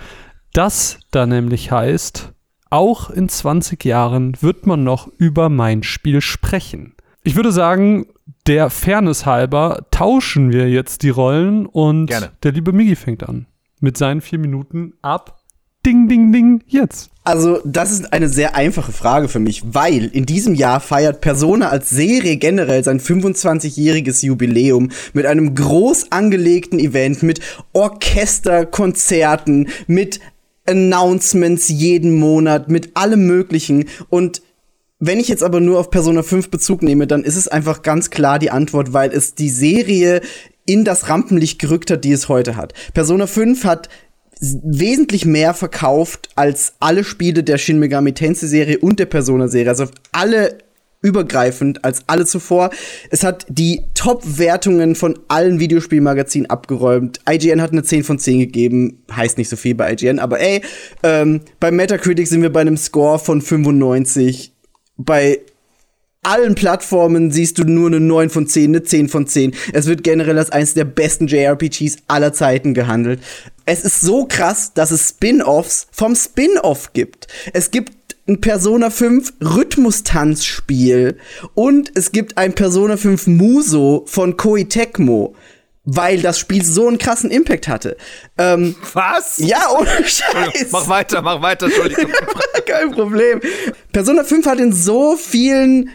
Das 0.53 1.01
da 1.11 1.27
nämlich 1.27 1.71
heißt, 1.71 2.33
auch 2.71 3.11
in 3.11 3.29
20 3.29 3.85
Jahren 3.85 4.37
wird 4.41 4.67
man 4.67 4.85
noch 4.85 5.09
über 5.19 5.49
mein 5.49 5.83
Spiel 5.83 6.21
sprechen. 6.21 6.95
Ich 7.25 7.37
würde 7.37 7.53
sagen, 7.53 8.07
der 8.47 8.71
Fairness 8.71 9.27
halber 9.27 9.87
tauschen 9.91 10.53
wir 10.53 10.69
jetzt 10.69 11.03
die 11.03 11.11
Rollen 11.11 11.67
und 11.67 12.07
Gerne. 12.07 12.31
der 12.43 12.53
liebe 12.53 12.73
Migi 12.73 12.97
fängt 12.97 13.29
an. 13.29 13.47
Mit 13.81 13.97
seinen 13.97 14.21
vier 14.21 14.39
Minuten 14.39 14.95
ab 15.03 15.39
Ding, 15.87 16.09
Ding, 16.09 16.33
Ding 16.33 16.65
jetzt? 16.67 17.11
Also, 17.25 17.61
das 17.65 17.93
ist 17.93 18.13
eine 18.13 18.29
sehr 18.29 18.57
einfache 18.57 18.93
Frage 18.93 19.29
für 19.29 19.39
mich, 19.39 19.63
weil 19.65 20.07
in 20.07 20.27
diesem 20.27 20.55
Jahr 20.55 20.81
feiert 20.81 21.21
Persona 21.21 21.69
als 21.69 21.91
Serie 21.91 22.37
generell 22.37 22.83
sein 22.83 23.01
25-jähriges 23.01 24.25
Jubiläum 24.25 24.91
mit 25.13 25.27
einem 25.27 25.55
groß 25.55 26.11
angelegten 26.11 26.79
Event, 26.79 27.23
mit 27.23 27.41
Orchesterkonzerten, 27.73 29.69
mit 29.87 30.21
Announcements 30.69 31.69
jeden 31.69 32.15
Monat, 32.15 32.69
mit 32.69 32.97
allem 32.97 33.27
Möglichen. 33.27 33.87
Und 34.11 34.43
wenn 35.01 35.21
ich 35.21 35.29
jetzt 35.29 35.43
aber 35.43 35.61
nur 35.61 35.79
auf 35.79 35.91
Persona 35.91 36.23
5 36.23 36.51
Bezug 36.51 36.83
nehme, 36.83 37.07
dann 37.07 37.25
ist 37.25 37.37
es 37.37 37.49
einfach 37.49 37.83
ganz 37.83 38.11
klar 38.11 38.39
die 38.39 38.51
Antwort, 38.51 38.93
weil 38.93 39.11
es 39.13 39.35
die 39.35 39.51
Serie 39.51 40.21
in 40.67 40.85
das 40.85 41.09
Rampenlicht 41.09 41.59
gerückt 41.59 41.91
hat, 41.91 42.05
die 42.05 42.13
es 42.13 42.29
heute 42.29 42.57
hat. 42.57 42.75
Persona 42.95 43.27
5 43.27 43.65
hat 43.65 43.89
wesentlich 44.41 45.25
mehr 45.25 45.55
verkauft 45.55 46.29
als 46.37 46.75
alle 46.81 47.05
Spiele 47.05 47.43
der 47.43 47.59
Shin 47.59 47.79
Megami 47.79 48.13
Tensei 48.13 48.47
Serie 48.47 48.79
und 48.79 48.99
der 48.99 49.07
Persona 49.07 49.49
Serie. 49.49 49.71
Also 49.71 49.87
alle 50.13 50.59
übergreifend 51.01 51.85
als 51.85 52.03
alle 52.07 52.27
zuvor. 52.27 52.71
Es 53.11 53.23
hat 53.23 53.47
die 53.49 53.83
Top-Wertungen 53.95 54.95
von 54.95 55.19
allen 55.29 55.61
Videospielmagazinen 55.61 56.51
abgeräumt. 56.51 57.21
IGN 57.29 57.63
hat 57.63 57.73
eine 57.73 57.83
10 57.83 58.05
von 58.05 58.19
10 58.19 58.41
gegeben. 58.41 59.03
Heißt 59.11 59.39
nicht 59.39 59.49
so 59.49 59.57
viel 59.57 59.75
bei 59.75 59.93
IGN, 59.93 60.19
aber 60.19 60.41
ey, 60.41 60.63
ähm, 61.03 61.41
bei 61.61 61.71
Metacritic 61.71 62.27
sind 62.27 62.43
wir 62.43 62.53
bei 62.53 62.61
einem 62.61 62.77
Score 62.77 63.19
von 63.19 63.41
95. 63.41 64.53
Bei 64.97 65.41
allen 66.29 66.55
Plattformen 66.55 67.31
siehst 67.31 67.59
du 67.59 67.65
nur 67.65 67.89
eine 67.89 68.01
9 68.01 68.29
von 68.29 68.47
10, 68.47 68.71
eine 68.71 68.83
10 68.83 69.09
von 69.09 69.27
10. 69.27 69.55
Es 69.73 69.87
wird 69.87 70.05
generell 70.05 70.39
als 70.39 70.51
eines 70.51 70.75
der 70.75 70.85
besten 70.85 71.27
JRPGs 71.27 71.97
aller 72.07 72.33
Zeiten 72.33 72.75
gehandelt. 72.75 73.21
Es 73.65 73.83
ist 73.83 74.03
so 74.03 74.27
krass, 74.27 74.75
dass 74.75 74.91
es 74.91 75.09
Spin-offs 75.09 75.87
vom 75.91 76.15
Spin-off 76.15 76.93
gibt. 76.93 77.29
Es 77.55 77.71
gibt 77.71 77.93
ein 78.29 78.41
Persona 78.43 78.91
5 78.91 79.33
Rhythmus-Tanzspiel 79.43 81.17
und 81.55 81.93
es 81.95 82.13
gibt 82.13 82.37
ein 82.37 82.55
Persona 82.55 82.99
5 82.99 83.27
Muso 83.27 84.05
von 84.07 84.37
Koei 84.37 84.65
Tecmo 84.65 85.35
weil 85.91 86.21
das 86.21 86.39
Spiel 86.39 86.63
so 86.63 86.87
einen 86.87 86.99
krassen 86.99 87.31
Impact 87.31 87.67
hatte. 87.67 87.97
Ähm, 88.37 88.77
Was? 88.93 89.39
Ja, 89.39 89.71
ohne 89.71 89.89
Scheiß. 90.05 90.71
Mach 90.71 90.87
weiter, 90.87 91.23
mach 91.23 91.41
weiter, 91.41 91.65
Entschuldigung. 91.65 92.13
Kein 92.67 92.91
Problem. 92.91 93.41
Persona 93.91 94.23
5 94.23 94.45
hat 94.45 94.61
in 94.61 94.75
so 94.75 95.17
vielen 95.17 95.89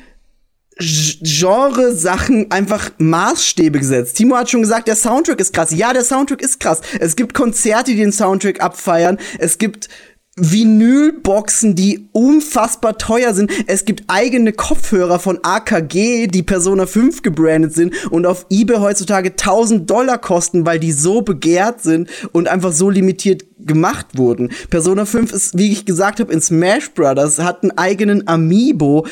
Genre-Sachen 0.80 2.52
einfach 2.52 2.92
Maßstäbe 2.98 3.80
gesetzt. 3.80 4.18
Timo 4.18 4.36
hat 4.36 4.50
schon 4.50 4.62
gesagt, 4.62 4.88
der 4.88 4.96
Soundtrack 4.96 5.40
ist 5.40 5.54
krass. 5.54 5.72
Ja, 5.74 5.94
der 5.94 6.04
Soundtrack 6.04 6.42
ist 6.42 6.60
krass. 6.60 6.82
Es 7.00 7.16
gibt 7.16 7.34
Konzerte, 7.34 7.92
die 7.92 7.98
den 7.98 8.12
Soundtrack 8.12 8.62
abfeiern. 8.62 9.20
Es 9.38 9.58
gibt 9.58 9.90
Vinylboxen, 10.36 11.76
die 11.76 12.10
unfassbar 12.12 12.98
teuer 12.98 13.36
sind. 13.36 13.52
Es 13.68 13.86
gibt 13.86 14.06
eigene 14.08 14.52
Kopfhörer 14.52 15.20
von 15.20 15.40
AKG, 15.44 16.26
die 16.26 16.42
Persona 16.42 16.88
5 16.88 17.22
gebrandet 17.22 17.76
sind 17.76 17.94
und 18.10 18.26
auf 18.26 18.48
eBay 18.50 18.78
heutzutage 18.78 19.30
1000 19.30 19.88
Dollar 19.88 20.18
kosten, 20.18 20.66
weil 20.66 20.80
die 20.80 20.92
so 20.92 21.22
begehrt 21.22 21.84
sind 21.84 22.10
und 22.32 22.48
einfach 22.48 22.72
so 22.72 22.90
limitiert 22.90 23.44
gemacht 23.60 24.08
wurden. 24.18 24.50
Persona 24.72 25.06
5 25.06 25.32
ist, 25.32 25.58
wie 25.58 25.72
ich 25.72 25.86
gesagt 25.86 26.20
habe, 26.20 26.34
in 26.34 26.42
Smash 26.42 26.92
Brothers, 26.94 27.38
hat 27.38 27.62
einen 27.62 27.78
eigenen 27.78 28.28
Amiibo. 28.28 29.06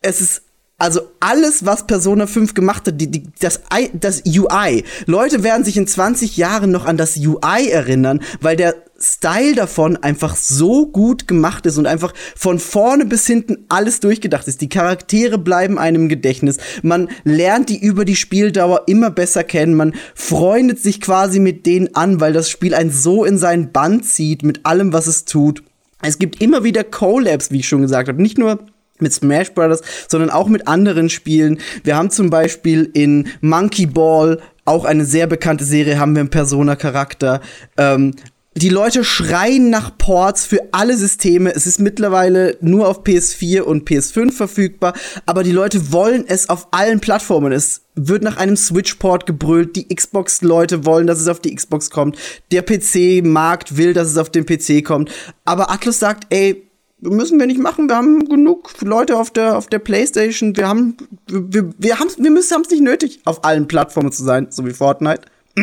Es 0.00 0.20
ist 0.20 0.42
also 0.84 1.00
alles, 1.18 1.64
was 1.64 1.86
Persona 1.86 2.26
5 2.26 2.52
gemacht 2.52 2.86
hat, 2.86 3.00
die, 3.00 3.10
die, 3.10 3.22
das, 3.40 3.62
das 3.94 4.22
UI. 4.26 4.84
Leute 5.06 5.42
werden 5.42 5.64
sich 5.64 5.78
in 5.78 5.86
20 5.86 6.36
Jahren 6.36 6.70
noch 6.70 6.84
an 6.84 6.98
das 6.98 7.16
UI 7.16 7.70
erinnern, 7.70 8.20
weil 8.42 8.54
der 8.54 8.74
Style 9.00 9.54
davon 9.54 9.96
einfach 9.96 10.36
so 10.36 10.86
gut 10.86 11.26
gemacht 11.26 11.64
ist 11.64 11.78
und 11.78 11.86
einfach 11.86 12.12
von 12.36 12.58
vorne 12.58 13.06
bis 13.06 13.26
hinten 13.26 13.64
alles 13.70 14.00
durchgedacht 14.00 14.46
ist. 14.46 14.60
Die 14.60 14.68
Charaktere 14.68 15.38
bleiben 15.38 15.78
einem 15.78 16.02
im 16.02 16.08
Gedächtnis. 16.10 16.58
Man 16.82 17.08
lernt 17.24 17.70
die 17.70 17.82
über 17.82 18.04
die 18.04 18.14
Spieldauer 18.14 18.82
immer 18.86 19.08
besser 19.08 19.42
kennen. 19.42 19.76
Man 19.76 19.94
freundet 20.14 20.80
sich 20.80 21.00
quasi 21.00 21.40
mit 21.40 21.64
denen 21.64 21.94
an, 21.96 22.20
weil 22.20 22.34
das 22.34 22.50
Spiel 22.50 22.74
einen 22.74 22.92
so 22.92 23.24
in 23.24 23.38
seinen 23.38 23.72
Band 23.72 24.04
zieht 24.04 24.42
mit 24.42 24.66
allem, 24.66 24.92
was 24.92 25.06
es 25.06 25.24
tut. 25.24 25.62
Es 26.02 26.18
gibt 26.18 26.42
immer 26.42 26.62
wieder 26.62 26.84
Collabs, 26.84 27.50
wie 27.50 27.60
ich 27.60 27.68
schon 27.68 27.80
gesagt 27.80 28.08
habe. 28.08 28.20
Nicht 28.20 28.36
nur 28.36 28.58
mit 29.04 29.12
Smash 29.12 29.52
Brothers, 29.52 29.82
sondern 30.08 30.30
auch 30.30 30.48
mit 30.48 30.66
anderen 30.66 31.08
Spielen. 31.08 31.60
Wir 31.84 31.96
haben 31.96 32.10
zum 32.10 32.30
Beispiel 32.30 32.90
in 32.92 33.28
Monkey 33.40 33.86
Ball 33.86 34.40
auch 34.64 34.84
eine 34.84 35.04
sehr 35.04 35.28
bekannte 35.28 35.64
Serie, 35.64 35.98
haben 35.98 36.14
wir 36.14 36.20
einen 36.20 36.30
Persona-Charakter. 36.30 37.40
Ähm, 37.76 38.14
die 38.56 38.68
Leute 38.68 39.02
schreien 39.02 39.68
nach 39.68 39.98
Ports 39.98 40.46
für 40.46 40.60
alle 40.70 40.96
Systeme. 40.96 41.52
Es 41.52 41.66
ist 41.66 41.80
mittlerweile 41.80 42.56
nur 42.60 42.86
auf 42.86 43.02
PS4 43.02 43.62
und 43.62 43.88
PS5 43.88 44.30
verfügbar, 44.30 44.94
aber 45.26 45.42
die 45.42 45.50
Leute 45.50 45.90
wollen 45.92 46.24
es 46.28 46.48
auf 46.48 46.68
allen 46.70 47.00
Plattformen. 47.00 47.52
Es 47.52 47.82
wird 47.96 48.22
nach 48.22 48.36
einem 48.36 48.56
Switch-Port 48.56 49.26
gebrüllt. 49.26 49.74
Die 49.74 49.88
Xbox-Leute 49.88 50.86
wollen, 50.86 51.08
dass 51.08 51.20
es 51.20 51.26
auf 51.26 51.40
die 51.40 51.52
Xbox 51.52 51.90
kommt. 51.90 52.16
Der 52.52 52.62
PC-Markt 52.62 53.76
will, 53.76 53.92
dass 53.92 54.08
es 54.08 54.18
auf 54.18 54.30
den 54.30 54.46
PC 54.46 54.84
kommt. 54.84 55.10
Aber 55.44 55.72
Atlus 55.72 55.98
sagt, 55.98 56.32
ey, 56.32 56.70
müssen 57.10 57.38
wir 57.38 57.46
nicht 57.46 57.60
machen. 57.60 57.88
Wir 57.88 57.96
haben 57.96 58.28
genug 58.28 58.72
Leute 58.80 59.16
auf 59.16 59.30
der, 59.30 59.56
auf 59.56 59.68
der 59.68 59.78
Playstation. 59.78 60.56
Wir 60.56 60.68
haben, 60.68 60.96
wir, 61.26 61.70
wir 61.78 61.98
haben, 61.98 62.10
wir 62.18 62.30
müssen, 62.30 62.54
haben 62.54 62.62
es 62.62 62.70
nicht 62.70 62.82
nötig, 62.82 63.20
auf 63.24 63.44
allen 63.44 63.68
Plattformen 63.68 64.12
zu 64.12 64.24
sein, 64.24 64.48
so 64.50 64.66
wie 64.66 64.72
Fortnite. 64.72 65.22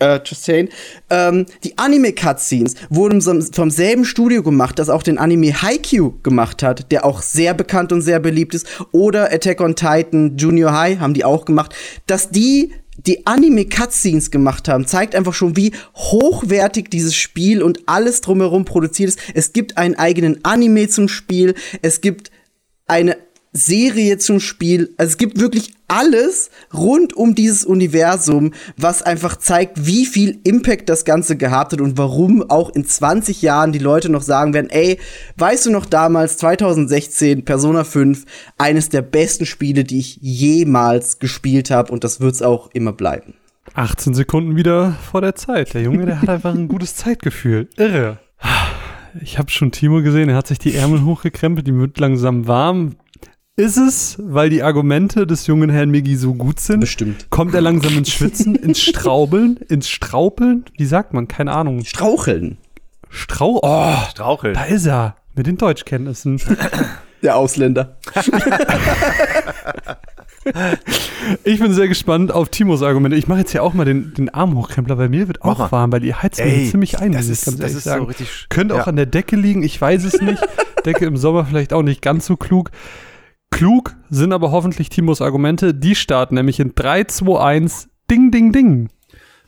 äh, 0.00 0.20
just 0.24 0.44
saying. 0.44 0.68
Ähm, 1.10 1.46
die 1.62 1.78
Anime-Cutscenes 1.78 2.74
wurden 2.88 3.20
vom 3.20 3.70
selben 3.70 4.04
Studio 4.04 4.42
gemacht, 4.42 4.78
das 4.78 4.88
auch 4.88 5.02
den 5.02 5.18
Anime 5.18 5.62
Haikyuu 5.62 6.14
gemacht 6.22 6.62
hat, 6.62 6.90
der 6.90 7.04
auch 7.04 7.22
sehr 7.22 7.54
bekannt 7.54 7.92
und 7.92 8.02
sehr 8.02 8.18
beliebt 8.18 8.54
ist. 8.54 8.66
Oder 8.92 9.32
Attack 9.32 9.60
on 9.60 9.76
Titan 9.76 10.36
Junior 10.36 10.72
High 10.72 10.98
haben 10.98 11.14
die 11.14 11.24
auch 11.24 11.44
gemacht. 11.44 11.74
Dass 12.06 12.30
die 12.30 12.72
die 13.06 13.26
Anime-Cutscenes 13.26 14.30
gemacht 14.30 14.68
haben, 14.68 14.86
zeigt 14.86 15.14
einfach 15.14 15.34
schon, 15.34 15.56
wie 15.56 15.72
hochwertig 15.94 16.90
dieses 16.90 17.14
Spiel 17.14 17.62
und 17.62 17.80
alles 17.86 18.20
drumherum 18.20 18.64
produziert 18.64 19.10
ist. 19.10 19.20
Es 19.34 19.52
gibt 19.52 19.78
einen 19.78 19.96
eigenen 19.96 20.44
Anime 20.44 20.88
zum 20.88 21.08
Spiel, 21.08 21.54
es 21.82 22.00
gibt 22.00 22.30
eine 22.86 23.16
Serie 23.52 24.18
zum 24.18 24.40
Spiel. 24.40 24.94
Also 24.96 25.10
es 25.12 25.18
gibt 25.18 25.40
wirklich 25.40 25.74
alles 25.88 26.50
rund 26.72 27.16
um 27.16 27.34
dieses 27.34 27.64
Universum, 27.64 28.52
was 28.76 29.02
einfach 29.02 29.36
zeigt, 29.36 29.86
wie 29.86 30.06
viel 30.06 30.38
Impact 30.44 30.88
das 30.88 31.04
Ganze 31.04 31.36
gehabt 31.36 31.72
hat 31.72 31.80
und 31.80 31.98
warum 31.98 32.48
auch 32.48 32.70
in 32.70 32.84
20 32.84 33.42
Jahren 33.42 33.72
die 33.72 33.80
Leute 33.80 34.08
noch 34.08 34.22
sagen 34.22 34.54
werden, 34.54 34.70
ey, 34.70 34.98
weißt 35.36 35.66
du 35.66 35.70
noch 35.70 35.86
damals, 35.86 36.36
2016, 36.38 37.44
Persona 37.44 37.82
5, 37.82 38.24
eines 38.56 38.88
der 38.88 39.02
besten 39.02 39.46
Spiele, 39.46 39.82
die 39.82 39.98
ich 39.98 40.18
jemals 40.20 41.18
gespielt 41.18 41.70
habe 41.70 41.92
und 41.92 42.04
das 42.04 42.20
wird's 42.20 42.42
auch 42.42 42.70
immer 42.72 42.92
bleiben. 42.92 43.34
18 43.74 44.14
Sekunden 44.14 44.56
wieder 44.56 44.96
vor 45.10 45.20
der 45.20 45.34
Zeit. 45.34 45.74
Der 45.74 45.82
Junge, 45.82 46.06
der 46.06 46.20
hat 46.22 46.28
einfach 46.28 46.54
ein 46.54 46.68
gutes 46.68 46.96
Zeitgefühl. 46.96 47.68
Irre. 47.76 48.18
Ich 49.20 49.38
habe 49.38 49.50
schon 49.50 49.72
Timo 49.72 50.02
gesehen, 50.02 50.28
er 50.28 50.36
hat 50.36 50.46
sich 50.46 50.58
die 50.58 50.76
Ärmel 50.76 51.04
hochgekrempelt, 51.04 51.66
die 51.66 51.74
wird 51.74 51.98
langsam 51.98 52.46
warm. 52.46 52.94
Ist 53.60 53.76
es, 53.76 54.16
weil 54.18 54.48
die 54.48 54.62
Argumente 54.62 55.26
des 55.26 55.46
jungen 55.46 55.68
Herrn 55.68 55.90
Miggi 55.90 56.16
so 56.16 56.32
gut 56.32 56.60
sind? 56.60 56.80
Bestimmt. 56.80 57.26
Kommt 57.28 57.54
er 57.54 57.60
langsam 57.60 57.98
ins 57.98 58.10
Schwitzen, 58.10 58.54
ins 58.56 58.80
Straubeln, 58.80 59.58
ins 59.68 59.90
Straupeln? 59.90 60.64
Wie 60.78 60.86
sagt 60.86 61.12
man? 61.12 61.28
Keine 61.28 61.52
Ahnung. 61.52 61.84
Straucheln. 61.84 62.56
Strau 63.10 63.60
oh, 63.62 63.96
Straucheln. 64.08 64.54
Da 64.54 64.64
ist 64.64 64.86
er. 64.86 65.14
Mit 65.34 65.46
den 65.46 65.58
Deutschkenntnissen. 65.58 66.40
Der 67.22 67.36
Ausländer. 67.36 67.98
ich 71.44 71.60
bin 71.60 71.74
sehr 71.74 71.88
gespannt 71.88 72.32
auf 72.32 72.48
Timos 72.48 72.82
Argumente. 72.82 73.18
Ich 73.18 73.28
mache 73.28 73.40
jetzt 73.40 73.52
hier 73.52 73.62
auch 73.62 73.74
mal 73.74 73.84
den, 73.84 74.14
den 74.14 74.30
Arm 74.30 74.56
hochkrempler, 74.56 74.96
weil 74.96 75.10
mir 75.10 75.28
wird 75.28 75.42
auch 75.42 75.70
warm, 75.70 75.92
weil 75.92 76.02
ihr 76.02 76.22
heizt 76.22 76.42
mir 76.42 76.70
ziemlich 76.70 76.98
ein, 76.98 77.12
das 77.12 77.28
ist, 77.28 77.46
das 77.60 77.74
ist 77.74 77.84
sagen. 77.84 78.04
So 78.04 78.08
richtig, 78.08 78.46
Könnte 78.48 78.74
ja. 78.74 78.80
auch 78.80 78.86
an 78.86 78.96
der 78.96 79.04
Decke 79.04 79.36
liegen, 79.36 79.62
ich 79.62 79.78
weiß 79.78 80.04
es 80.04 80.22
nicht. 80.22 80.42
Decke 80.86 81.04
im 81.04 81.18
Sommer 81.18 81.44
vielleicht 81.44 81.74
auch 81.74 81.82
nicht 81.82 82.00
ganz 82.00 82.24
so 82.24 82.38
klug. 82.38 82.70
Klug 83.50 83.96
sind 84.08 84.32
aber 84.32 84.50
hoffentlich 84.50 84.88
Timos 84.88 85.20
Argumente. 85.20 85.74
Die 85.74 85.94
starten 85.94 86.34
nämlich 86.34 86.60
in 86.60 86.74
3, 86.74 87.04
2, 87.04 87.40
1. 87.40 87.88
Ding, 88.10 88.30
ding, 88.30 88.52
ding. 88.52 88.88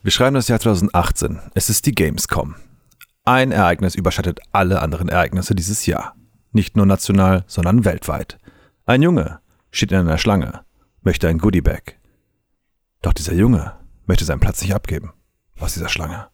Wir 0.03 0.11
schreiben 0.11 0.35
das 0.35 0.47
Jahr 0.47 0.59
2018. 0.59 1.39
Es 1.53 1.69
ist 1.69 1.85
die 1.85 1.93
Gamescom. 1.93 2.55
Ein 3.25 3.51
Ereignis 3.51 3.95
überschattet 3.95 4.41
alle 4.51 4.81
anderen 4.81 5.09
Ereignisse 5.09 5.55
dieses 5.55 5.85
Jahr. 5.85 6.15
Nicht 6.51 6.75
nur 6.75 6.85
national, 6.85 7.45
sondern 7.47 7.85
weltweit. 7.85 8.37
Ein 8.85 9.01
Junge 9.01 9.39
steht 9.71 9.91
in 9.91 9.99
einer 9.99 10.17
Schlange, 10.17 10.61
möchte 11.01 11.27
ein 11.27 11.37
Goodiebag. 11.37 11.95
Doch 13.01 13.13
dieser 13.13 13.33
Junge 13.33 13.73
möchte 14.05 14.25
seinen 14.25 14.41
Platz 14.41 14.61
nicht 14.61 14.75
abgeben 14.75 15.13
aus 15.59 15.73
dieser 15.73 15.89
Schlange. 15.89 16.27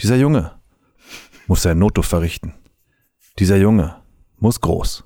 Dieser 0.00 0.16
Junge 0.16 0.52
muss 1.48 1.62
seinen 1.62 1.80
Notdurft 1.80 2.10
verrichten. 2.10 2.54
Dieser 3.38 3.56
Junge 3.56 3.96
muss 4.38 4.60
groß. 4.60 5.04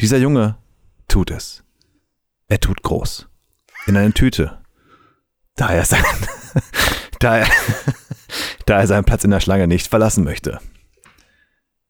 Dieser 0.00 0.18
Junge 0.18 0.56
tut 1.12 1.30
es. 1.30 1.62
Er 2.48 2.58
tut 2.58 2.82
groß. 2.82 3.28
In 3.86 3.98
eine 3.98 4.14
Tüte. 4.14 4.62
Da 5.56 5.68
er, 5.68 5.84
sein, 5.84 6.02
da, 7.20 7.36
er, 7.36 7.48
da 8.66 8.80
er 8.80 8.86
seinen 8.86 9.04
Platz 9.04 9.22
in 9.22 9.30
der 9.30 9.40
Schlange 9.40 9.66
nicht 9.66 9.88
verlassen 9.88 10.24
möchte. 10.24 10.58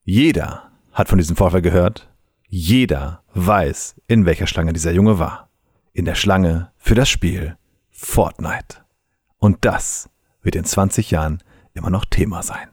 Jeder 0.03 0.73
hat 0.91 1.09
von 1.09 1.19
diesem 1.19 1.37
Vorfall 1.37 1.63
gehört. 1.63 2.13
Jeder 2.49 3.23
weiß, 3.33 4.01
in 4.09 4.27
welcher 4.27 4.49
Schlange 4.49 4.73
dieser 4.73 4.91
Junge 4.91 5.21
war. 5.21 5.51
In 5.93 6.05
der 6.05 6.17
Schlange 6.17 6.73
für 6.77 6.97
das 6.97 7.09
Spiel 7.09 7.57
Fortnite. 7.91 8.85
Und 9.39 9.65
das 9.65 10.11
wird 10.43 10.57
in 10.57 10.65
20 10.65 11.13
Jahren 11.13 11.45
immer 11.75 11.91
noch 11.91 12.05
Thema 12.07 12.43
sein. 12.43 12.69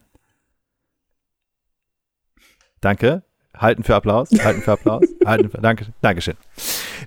Danke. 2.81 3.28
Halten 3.60 3.84
für 3.84 3.95
Applaus. 3.95 4.30
Halten 4.41 4.62
für 4.62 4.72
Applaus. 4.72 5.04
halten 5.26 5.50
für, 5.50 5.60
danke, 5.60 5.88
Dankeschön. 6.01 6.36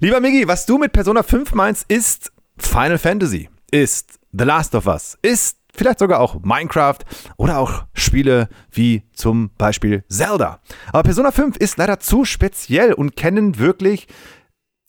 Lieber 0.00 0.20
Migi, 0.20 0.46
was 0.46 0.66
du 0.66 0.78
mit 0.78 0.92
Persona 0.92 1.22
5 1.22 1.54
meinst, 1.54 1.90
ist 1.90 2.30
Final 2.58 2.98
Fantasy, 2.98 3.48
ist 3.70 4.20
The 4.32 4.44
Last 4.44 4.74
of 4.74 4.86
Us, 4.86 5.18
ist 5.22 5.58
vielleicht 5.74 5.98
sogar 5.98 6.20
auch 6.20 6.40
Minecraft 6.42 6.98
oder 7.36 7.58
auch 7.58 7.84
Spiele 7.94 8.48
wie 8.70 9.02
zum 9.14 9.50
Beispiel 9.56 10.04
Zelda. 10.08 10.60
Aber 10.92 11.02
Persona 11.02 11.30
5 11.30 11.56
ist 11.56 11.78
leider 11.78 11.98
zu 11.98 12.24
speziell 12.24 12.92
und 12.92 13.16
kennen 13.16 13.58
wirklich 13.58 14.06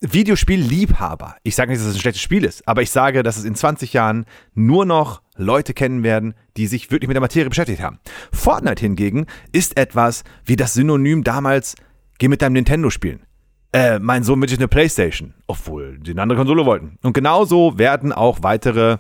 Videospielliebhaber. 0.02 1.38
Ich 1.44 1.56
sage 1.56 1.72
nicht, 1.72 1.82
dass 1.82 1.88
es 1.88 1.96
ein 1.96 2.02
schlechtes 2.02 2.22
Spiel 2.22 2.44
ist, 2.44 2.68
aber 2.68 2.82
ich 2.82 2.92
sage, 2.92 3.24
dass 3.24 3.38
es 3.38 3.46
in 3.46 3.56
20 3.56 3.94
Jahren 3.94 4.26
nur 4.54 4.86
noch 4.86 5.23
Leute 5.36 5.74
kennen 5.74 6.04
werden, 6.04 6.36
die 6.58 6.68
sich 6.68 6.92
wirklich 6.92 7.08
mit 7.08 7.16
der 7.16 7.22
Materie 7.22 7.50
beschäftigt 7.50 7.82
haben. 7.82 8.00
Fortnite 8.32 8.82
hingegen 8.82 9.26
ist 9.52 9.78
etwas 9.78 10.24
wie 10.46 10.56
das 10.56 10.74
Synonym 10.74 11.24
damals, 11.24 11.76
geh 12.20 12.28
mit 12.28 12.42
deinem 12.42 12.54
Nintendo 12.54 12.90
spielen. 12.90 13.26
Äh, 13.72 13.98
mein 14.00 14.24
Sohn 14.24 14.40
wünscht 14.40 14.58
eine 14.58 14.68
Playstation, 14.68 15.34
obwohl 15.48 15.98
die 15.98 16.12
eine 16.12 16.22
andere 16.22 16.38
Konsole 16.38 16.66
wollten. 16.66 17.00
Und 17.02 17.14
genauso 17.14 17.80
werden 17.80 18.12
auch 18.12 18.44
weitere 18.44 18.98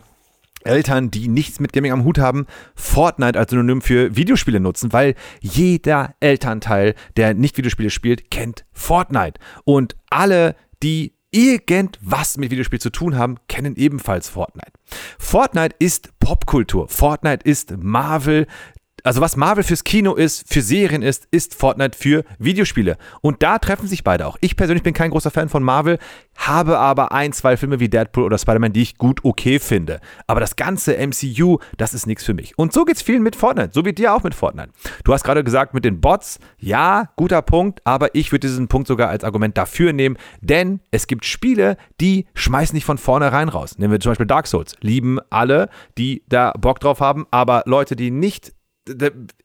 Eltern, 0.64 1.12
die 1.12 1.28
nichts 1.28 1.60
mit 1.60 1.74
Gaming 1.74 1.92
am 1.92 2.04
Hut 2.04 2.18
haben, 2.18 2.48
Fortnite 2.76 3.38
als 3.38 3.52
Synonym 3.52 3.82
für 3.82 4.16
Videospiele 4.16 4.60
nutzen, 4.60 4.94
weil 4.94 5.16
jeder 5.42 6.16
Elternteil, 6.20 6.96
der 7.18 7.34
nicht 7.34 7.58
Videospiele 7.58 7.90
spielt, 7.90 8.32
kennt 8.32 8.66
Fortnite. 8.72 9.40
Und 9.64 9.96
alle, 10.10 10.56
die 10.82 11.14
irgendwas 11.34 12.38
mit 12.38 12.52
Videospiel 12.52 12.80
zu 12.80 12.92
tun 12.92 13.18
haben, 13.18 13.38
kennen 13.48 13.76
ebenfalls 13.76 14.30
Fortnite. 14.30 14.72
Fortnite 15.20 15.76
ist 15.80 16.18
Popkultur. 16.20 16.88
Fortnite 16.88 17.44
ist 17.46 17.76
Marvel, 17.78 18.48
also 19.04 19.20
was 19.20 19.36
Marvel 19.36 19.64
fürs 19.64 19.84
Kino 19.84 20.16
ist, 20.16 20.52
für 20.52 20.62
Serien 20.62 21.02
ist, 21.02 21.28
ist 21.30 21.56
Fortnite 21.56 21.98
für 21.98 22.24
Videospiele. 22.40 22.98
Und 23.22 23.44
da 23.44 23.60
treffen 23.60 23.88
sich 23.88 24.04
beide 24.04 24.26
auch. 24.26 24.38
Ich 24.40 24.56
persönlich 24.56 24.82
bin 24.82 24.94
kein 24.94 25.12
großer 25.12 25.30
Fan 25.30 25.50
von 25.50 25.62
Marvel, 25.62 26.00
habe 26.36 26.80
aber 26.80 27.12
ein, 27.12 27.34
zwei 27.34 27.58
Filme 27.58 27.82
wie 27.82 27.90
Deadpool 27.90 28.24
oder 28.24 28.38
Spider-Man, 28.38 28.72
die 28.72 28.82
ich 28.82 28.98
gut 28.98 29.26
okay 29.26 29.60
finde. 29.60 30.00
Aber 30.26 30.40
das 30.40 30.56
ganze 30.56 30.96
MCU, 30.98 31.60
das 31.78 31.94
ist 31.94 32.08
nichts 32.08 32.24
für 32.24 32.34
mich. 32.34 32.58
Und 32.58 32.72
so 32.72 32.86
geht's 32.86 33.02
vielen 33.02 33.24
mit 33.24 33.36
Fortnite. 33.36 33.72
So 33.74 33.84
wie 33.84 33.92
dir 33.92 34.14
auch 34.14 34.24
mit 34.24 34.34
Fortnite. 34.34 34.70
Du 35.04 35.14
hast 35.14 35.24
gerade 35.26 35.44
gesagt, 35.44 35.74
mit 35.74 35.84
den 35.84 36.00
Bots, 36.00 36.40
ja, 36.58 37.10
guter 37.18 37.42
Punkt, 37.42 37.82
aber 37.84 38.16
ich 38.16 38.32
würde 38.32 38.48
diesen 38.48 38.70
Punkt 38.70 38.88
sogar 38.88 39.10
als 39.10 39.26
Argument 39.26 39.58
dafür 39.58 39.92
nehmen, 39.92 40.18
denn 40.40 40.80
es 40.92 41.08
gibt 41.08 41.26
Spiele, 41.26 41.76
die 42.00 42.26
schmeißen 42.36 42.74
nicht 42.74 42.86
von 42.86 42.98
vornherein 42.98 43.50
raus. 43.50 43.78
Nehmen 43.78 43.92
wir 43.92 44.00
zum 44.00 44.12
Beispiel 44.12 44.28
Dark 44.28 44.48
Souls. 44.48 44.76
Lieben 44.80 45.20
alle, 45.30 45.70
die 45.98 46.24
da 46.30 46.54
Bock 46.58 46.80
drauf 46.80 47.02
haben, 47.02 47.28
aber 47.32 47.64
Leute, 47.66 47.98
die 47.98 48.10
nicht 48.10 48.54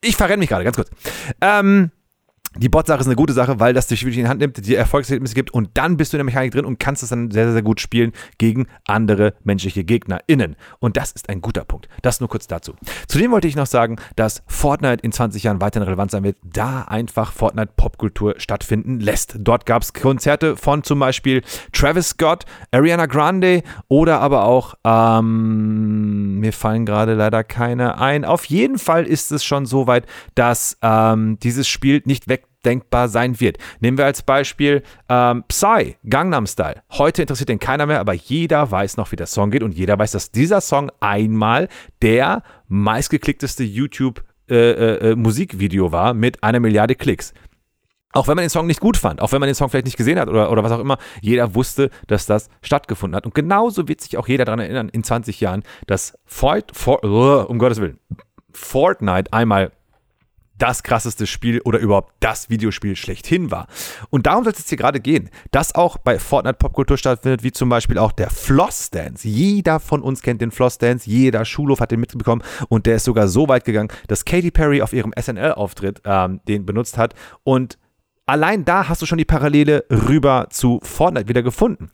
ich 0.00 0.16
verrenne 0.16 0.38
mich 0.38 0.48
gerade, 0.48 0.64
ganz 0.64 0.76
kurz. 0.76 0.90
Ähm, 1.40 1.90
die 2.58 2.68
Bot-Sache 2.68 3.00
ist 3.00 3.06
eine 3.06 3.16
gute 3.16 3.32
Sache, 3.32 3.60
weil 3.60 3.72
das 3.72 3.86
dich 3.86 4.02
wirklich 4.02 4.18
in 4.18 4.24
die 4.24 4.28
Hand 4.28 4.40
nimmt, 4.40 4.66
die 4.66 4.74
Erfolgserlebnisse 4.74 5.34
gibt 5.34 5.52
und 5.52 5.70
dann 5.74 5.96
bist 5.96 6.12
du 6.12 6.16
in 6.16 6.18
der 6.18 6.24
Mechanik 6.24 6.52
drin 6.52 6.64
und 6.64 6.78
kannst 6.80 7.02
es 7.02 7.10
dann 7.10 7.30
sehr, 7.30 7.52
sehr 7.52 7.62
gut 7.62 7.80
spielen 7.80 8.12
gegen 8.38 8.66
andere 8.86 9.34
menschliche 9.44 9.84
GegnerInnen. 9.84 10.56
Und 10.80 10.96
das 10.96 11.12
ist 11.12 11.28
ein 11.28 11.40
guter 11.40 11.64
Punkt. 11.64 11.88
Das 12.02 12.20
nur 12.20 12.28
kurz 12.28 12.46
dazu. 12.46 12.74
Zudem 13.06 13.30
wollte 13.30 13.46
ich 13.46 13.56
noch 13.56 13.66
sagen, 13.66 13.96
dass 14.16 14.42
Fortnite 14.46 15.02
in 15.02 15.12
20 15.12 15.42
Jahren 15.42 15.60
weiterhin 15.60 15.84
relevant 15.84 16.10
sein 16.10 16.24
wird, 16.24 16.36
da 16.42 16.82
einfach 16.82 17.32
Fortnite 17.32 17.72
Popkultur 17.76 18.34
stattfinden 18.38 19.00
lässt. 19.00 19.36
Dort 19.38 19.64
gab 19.64 19.82
es 19.82 19.92
Konzerte 19.92 20.56
von 20.56 20.82
zum 20.82 20.98
Beispiel 20.98 21.42
Travis 21.72 22.10
Scott, 22.10 22.44
Ariana 22.72 23.06
Grande 23.06 23.62
oder 23.88 24.20
aber 24.20 24.44
auch, 24.44 24.74
ähm, 24.84 26.40
mir 26.40 26.52
fallen 26.52 26.86
gerade 26.86 27.14
leider 27.14 27.44
keine 27.44 27.98
ein. 28.00 28.24
Auf 28.24 28.46
jeden 28.46 28.78
Fall 28.78 29.04
ist 29.04 29.30
es 29.30 29.44
schon 29.44 29.66
so 29.66 29.86
weit, 29.86 30.06
dass 30.34 30.76
ähm, 30.82 31.38
dieses 31.40 31.68
Spiel 31.68 32.02
nicht 32.04 32.28
weg 32.28 32.47
denkbar 32.64 33.08
sein 33.08 33.40
wird. 33.40 33.58
Nehmen 33.80 33.98
wir 33.98 34.04
als 34.04 34.22
Beispiel 34.22 34.82
ähm, 35.08 35.44
Psy, 35.48 35.96
Gangnam 36.08 36.46
Style. 36.46 36.82
Heute 36.90 37.22
interessiert 37.22 37.48
den 37.48 37.58
keiner 37.58 37.86
mehr, 37.86 38.00
aber 38.00 38.12
jeder 38.12 38.70
weiß 38.70 38.96
noch, 38.96 39.12
wie 39.12 39.16
der 39.16 39.26
Song 39.26 39.50
geht 39.50 39.62
und 39.62 39.74
jeder 39.74 39.98
weiß, 39.98 40.12
dass 40.12 40.30
dieser 40.30 40.60
Song 40.60 40.90
einmal 41.00 41.68
der 42.02 42.42
meistgeklickteste 42.68 43.64
YouTube 43.64 44.22
äh, 44.50 44.54
äh, 44.54 45.10
äh, 45.10 45.14
Musikvideo 45.16 45.92
war 45.92 46.14
mit 46.14 46.42
einer 46.42 46.60
Milliarde 46.60 46.94
Klicks. 46.94 47.34
Auch 48.12 48.26
wenn 48.26 48.36
man 48.36 48.44
den 48.44 48.50
Song 48.50 48.66
nicht 48.66 48.80
gut 48.80 48.96
fand, 48.96 49.20
auch 49.20 49.32
wenn 49.32 49.40
man 49.40 49.48
den 49.48 49.54
Song 49.54 49.68
vielleicht 49.68 49.84
nicht 49.84 49.98
gesehen 49.98 50.18
hat 50.18 50.28
oder, 50.28 50.50
oder 50.50 50.64
was 50.64 50.72
auch 50.72 50.78
immer, 50.78 50.96
jeder 51.20 51.54
wusste, 51.54 51.90
dass 52.06 52.24
das 52.24 52.48
stattgefunden 52.62 53.14
hat. 53.14 53.26
Und 53.26 53.34
genauso 53.34 53.86
wird 53.86 54.00
sich 54.00 54.16
auch 54.16 54.26
jeder 54.26 54.46
daran 54.46 54.60
erinnern, 54.60 54.88
in 54.88 55.04
20 55.04 55.40
Jahren, 55.40 55.62
dass 55.86 56.18
Fort, 56.24 56.72
for, 56.74 57.04
uh, 57.04 57.44
um 57.46 57.58
Gottes 57.58 57.80
Willen, 57.80 57.98
Fortnite 58.50 59.32
einmal 59.34 59.72
das 60.58 60.82
krasseste 60.82 61.26
Spiel 61.26 61.60
oder 61.64 61.78
überhaupt 61.78 62.14
das 62.20 62.50
Videospiel 62.50 62.96
schlechthin 62.96 63.50
war. 63.50 63.66
Und 64.10 64.26
darum 64.26 64.44
soll 64.44 64.52
es 64.52 64.58
jetzt 64.58 64.68
hier 64.68 64.78
gerade 64.78 65.00
gehen, 65.00 65.30
dass 65.50 65.74
auch 65.74 65.98
bei 65.98 66.18
Fortnite 66.18 66.58
Popkultur 66.58 66.98
stattfindet, 66.98 67.42
wie 67.42 67.52
zum 67.52 67.68
Beispiel 67.68 67.98
auch 67.98 68.12
der 68.12 68.30
Floss 68.30 68.90
Dance. 68.90 69.26
Jeder 69.26 69.80
von 69.80 70.02
uns 70.02 70.22
kennt 70.22 70.40
den 70.40 70.50
Floss 70.50 70.78
Dance, 70.78 71.08
jeder 71.08 71.44
Schulhof 71.44 71.80
hat 71.80 71.90
den 71.90 72.00
mitbekommen 72.00 72.42
und 72.68 72.86
der 72.86 72.96
ist 72.96 73.04
sogar 73.04 73.28
so 73.28 73.48
weit 73.48 73.64
gegangen, 73.64 73.88
dass 74.06 74.24
Katy 74.24 74.50
Perry 74.50 74.82
auf 74.82 74.92
ihrem 74.92 75.12
SNL-Auftritt 75.18 76.02
ähm, 76.04 76.40
den 76.48 76.66
benutzt 76.66 76.98
hat 76.98 77.14
und 77.44 77.78
allein 78.28 78.64
da 78.64 78.88
hast 78.88 79.02
du 79.02 79.06
schon 79.06 79.18
die 79.18 79.24
Parallele 79.24 79.84
rüber 79.90 80.48
zu 80.50 80.80
Fortnite 80.82 81.28
wieder 81.28 81.42
gefunden. 81.42 81.90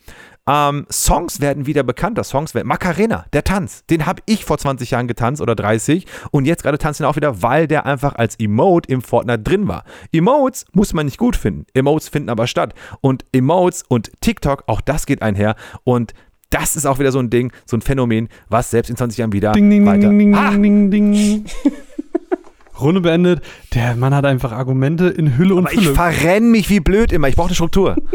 Ähm, 0.47 0.86
Songs 0.90 1.40
werden 1.40 1.66
wieder 1.66 1.82
bekannter. 1.82 2.22
Songs 2.24 2.55
werden. 2.55 2.68
Macarena, 2.68 3.24
der 3.32 3.45
Tanz, 3.45 3.84
den 3.86 4.07
habe 4.07 4.22
ich 4.26 4.45
vor 4.45 4.59
20 4.59 4.90
Jahren 4.90 5.09
getanzt 5.09 5.40
oder 5.40 5.55
30 5.55 6.07
und 6.30 6.45
jetzt 6.45 6.62
gerade 6.62 6.78
tanzen 6.78 7.05
auch 7.07 7.16
wieder, 7.16 7.42
weil 7.42 7.66
der 7.66 7.86
einfach 7.86 8.14
als 8.16 8.36
Emote 8.36 8.92
im 8.92 9.01
Fortnite 9.01 9.42
drin 9.42 9.68
war. 9.68 9.84
Emotes 10.12 10.66
muss 10.72 10.92
man 10.92 11.07
nicht 11.07 11.18
gut 11.18 11.36
finden. 11.36 11.66
Emotes 11.72 12.09
finden 12.09 12.28
aber 12.28 12.47
statt. 12.47 12.74
Und 13.01 13.24
Emotes 13.32 13.84
und 13.88 14.11
TikTok, 14.20 14.64
auch 14.66 14.80
das 14.80 15.07
geht 15.07 15.22
einher. 15.22 15.57
Und 15.84 16.12
das 16.51 16.76
ist 16.76 16.86
auch 16.86 16.99
wieder 16.99 17.11
so 17.11 17.18
ein 17.18 17.30
Ding, 17.30 17.53
so 17.64 17.76
ein 17.76 17.80
Phänomen, 17.80 18.28
was 18.49 18.70
selbst 18.70 18.90
in 18.90 18.97
20 18.97 19.18
Jahren 19.18 19.32
wieder 19.32 19.53
ding, 19.53 19.70
ding, 19.70 19.86
weiter. 19.86 20.09
Ding, 20.09 20.18
ding, 20.18 20.34
ah! 20.34 20.51
ding, 20.51 20.90
ding. 20.90 21.45
Runde 22.80 23.01
beendet. 23.01 23.42
Der 23.72 23.97
Mann 23.97 24.14
hat 24.14 24.24
einfach 24.24 24.53
Argumente 24.53 25.09
in 25.09 25.38
Hülle 25.38 25.55
und 25.55 25.66
Aber 25.66 25.74
Fülle. 25.74 25.90
Ich 25.90 25.97
verrenne 25.97 26.47
mich 26.47 26.70
wie 26.70 26.80
blöd 26.80 27.12
immer. 27.12 27.28
Ich 27.28 27.36
brauche 27.36 27.49
eine 27.49 27.55
Struktur. 27.55 27.97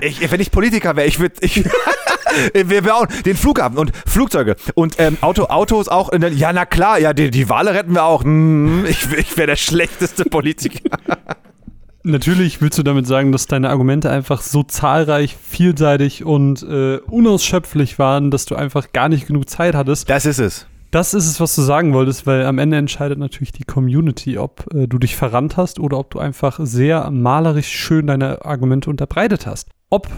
Ich, 0.00 0.30
wenn 0.30 0.40
ich 0.40 0.50
Politiker 0.50 0.96
wäre, 0.96 1.06
ich 1.06 1.20
würde 1.20 1.36
ich, 1.40 1.64
wir 2.54 2.82
bauen 2.82 3.08
den 3.24 3.36
Flughafen 3.36 3.78
und 3.78 3.92
Flugzeuge 4.06 4.56
und 4.74 4.96
ähm, 4.98 5.18
Auto, 5.20 5.44
Autos 5.44 5.88
auch. 5.88 6.10
Der, 6.10 6.32
ja, 6.32 6.52
na 6.52 6.66
klar, 6.66 6.98
ja, 6.98 7.12
die, 7.12 7.30
die 7.30 7.48
Wale 7.48 7.74
retten 7.74 7.94
wir 7.94 8.04
auch. 8.04 8.24
Hm, 8.24 8.84
ich, 8.88 9.10
ich 9.12 9.36
wäre 9.36 9.48
der 9.48 9.56
schlechteste 9.56 10.24
Politiker. 10.24 10.98
Natürlich 12.06 12.60
willst 12.60 12.76
du 12.76 12.82
damit 12.82 13.06
sagen, 13.06 13.32
dass 13.32 13.46
deine 13.46 13.70
Argumente 13.70 14.10
einfach 14.10 14.42
so 14.42 14.62
zahlreich, 14.62 15.38
vielseitig 15.42 16.22
und 16.22 16.62
äh, 16.62 16.98
unausschöpflich 16.98 17.98
waren, 17.98 18.30
dass 18.30 18.44
du 18.44 18.56
einfach 18.56 18.92
gar 18.92 19.08
nicht 19.08 19.26
genug 19.26 19.48
Zeit 19.48 19.74
hattest. 19.74 20.10
Das 20.10 20.26
ist 20.26 20.38
es. 20.38 20.66
Das 20.90 21.14
ist 21.14 21.26
es, 21.26 21.40
was 21.40 21.56
du 21.56 21.62
sagen 21.62 21.94
wolltest, 21.94 22.26
weil 22.26 22.44
am 22.44 22.58
Ende 22.58 22.76
entscheidet 22.76 23.18
natürlich 23.18 23.52
die 23.52 23.64
Community, 23.64 24.36
ob 24.36 24.72
äh, 24.74 24.86
du 24.86 24.98
dich 24.98 25.16
verrannt 25.16 25.56
hast 25.56 25.80
oder 25.80 25.98
ob 25.98 26.10
du 26.10 26.18
einfach 26.18 26.60
sehr 26.62 27.10
malerisch 27.10 27.68
schön 27.68 28.06
deine 28.06 28.44
Argumente 28.44 28.90
unterbreitet 28.90 29.46
hast. 29.46 29.70
Ob 29.94 30.08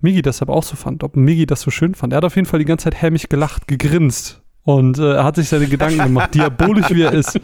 Migi 0.00 0.22
das 0.22 0.42
aber 0.42 0.54
auch 0.54 0.62
so 0.62 0.76
fand, 0.76 1.02
ob 1.02 1.16
Migi 1.16 1.44
das 1.44 1.60
so 1.60 1.72
schön 1.72 1.96
fand. 1.96 2.12
Er 2.12 2.18
hat 2.18 2.24
auf 2.24 2.36
jeden 2.36 2.46
Fall 2.46 2.60
die 2.60 2.64
ganze 2.64 2.84
Zeit 2.84 3.02
hämisch 3.02 3.28
gelacht, 3.28 3.66
gegrinst. 3.66 4.42
Und 4.62 4.96
äh, 5.00 5.14
er 5.14 5.24
hat 5.24 5.34
sich 5.34 5.48
seine 5.48 5.66
Gedanken 5.66 5.98
gemacht, 5.98 6.32
diabolisch 6.36 6.90
wie 6.90 7.02
er 7.02 7.10
ist. 7.12 7.40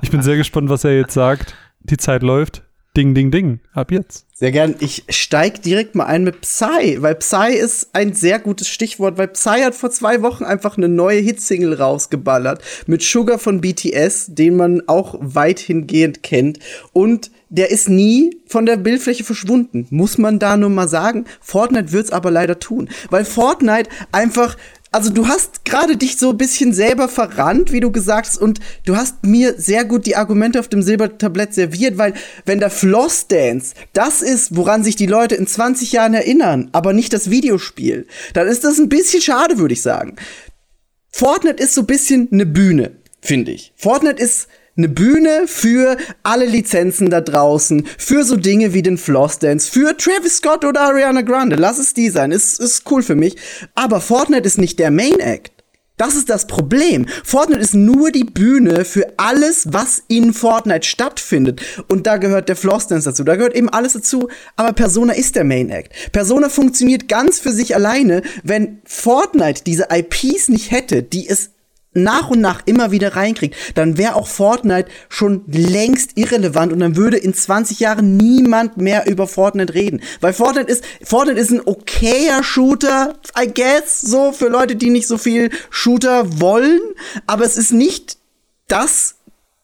Ich 0.00 0.10
bin 0.10 0.22
sehr 0.22 0.38
gespannt, 0.38 0.70
was 0.70 0.82
er 0.84 0.96
jetzt 0.96 1.12
sagt. 1.12 1.54
Die 1.80 1.98
Zeit 1.98 2.22
läuft. 2.22 2.62
Ding, 2.96 3.14
ding, 3.14 3.30
ding. 3.30 3.60
Ab 3.72 3.92
jetzt. 3.92 4.26
Sehr 4.34 4.50
gern. 4.50 4.74
Ich 4.80 5.04
steig 5.10 5.62
direkt 5.62 5.94
mal 5.94 6.06
ein 6.06 6.24
mit 6.24 6.40
Psy, 6.40 6.96
weil 7.00 7.14
Psy 7.14 7.54
ist 7.54 7.90
ein 7.92 8.14
sehr 8.14 8.40
gutes 8.40 8.66
Stichwort, 8.68 9.16
weil 9.16 9.28
Psy 9.28 9.60
hat 9.60 9.76
vor 9.76 9.90
zwei 9.90 10.22
Wochen 10.22 10.42
einfach 10.42 10.76
eine 10.76 10.88
neue 10.88 11.20
Hitsingle 11.20 11.78
rausgeballert 11.78 12.62
mit 12.86 13.02
Sugar 13.02 13.38
von 13.38 13.60
BTS, 13.60 14.34
den 14.34 14.56
man 14.56 14.82
auch 14.88 15.14
weithingehend 15.20 16.24
kennt. 16.24 16.58
Und 16.92 17.30
der 17.48 17.70
ist 17.70 17.88
nie 17.88 18.40
von 18.46 18.66
der 18.66 18.76
Bildfläche 18.76 19.22
verschwunden. 19.22 19.86
Muss 19.90 20.18
man 20.18 20.40
da 20.40 20.56
nur 20.56 20.70
mal 20.70 20.88
sagen. 20.88 21.26
Fortnite 21.40 21.92
wird's 21.92 22.10
aber 22.10 22.30
leider 22.30 22.58
tun. 22.58 22.88
Weil 23.10 23.24
Fortnite 23.24 23.90
einfach 24.10 24.56
also 24.92 25.10
du 25.10 25.28
hast 25.28 25.64
gerade 25.64 25.96
dich 25.96 26.16
so 26.16 26.30
ein 26.30 26.38
bisschen 26.38 26.72
selber 26.72 27.08
verrannt, 27.08 27.70
wie 27.72 27.80
du 27.80 27.92
gesagt 27.92 28.26
hast, 28.26 28.38
und 28.38 28.58
du 28.84 28.96
hast 28.96 29.24
mir 29.24 29.54
sehr 29.56 29.84
gut 29.84 30.06
die 30.06 30.16
Argumente 30.16 30.58
auf 30.58 30.68
dem 30.68 30.82
Silbertablett 30.82 31.54
serviert, 31.54 31.96
weil 31.96 32.14
wenn 32.44 32.58
der 32.58 32.70
Floss 32.70 33.28
Dance 33.28 33.74
das 33.92 34.20
ist, 34.20 34.56
woran 34.56 34.82
sich 34.82 34.96
die 34.96 35.06
Leute 35.06 35.36
in 35.36 35.46
20 35.46 35.92
Jahren 35.92 36.14
erinnern, 36.14 36.70
aber 36.72 36.92
nicht 36.92 37.12
das 37.12 37.30
Videospiel, 37.30 38.06
dann 38.34 38.48
ist 38.48 38.64
das 38.64 38.78
ein 38.78 38.88
bisschen 38.88 39.22
schade, 39.22 39.58
würde 39.58 39.74
ich 39.74 39.82
sagen. 39.82 40.16
Fortnite 41.10 41.62
ist 41.62 41.74
so 41.74 41.82
ein 41.82 41.86
bisschen 41.86 42.28
eine 42.32 42.46
Bühne, 42.46 42.92
finde 43.20 43.52
ich. 43.52 43.72
Fortnite 43.76 44.22
ist 44.22 44.48
eine 44.80 44.88
Bühne 44.88 45.44
für 45.46 45.98
alle 46.22 46.46
Lizenzen 46.46 47.10
da 47.10 47.20
draußen, 47.20 47.86
für 47.98 48.24
so 48.24 48.36
Dinge 48.36 48.72
wie 48.72 48.82
den 48.82 48.96
Floss 48.96 49.38
Dance, 49.38 49.70
für 49.70 49.94
Travis 49.96 50.38
Scott 50.38 50.64
oder 50.64 50.80
Ariana 50.80 51.20
Grande. 51.20 51.56
Lass 51.56 51.78
es 51.78 51.92
die 51.92 52.08
sein, 52.08 52.32
ist, 52.32 52.58
ist 52.58 52.90
cool 52.90 53.02
für 53.02 53.14
mich. 53.14 53.36
Aber 53.74 54.00
Fortnite 54.00 54.46
ist 54.46 54.58
nicht 54.58 54.78
der 54.78 54.90
Main 54.90 55.20
Act. 55.20 55.52
Das 55.98 56.16
ist 56.16 56.30
das 56.30 56.46
Problem. 56.46 57.06
Fortnite 57.24 57.60
ist 57.60 57.74
nur 57.74 58.10
die 58.10 58.24
Bühne 58.24 58.86
für 58.86 59.06
alles, 59.18 59.66
was 59.70 60.02
in 60.08 60.32
Fortnite 60.32 60.86
stattfindet. 60.86 61.60
Und 61.88 62.06
da 62.06 62.16
gehört 62.16 62.48
der 62.48 62.56
Floss 62.56 62.86
Dance 62.86 63.10
dazu. 63.10 63.22
Da 63.22 63.36
gehört 63.36 63.54
eben 63.54 63.68
alles 63.68 63.92
dazu. 63.92 64.28
Aber 64.56 64.72
Persona 64.72 65.12
ist 65.12 65.36
der 65.36 65.44
Main 65.44 65.68
Act. 65.68 65.92
Persona 66.12 66.48
funktioniert 66.48 67.06
ganz 67.06 67.38
für 67.38 67.52
sich 67.52 67.74
alleine, 67.74 68.22
wenn 68.42 68.80
Fortnite 68.86 69.62
diese 69.64 69.88
IPs 69.92 70.48
nicht 70.48 70.70
hätte, 70.70 71.02
die 71.02 71.28
es 71.28 71.50
nach 71.92 72.30
und 72.30 72.40
nach 72.40 72.62
immer 72.66 72.90
wieder 72.90 73.16
reinkriegt, 73.16 73.56
dann 73.74 73.98
wäre 73.98 74.14
auch 74.14 74.28
Fortnite 74.28 74.88
schon 75.08 75.42
längst 75.46 76.16
irrelevant 76.16 76.72
und 76.72 76.80
dann 76.80 76.96
würde 76.96 77.16
in 77.16 77.34
20 77.34 77.80
Jahren 77.80 78.16
niemand 78.16 78.76
mehr 78.76 79.06
über 79.06 79.26
Fortnite 79.26 79.74
reden. 79.74 80.00
Weil 80.20 80.32
Fortnite 80.32 80.70
ist, 80.70 80.84
Fortnite 81.02 81.40
ist 81.40 81.50
ein 81.50 81.66
okayer 81.66 82.42
Shooter, 82.42 83.14
I 83.38 83.48
guess, 83.52 84.00
so 84.00 84.32
für 84.32 84.48
Leute, 84.48 84.76
die 84.76 84.90
nicht 84.90 85.08
so 85.08 85.18
viel 85.18 85.50
Shooter 85.70 86.40
wollen, 86.40 86.80
aber 87.26 87.44
es 87.44 87.56
ist 87.56 87.72
nicht 87.72 88.18
das 88.68 89.16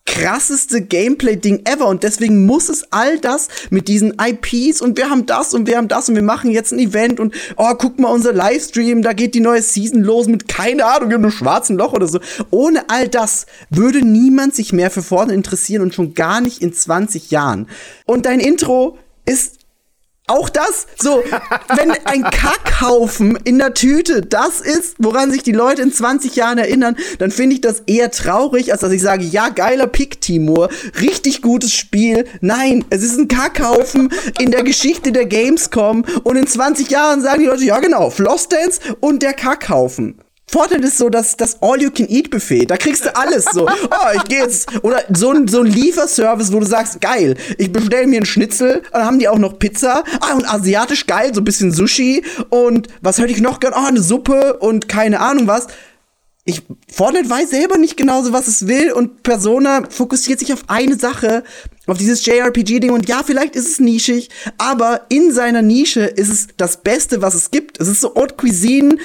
krasseste 0.06 0.80
Gameplay-Ding 0.80 1.62
ever 1.66 1.86
und 1.88 2.02
deswegen 2.02 2.46
muss 2.46 2.68
es 2.68 2.90
all 2.92 3.18
das 3.18 3.48
mit 3.70 3.88
diesen 3.88 4.14
IPs 4.20 4.80
und 4.80 4.96
wir 4.96 5.10
haben 5.10 5.26
das 5.26 5.52
und 5.52 5.66
wir 5.66 5.76
haben 5.76 5.88
das 5.88 6.08
und 6.08 6.14
wir 6.14 6.22
machen 6.22 6.50
jetzt 6.50 6.72
ein 6.72 6.78
Event 6.78 7.20
und 7.20 7.34
oh, 7.56 7.74
guck 7.76 7.98
mal 7.98 8.08
unser 8.08 8.32
Livestream, 8.32 9.02
da 9.02 9.12
geht 9.12 9.34
die 9.34 9.40
neue 9.40 9.62
Season 9.62 10.02
los 10.02 10.26
mit 10.26 10.48
keine 10.48 10.86
Ahnung, 10.86 11.12
einem 11.12 11.30
schwarzen 11.30 11.76
Loch 11.76 11.92
oder 11.92 12.06
so. 12.06 12.20
Ohne 12.50 12.88
all 12.88 13.08
das 13.08 13.46
würde 13.68 14.04
niemand 14.04 14.54
sich 14.54 14.72
mehr 14.72 14.90
für 14.90 15.02
Fortnite 15.02 15.34
interessieren 15.34 15.82
und 15.82 15.94
schon 15.94 16.14
gar 16.14 16.40
nicht 16.40 16.62
in 16.62 16.72
20 16.72 17.30
Jahren. 17.30 17.68
Und 18.06 18.26
dein 18.26 18.40
Intro 18.40 18.98
ist 19.26 19.65
auch 20.28 20.48
das, 20.48 20.88
so, 21.00 21.22
wenn 21.76 21.92
ein 22.04 22.24
Kackhaufen 22.24 23.38
in 23.44 23.58
der 23.58 23.74
Tüte 23.74 24.22
das 24.22 24.60
ist, 24.60 24.96
woran 24.98 25.30
sich 25.30 25.44
die 25.44 25.52
Leute 25.52 25.82
in 25.82 25.92
20 25.92 26.34
Jahren 26.34 26.58
erinnern, 26.58 26.96
dann 27.20 27.30
finde 27.30 27.54
ich 27.54 27.60
das 27.60 27.84
eher 27.86 28.10
traurig, 28.10 28.72
als 28.72 28.80
dass 28.80 28.90
ich 28.90 29.02
sage, 29.02 29.22
ja, 29.22 29.50
geiler 29.50 29.86
Pick, 29.86 30.20
Timur, 30.20 30.68
richtig 31.00 31.42
gutes 31.42 31.72
Spiel. 31.72 32.24
Nein, 32.40 32.84
es 32.90 33.04
ist 33.04 33.18
ein 33.18 33.28
Kackhaufen 33.28 34.12
in 34.40 34.50
der 34.50 34.64
Geschichte 34.64 35.12
der 35.12 35.26
Gamescom 35.26 36.04
und 36.24 36.34
in 36.34 36.48
20 36.48 36.90
Jahren 36.90 37.20
sagen 37.22 37.42
die 37.42 37.46
Leute, 37.46 37.64
ja 37.64 37.78
genau, 37.78 38.10
Floss 38.10 38.48
Dance 38.48 38.80
und 38.98 39.22
der 39.22 39.32
Kackhaufen. 39.32 40.20
Fortnite 40.48 40.86
ist 40.86 40.98
so 40.98 41.08
das, 41.08 41.36
das 41.36 41.60
All-You-Can-Eat-Buffet. 41.60 42.66
Da 42.66 42.76
kriegst 42.76 43.04
du 43.04 43.14
alles 43.16 43.46
so. 43.46 43.66
Oh, 43.66 44.14
ich 44.14 44.24
gehe 44.24 44.40
jetzt. 44.40 44.68
Oder 44.84 45.02
so 45.12 45.30
ein, 45.30 45.48
so 45.48 45.60
ein 45.60 45.66
Lieferservice, 45.66 46.52
wo 46.52 46.60
du 46.60 46.66
sagst, 46.66 47.00
geil, 47.00 47.36
ich 47.58 47.72
bestelle 47.72 48.06
mir 48.06 48.18
einen 48.18 48.26
Schnitzel, 48.26 48.82
dann 48.92 49.04
haben 49.04 49.18
die 49.18 49.28
auch 49.28 49.38
noch 49.38 49.58
Pizza. 49.58 50.04
Ah, 50.20 50.34
und 50.34 50.48
asiatisch 50.48 51.06
geil, 51.06 51.32
so 51.34 51.40
ein 51.40 51.44
bisschen 51.44 51.72
Sushi. 51.72 52.22
Und 52.48 52.88
was 53.00 53.18
hätte 53.18 53.32
ich 53.32 53.40
noch 53.40 53.58
gern? 53.58 53.72
Oh, 53.74 53.86
eine 53.86 54.00
Suppe 54.00 54.58
und 54.58 54.88
keine 54.88 55.20
Ahnung 55.20 55.46
was 55.48 55.66
ich, 56.48 56.62
Fortnite 56.90 57.28
weiß 57.28 57.50
selber 57.50 57.76
nicht 57.76 57.96
genauso, 57.96 58.32
was 58.32 58.46
es 58.46 58.68
will 58.68 58.92
und 58.92 59.24
Persona 59.24 59.82
fokussiert 59.90 60.38
sich 60.38 60.52
auf 60.52 60.62
eine 60.68 60.96
Sache, 60.96 61.42
auf 61.88 61.98
dieses 61.98 62.24
JRPG-Ding 62.24 62.92
und 62.92 63.08
ja, 63.08 63.22
vielleicht 63.26 63.56
ist 63.56 63.66
es 63.66 63.80
nischig, 63.80 64.30
aber 64.56 65.02
in 65.08 65.32
seiner 65.32 65.60
Nische 65.60 66.02
ist 66.02 66.28
es 66.28 66.46
das 66.56 66.82
Beste, 66.82 67.20
was 67.20 67.34
es 67.34 67.50
gibt. 67.50 67.80
Es 67.80 67.88
ist 67.88 68.00
so 68.00 68.14
Haute 68.14 68.36
Cuisine, 68.36 68.96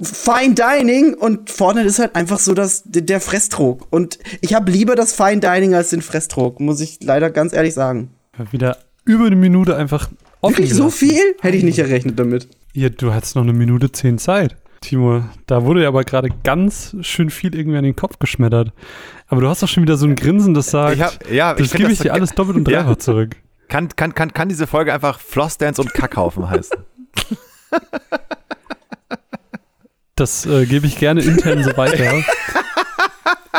Fine 0.00 0.54
Dining 0.54 1.14
und 1.14 1.48
Fortnite 1.48 1.88
ist 1.88 1.98
halt 1.98 2.14
einfach 2.14 2.38
so 2.38 2.52
das, 2.52 2.82
der 2.84 3.22
Fresstrog. 3.22 3.86
Und 3.90 4.18
ich 4.42 4.52
habe 4.52 4.70
lieber 4.70 4.94
das 4.96 5.14
Fine 5.14 5.40
Dining 5.40 5.74
als 5.74 5.90
den 5.90 6.02
Fresstrog, 6.02 6.60
muss 6.60 6.80
ich 6.80 6.98
leider 7.02 7.30
ganz 7.30 7.54
ehrlich 7.54 7.72
sagen. 7.72 8.10
Wieder 8.50 8.76
über 9.06 9.24
eine 9.24 9.36
Minute 9.36 9.76
einfach 9.76 10.10
offen 10.42 10.58
Wirklich 10.58 10.74
so 10.74 10.90
viel? 10.90 11.36
Hätte 11.40 11.56
ich 11.56 11.64
nicht 11.64 11.78
errechnet 11.78 12.18
damit. 12.18 12.48
Ja, 12.74 12.90
du 12.90 13.14
hattest 13.14 13.34
noch 13.34 13.42
eine 13.42 13.54
Minute 13.54 13.90
zehn 13.90 14.18
Zeit. 14.18 14.56
Timo, 14.86 15.24
da 15.46 15.64
wurde 15.64 15.82
ja 15.82 15.88
aber 15.88 16.04
gerade 16.04 16.28
ganz 16.44 16.96
schön 17.00 17.28
viel 17.28 17.56
irgendwie 17.56 17.76
an 17.76 17.82
den 17.82 17.96
Kopf 17.96 18.20
geschmettert. 18.20 18.72
Aber 19.26 19.40
du 19.40 19.48
hast 19.48 19.60
doch 19.62 19.68
schon 19.68 19.82
wieder 19.82 19.96
so 19.96 20.06
ein 20.06 20.14
Grinsen, 20.14 20.54
das 20.54 20.70
sagt, 20.70 21.00
hab, 21.00 21.28
ja, 21.30 21.54
das 21.54 21.72
gebe 21.72 21.90
ich 21.90 21.98
dir 21.98 22.12
alles 22.12 22.30
doppelt 22.30 22.56
und 22.56 22.64
dreifach 22.68 22.90
ja. 22.90 22.98
zurück. 22.98 23.36
Kann, 23.68 23.88
kann, 23.88 24.14
kann, 24.14 24.32
kann 24.32 24.48
diese 24.48 24.68
Folge 24.68 24.94
einfach 24.94 25.18
Flossdance 25.18 25.82
und 25.82 25.92
Kackhaufen 25.92 26.48
heißen? 26.50 26.78
Das 30.14 30.46
äh, 30.46 30.66
gebe 30.66 30.86
ich 30.86 30.98
gerne 30.98 31.20
intern 31.20 31.64
so 31.64 31.76
weiter. 31.76 32.22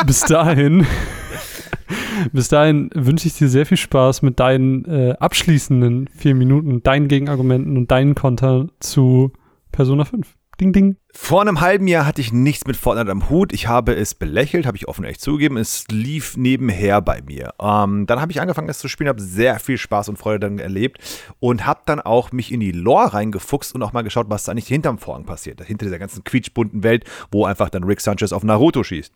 Bis 0.05 0.21
dahin. 0.21 0.87
Bis 2.31 2.47
dahin 2.47 2.89
wünsche 2.93 3.27
ich 3.27 3.35
dir 3.35 3.49
sehr 3.49 3.65
viel 3.65 3.77
Spaß 3.77 4.21
mit 4.21 4.39
deinen 4.39 4.85
äh, 4.85 5.15
abschließenden 5.19 6.07
vier 6.07 6.35
Minuten, 6.35 6.83
deinen 6.83 7.09
Gegenargumenten 7.09 7.75
und 7.75 7.91
deinen 7.91 8.15
Konter 8.15 8.67
zu 8.79 9.33
Persona 9.73 10.05
5. 10.05 10.36
Ding, 10.59 10.73
ding. 10.73 10.97
Vor 11.13 11.41
einem 11.41 11.61
halben 11.61 11.87
Jahr 11.87 12.07
hatte 12.07 12.19
ich 12.19 12.33
nichts 12.33 12.65
mit 12.65 12.75
Fortnite 12.75 13.11
am 13.11 13.29
Hut. 13.29 13.53
Ich 13.53 13.67
habe 13.67 13.93
es 13.93 14.15
belächelt, 14.15 14.65
habe 14.65 14.75
ich 14.75 14.87
offen 14.87 15.05
echt 15.05 15.21
zugegeben. 15.21 15.55
Es 15.55 15.85
lief 15.89 16.35
nebenher 16.35 16.99
bei 17.01 17.21
mir. 17.21 17.53
Ähm, 17.61 18.07
dann 18.07 18.19
habe 18.19 18.31
ich 18.31 18.41
angefangen, 18.41 18.67
es 18.67 18.79
zu 18.79 18.87
spielen, 18.87 19.07
habe 19.07 19.21
sehr 19.21 19.59
viel 19.59 19.77
Spaß 19.77 20.09
und 20.09 20.17
Freude 20.17 20.39
dann 20.39 20.57
erlebt 20.57 20.99
und 21.39 21.67
habe 21.67 21.81
dann 21.85 21.99
auch 21.99 22.31
mich 22.31 22.51
in 22.51 22.59
die 22.59 22.71
Lore 22.71 23.13
reingefuchst 23.13 23.75
und 23.75 23.83
auch 23.83 23.93
mal 23.93 24.01
geschaut, 24.01 24.29
was 24.29 24.45
da 24.45 24.51
eigentlich 24.51 24.67
hinterm 24.67 24.97
Vorhang 24.97 25.25
passiert. 25.25 25.61
Hinter 25.61 25.85
dieser 25.85 25.99
ganzen 25.99 26.23
quietschbunten 26.23 26.81
Welt, 26.81 27.05
wo 27.31 27.45
einfach 27.45 27.69
dann 27.69 27.83
Rick 27.83 28.01
Sanchez 28.01 28.33
auf 28.33 28.43
Naruto 28.43 28.83
schießt. 28.83 29.13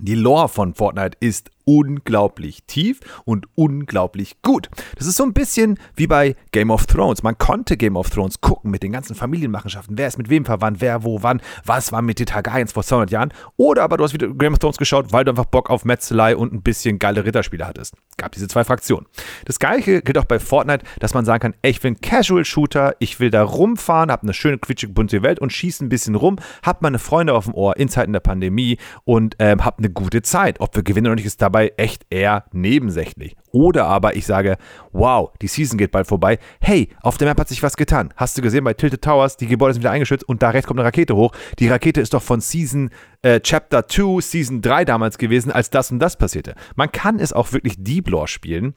Die 0.00 0.14
Lore 0.14 0.48
von 0.48 0.74
Fortnite 0.74 1.18
ist 1.20 1.50
unglaublich 1.64 2.64
tief 2.66 3.00
und 3.24 3.46
unglaublich 3.54 4.42
gut. 4.42 4.68
Das 4.96 5.06
ist 5.06 5.16
so 5.16 5.24
ein 5.24 5.32
bisschen 5.32 5.78
wie 5.94 6.06
bei 6.06 6.34
Game 6.50 6.70
of 6.70 6.86
Thrones. 6.86 7.22
Man 7.22 7.38
konnte 7.38 7.76
Game 7.76 7.96
of 7.96 8.10
Thrones 8.10 8.40
gucken 8.40 8.70
mit 8.70 8.82
den 8.82 8.92
ganzen 8.92 9.14
Familienmachenschaften. 9.14 9.96
Wer 9.96 10.08
ist 10.08 10.18
mit 10.18 10.28
wem 10.28 10.44
verwandt, 10.44 10.80
wer 10.80 11.04
wo 11.04 11.22
wann, 11.22 11.40
was 11.64 11.92
war 11.92 12.02
mit 12.02 12.18
den 12.18 12.26
Targaryens 12.26 12.72
vor 12.72 12.82
200 12.82 13.10
Jahren. 13.10 13.32
Oder 13.56 13.82
aber 13.84 13.96
du 13.96 14.04
hast 14.04 14.14
wieder 14.14 14.28
Game 14.28 14.52
of 14.52 14.58
Thrones 14.58 14.76
geschaut, 14.76 15.12
weil 15.12 15.24
du 15.24 15.30
einfach 15.30 15.44
Bock 15.44 15.70
auf 15.70 15.84
Metzelei 15.84 16.36
und 16.36 16.52
ein 16.52 16.62
bisschen 16.62 16.98
geile 16.98 17.24
Ritterspiele 17.24 17.66
hattest. 17.66 17.94
Gab 18.16 18.32
diese 18.32 18.48
zwei 18.48 18.64
Fraktionen. 18.64 19.06
Das 19.44 19.58
gleiche 19.58 20.02
gilt 20.02 20.18
auch 20.18 20.24
bei 20.24 20.38
Fortnite, 20.38 20.84
dass 20.98 21.14
man 21.14 21.24
sagen 21.24 21.40
kann, 21.40 21.54
ey, 21.62 21.70
ich 21.70 21.84
einen 21.92 22.00
Casual-Shooter, 22.00 22.96
ich 22.98 23.20
will 23.20 23.30
da 23.30 23.42
rumfahren, 23.42 24.10
hab 24.10 24.22
eine 24.22 24.34
schöne, 24.34 24.58
quietschige, 24.58 24.92
bunte 24.92 25.22
Welt 25.22 25.38
und 25.38 25.52
schieße 25.52 25.84
ein 25.84 25.88
bisschen 25.88 26.14
rum, 26.14 26.36
hab 26.62 26.82
meine 26.82 26.98
Freunde 26.98 27.34
auf 27.34 27.44
dem 27.44 27.54
Ohr 27.54 27.76
in 27.76 27.88
Zeiten 27.88 28.12
der 28.12 28.20
Pandemie 28.20 28.78
und 29.04 29.36
ähm, 29.38 29.64
hab 29.64 29.78
eine 29.78 29.90
gute 29.90 30.22
Zeit. 30.22 30.60
Ob 30.60 30.74
wir 30.74 30.82
gewinnen 30.82 31.08
oder 31.08 31.16
nicht, 31.16 31.26
ist 31.26 31.42
dabei 31.42 31.51
dabei 31.52 31.72
echt 31.76 32.06
eher 32.10 32.44
nebensächlich. 32.52 33.36
Oder 33.50 33.86
aber 33.86 34.16
ich 34.16 34.24
sage, 34.24 34.56
wow, 34.92 35.30
die 35.42 35.46
Season 35.46 35.76
geht 35.76 35.90
bald 35.90 36.06
vorbei. 36.06 36.38
Hey, 36.60 36.88
auf 37.02 37.18
der 37.18 37.28
Map 37.28 37.38
hat 37.38 37.48
sich 37.48 37.62
was 37.62 37.76
getan. 37.76 38.14
Hast 38.16 38.38
du 38.38 38.42
gesehen 38.42 38.64
bei 38.64 38.72
Tilted 38.72 39.02
Towers, 39.02 39.36
die 39.36 39.46
Gebäude 39.46 39.74
sind 39.74 39.82
wieder 39.82 39.90
eingeschützt 39.90 40.26
und 40.26 40.42
da 40.42 40.50
rechts 40.50 40.66
kommt 40.66 40.80
eine 40.80 40.86
Rakete 40.86 41.14
hoch. 41.14 41.32
Die 41.58 41.68
Rakete 41.68 42.00
ist 42.00 42.14
doch 42.14 42.22
von 42.22 42.40
Season 42.40 42.90
äh, 43.20 43.40
Chapter 43.40 43.86
2, 43.86 44.22
Season 44.22 44.62
3 44.62 44.86
damals 44.86 45.18
gewesen, 45.18 45.52
als 45.52 45.68
das 45.68 45.90
und 45.90 45.98
das 45.98 46.16
passierte. 46.16 46.54
Man 46.74 46.90
kann 46.90 47.18
es 47.18 47.34
auch 47.34 47.52
wirklich 47.52 47.74
Deep 47.78 48.08
Lore 48.08 48.28
spielen. 48.28 48.74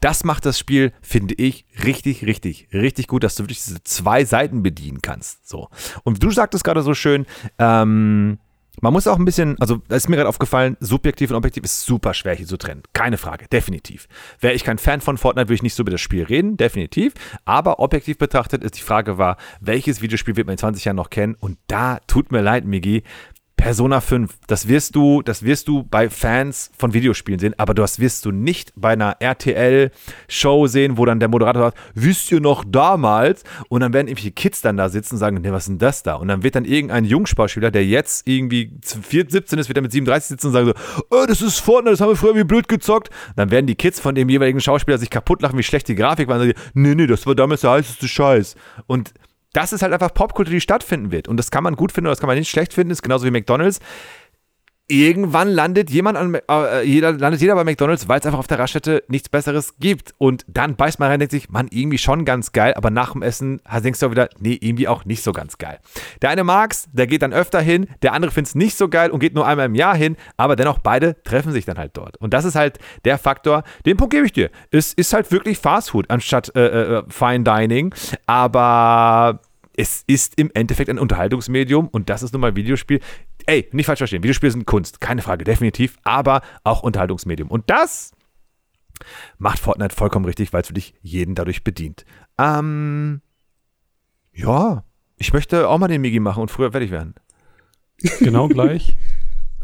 Das 0.00 0.22
macht 0.22 0.46
das 0.46 0.58
Spiel, 0.58 0.92
finde 1.00 1.34
ich, 1.34 1.66
richtig, 1.84 2.24
richtig, 2.24 2.68
richtig 2.72 3.08
gut, 3.08 3.24
dass 3.24 3.34
du 3.34 3.44
wirklich 3.44 3.62
diese 3.64 3.82
zwei 3.82 4.24
Seiten 4.24 4.62
bedienen 4.62 5.02
kannst. 5.02 5.48
So. 5.48 5.68
Und 6.04 6.22
du 6.22 6.30
sagtest 6.30 6.62
gerade 6.62 6.82
so 6.82 6.94
schön, 6.94 7.26
ähm, 7.58 8.38
man 8.82 8.92
muss 8.92 9.06
auch 9.06 9.16
ein 9.16 9.24
bisschen, 9.24 9.56
also 9.60 9.80
da 9.88 9.94
ist 9.94 10.08
mir 10.08 10.16
gerade 10.16 10.28
aufgefallen, 10.28 10.76
subjektiv 10.80 11.30
und 11.30 11.36
objektiv 11.36 11.62
ist 11.62 11.84
super 11.84 12.14
schwer 12.14 12.34
hier 12.34 12.46
zu 12.46 12.56
trennen. 12.56 12.82
Keine 12.92 13.16
Frage, 13.16 13.46
definitiv. 13.46 14.08
Wäre 14.40 14.54
ich 14.54 14.64
kein 14.64 14.76
Fan 14.76 15.00
von 15.00 15.18
Fortnite, 15.18 15.46
würde 15.46 15.54
ich 15.54 15.62
nicht 15.62 15.74
so 15.74 15.84
über 15.84 15.92
das 15.92 16.00
Spiel 16.00 16.24
reden, 16.24 16.56
definitiv. 16.56 17.14
Aber 17.44 17.78
objektiv 17.78 18.18
betrachtet 18.18 18.64
ist 18.64 18.76
die 18.76 18.82
Frage 18.82 19.18
war, 19.18 19.36
welches 19.60 20.02
Videospiel 20.02 20.36
wird 20.36 20.48
man 20.48 20.54
in 20.54 20.58
20 20.58 20.84
Jahren 20.84 20.96
noch 20.96 21.10
kennen? 21.10 21.36
Und 21.38 21.58
da 21.68 22.00
tut 22.08 22.32
mir 22.32 22.42
leid, 22.42 22.64
Migi, 22.64 23.04
Persona 23.62 24.00
5, 24.00 24.38
das 24.48 24.66
wirst 24.66 24.96
du, 24.96 25.22
das 25.22 25.44
wirst 25.44 25.68
du 25.68 25.84
bei 25.84 26.10
Fans 26.10 26.72
von 26.76 26.94
Videospielen 26.94 27.38
sehen, 27.38 27.54
aber 27.58 27.74
das 27.74 28.00
wirst 28.00 28.24
du 28.24 28.32
nicht 28.32 28.72
bei 28.74 28.94
einer 28.94 29.18
RTL-Show 29.20 30.66
sehen, 30.66 30.98
wo 30.98 31.04
dann 31.04 31.20
der 31.20 31.28
Moderator 31.28 31.62
sagt, 31.62 31.78
wisst 31.94 32.32
ihr 32.32 32.40
noch 32.40 32.64
damals? 32.66 33.44
Und 33.68 33.82
dann 33.82 33.92
werden 33.92 34.08
irgendwelche 34.08 34.32
Kids 34.32 34.62
dann 34.62 34.76
da 34.76 34.88
sitzen 34.88 35.14
und 35.14 35.20
sagen, 35.20 35.40
ne, 35.40 35.52
was 35.52 35.62
ist 35.62 35.68
denn 35.68 35.78
das 35.78 36.02
da? 36.02 36.14
Und 36.14 36.26
dann 36.26 36.42
wird 36.42 36.56
dann 36.56 36.64
irgendein 36.64 37.04
Jungsportspieler, 37.04 37.70
der 37.70 37.86
jetzt 37.86 38.26
irgendwie 38.26 38.72
17 38.82 39.60
ist, 39.60 39.68
wird 39.68 39.78
er 39.78 39.82
mit 39.82 39.92
37 39.92 40.28
sitzen 40.30 40.48
und 40.48 40.52
sagen 40.54 40.66
so, 40.66 40.74
oh, 41.10 41.24
das 41.28 41.40
ist 41.40 41.60
Fortnite, 41.60 41.92
das 41.92 42.00
haben 42.00 42.08
wir 42.08 42.16
früher 42.16 42.34
wie 42.34 42.42
blöd 42.42 42.66
gezockt. 42.66 43.10
Dann 43.36 43.52
werden 43.52 43.68
die 43.68 43.76
Kids 43.76 44.00
von 44.00 44.16
dem 44.16 44.28
jeweiligen 44.28 44.60
Schauspieler 44.60 44.98
sich 44.98 45.08
kaputt 45.08 45.40
lachen, 45.40 45.56
wie 45.56 45.62
schlecht 45.62 45.86
die 45.86 45.94
Grafik 45.94 46.26
war. 46.26 46.40
Und 46.40 46.48
sagen, 46.48 46.58
nee, 46.74 46.96
nee, 46.96 47.06
das 47.06 47.28
war 47.28 47.36
damals 47.36 47.60
der 47.60 47.70
heißeste 47.70 48.08
Scheiß. 48.08 48.56
Und 48.88 49.14
das 49.52 49.72
ist 49.72 49.82
halt 49.82 49.92
einfach 49.92 50.14
Popkultur, 50.14 50.52
die 50.52 50.60
stattfinden 50.60 51.10
wird. 51.10 51.28
Und 51.28 51.36
das 51.36 51.50
kann 51.50 51.64
man 51.64 51.76
gut 51.76 51.92
finden 51.92 52.06
oder 52.06 52.12
das 52.12 52.20
kann 52.20 52.28
man 52.28 52.38
nicht 52.38 52.50
schlecht 52.50 52.72
finden. 52.72 52.90
Ist 52.90 53.02
genauso 53.02 53.26
wie 53.26 53.30
McDonalds. 53.30 53.80
Irgendwann 54.92 55.48
landet 55.48 55.90
jemand 55.90 56.18
an, 56.18 56.38
äh, 56.48 56.82
jeder, 56.82 57.12
landet 57.12 57.40
jeder 57.40 57.54
bei 57.54 57.64
McDonalds, 57.64 58.08
weil 58.08 58.20
es 58.20 58.26
einfach 58.26 58.38
auf 58.38 58.46
der 58.46 58.58
Raststätte 58.58 59.02
nichts 59.08 59.30
Besseres 59.30 59.74
gibt. 59.80 60.14
Und 60.18 60.44
dann 60.48 60.76
beißt 60.76 61.00
man 61.00 61.08
rein 61.08 61.14
und 61.14 61.20
denkt 61.20 61.32
sich, 61.32 61.48
man, 61.48 61.68
irgendwie 61.70 61.96
schon 61.96 62.26
ganz 62.26 62.52
geil, 62.52 62.74
aber 62.74 62.90
nach 62.90 63.12
dem 63.12 63.22
Essen 63.22 63.62
denkst 63.82 64.00
du 64.00 64.06
auch 64.06 64.10
wieder, 64.10 64.28
nee, 64.38 64.58
irgendwie 64.60 64.88
auch 64.88 65.06
nicht 65.06 65.22
so 65.22 65.32
ganz 65.32 65.56
geil. 65.56 65.78
Der 66.20 66.28
eine 66.28 66.44
mag's, 66.44 66.88
der 66.92 67.06
geht 67.06 67.22
dann 67.22 67.32
öfter 67.32 67.60
hin, 67.60 67.86
der 68.02 68.12
andere 68.12 68.30
findet 68.30 68.48
es 68.48 68.54
nicht 68.54 68.76
so 68.76 68.88
geil 68.88 69.10
und 69.10 69.20
geht 69.20 69.34
nur 69.34 69.46
einmal 69.46 69.66
im 69.66 69.74
Jahr 69.74 69.96
hin, 69.96 70.16
aber 70.36 70.56
dennoch 70.56 70.78
beide 70.78 71.22
treffen 71.22 71.52
sich 71.52 71.64
dann 71.64 71.78
halt 71.78 71.96
dort. 71.96 72.18
Und 72.18 72.34
das 72.34 72.44
ist 72.44 72.54
halt 72.54 72.78
der 73.06 73.16
Faktor, 73.16 73.62
den 73.86 73.96
Punkt 73.96 74.12
gebe 74.12 74.26
ich 74.26 74.32
dir. 74.32 74.50
Es 74.70 74.92
ist 74.92 75.14
halt 75.14 75.32
wirklich 75.32 75.58
Fast 75.58 75.90
Food 75.90 76.10
anstatt 76.10 76.54
äh, 76.54 76.98
äh, 76.98 77.02
Fine 77.08 77.44
Dining, 77.44 77.94
aber 78.26 79.40
es 79.76 80.04
ist 80.06 80.38
im 80.38 80.50
Endeffekt 80.54 80.90
ein 80.90 80.98
Unterhaltungsmedium 80.98 81.88
und 81.88 82.10
das 82.10 82.22
ist 82.22 82.32
nun 82.32 82.40
mal 82.40 82.56
Videospiel. 82.56 83.00
Ey, 83.46 83.68
nicht 83.72 83.86
falsch 83.86 83.98
verstehen, 83.98 84.22
Videospiele 84.22 84.52
sind 84.52 84.66
Kunst, 84.66 85.00
keine 85.00 85.22
Frage, 85.22 85.44
definitiv, 85.44 85.96
aber 86.04 86.42
auch 86.64 86.82
Unterhaltungsmedium. 86.82 87.50
Und 87.50 87.68
das 87.68 88.12
macht 89.38 89.58
Fortnite 89.58 89.94
vollkommen 89.94 90.24
richtig, 90.24 90.52
weil 90.52 90.62
es 90.62 90.68
für 90.68 90.74
dich 90.74 90.94
jeden 91.02 91.34
dadurch 91.34 91.64
bedient. 91.64 92.04
Ähm, 92.38 93.20
ja, 94.32 94.84
ich 95.16 95.32
möchte 95.32 95.68
auch 95.68 95.78
mal 95.78 95.88
den 95.88 96.00
Migi 96.00 96.20
machen 96.20 96.42
und 96.42 96.50
früher 96.50 96.72
fertig 96.72 96.90
werden. 96.90 97.14
Genau 98.20 98.48
gleich. 98.48 98.96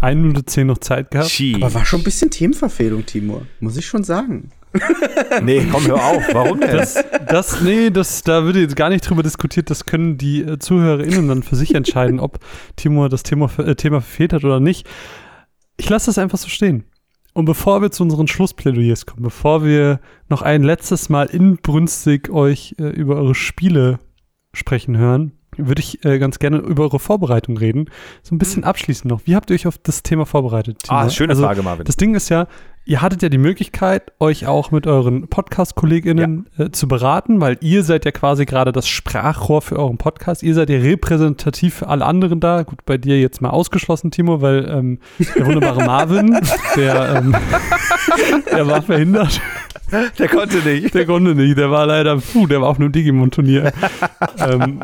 1 0.01 0.17
Minute 0.17 0.45
10 0.45 0.67
noch 0.67 0.79
Zeit 0.79 1.11
gehabt. 1.11 1.31
Ski. 1.31 1.57
Aber 1.57 1.75
war 1.75 1.85
schon 1.85 2.01
ein 2.01 2.05
bisschen 2.05 2.31
Themenverfehlung, 2.31 3.05
Timur. 3.05 3.47
Muss 3.59 3.77
ich 3.77 3.87
schon 3.87 4.05
sagen. 4.05 4.51
Nee, 5.43 5.67
komm, 5.71 5.87
hör 5.87 6.05
auf. 6.05 6.23
Warum 6.33 6.61
denn? 6.61 6.77
Das, 6.77 7.05
das, 7.27 7.61
nee, 7.61 7.91
das, 7.91 8.23
da 8.23 8.45
wird 8.45 8.57
jetzt 8.57 8.77
gar 8.77 8.89
nicht 8.89 9.09
drüber 9.09 9.23
diskutiert. 9.23 9.71
Das 9.71 9.87
können 9.87 10.19
die 10.19 10.43
äh, 10.43 10.59
ZuhörerInnen 10.59 11.29
dann 11.29 11.43
für 11.43 11.57
sich 11.57 11.75
entscheiden, 11.75 12.21
ob 12.21 12.39
Timur 12.77 13.09
das 13.09 13.23
Thema, 13.23 13.51
äh, 13.59 13.75
Thema 13.75 14.01
verfehlt 14.01 14.33
hat 14.33 14.45
oder 14.45 14.61
nicht. 14.61 14.87
Ich 15.77 15.89
lasse 15.89 16.07
das 16.07 16.19
einfach 16.19 16.39
so 16.39 16.49
stehen. 16.49 16.85
Und 17.35 17.45
bevor 17.45 17.83
wir 17.83 17.91
zu 17.91 18.03
unseren 18.03 18.27
Schlussplädoyers 18.27 19.07
kommen, 19.07 19.23
bevor 19.23 19.65
wir 19.65 20.01
noch 20.29 20.43
ein 20.43 20.63
letztes 20.63 21.09
Mal 21.09 21.27
inbrünstig 21.27 22.31
euch 22.31 22.75
äh, 22.79 22.89
über 22.89 23.17
eure 23.17 23.35
Spiele 23.35 24.01
sprechen 24.53 24.97
hören, 24.97 25.38
würde 25.59 25.81
ich 25.81 26.05
äh, 26.05 26.19
ganz 26.19 26.39
gerne 26.39 26.59
über 26.59 26.85
eure 26.85 26.99
Vorbereitung 26.99 27.57
reden. 27.57 27.91
So 28.23 28.35
ein 28.35 28.39
bisschen 28.39 28.65
abschließend 28.65 29.11
noch. 29.11 29.23
Wie 29.25 29.35
habt 29.35 29.51
ihr 29.51 29.55
euch 29.55 29.67
auf 29.67 29.79
das 29.79 30.03
Thema 30.03 30.27
vorbereitet? 30.27 30.79
Ah, 30.89 31.03
Timo? 31.03 31.11
schöne 31.11 31.31
also, 31.31 31.43
Frage, 31.43 31.63
Marvin. 31.63 31.85
Das 31.85 31.97
Ding 31.97 32.15
ist 32.15 32.29
ja, 32.29 32.47
ihr 32.85 33.03
hattet 33.03 33.23
ja 33.23 33.29
die 33.29 33.39
Möglichkeit, 33.39 34.13
euch 34.19 34.47
auch 34.47 34.71
mit 34.71 34.87
euren 34.87 35.29
Podcast-KollegInnen 35.29 36.49
äh, 36.57 36.71
zu 36.71 36.89
beraten, 36.89 37.41
weil 37.41 37.59
ihr 37.61 37.83
seid 37.83 38.07
ja 38.07 38.13
quasi 38.13 38.47
gerade 38.47 38.73
das 38.73 38.89
Sprachrohr 38.89 39.61
für 39.61 39.79
euren 39.79 39.99
Podcast. 39.99 40.43
Ihr 40.43 40.55
seid 40.55 40.71
ja 40.71 40.79
repräsentativ 40.79 41.75
für 41.75 41.89
alle 41.89 42.07
anderen 42.07 42.41
da. 42.41 42.63
Gut, 42.63 42.87
bei 42.87 42.97
dir 42.97 43.21
jetzt 43.21 43.43
mal 43.43 43.51
ausgeschlossen, 43.51 44.11
Timo, 44.11 44.41
weil 44.41 44.67
ähm, 44.71 45.01
der 45.37 45.47
wunderbare 45.47 45.85
Marvin, 45.87 46.41
der, 46.77 47.17
ähm, 47.17 47.37
der 48.51 48.67
war 48.67 48.81
verhindert. 48.81 49.41
Der 50.19 50.29
konnte 50.29 50.59
nicht. 50.59 50.95
Der 50.95 51.07
konnte 51.07 51.35
nicht. 51.35 51.57
Der 51.57 51.71
war 51.71 51.87
leider, 51.87 52.17
puh, 52.17 52.47
der 52.47 52.61
war 52.61 52.69
auf 52.69 52.79
einem 52.79 52.93
Digimon-Turnier. 52.93 53.73
ähm, 54.39 54.81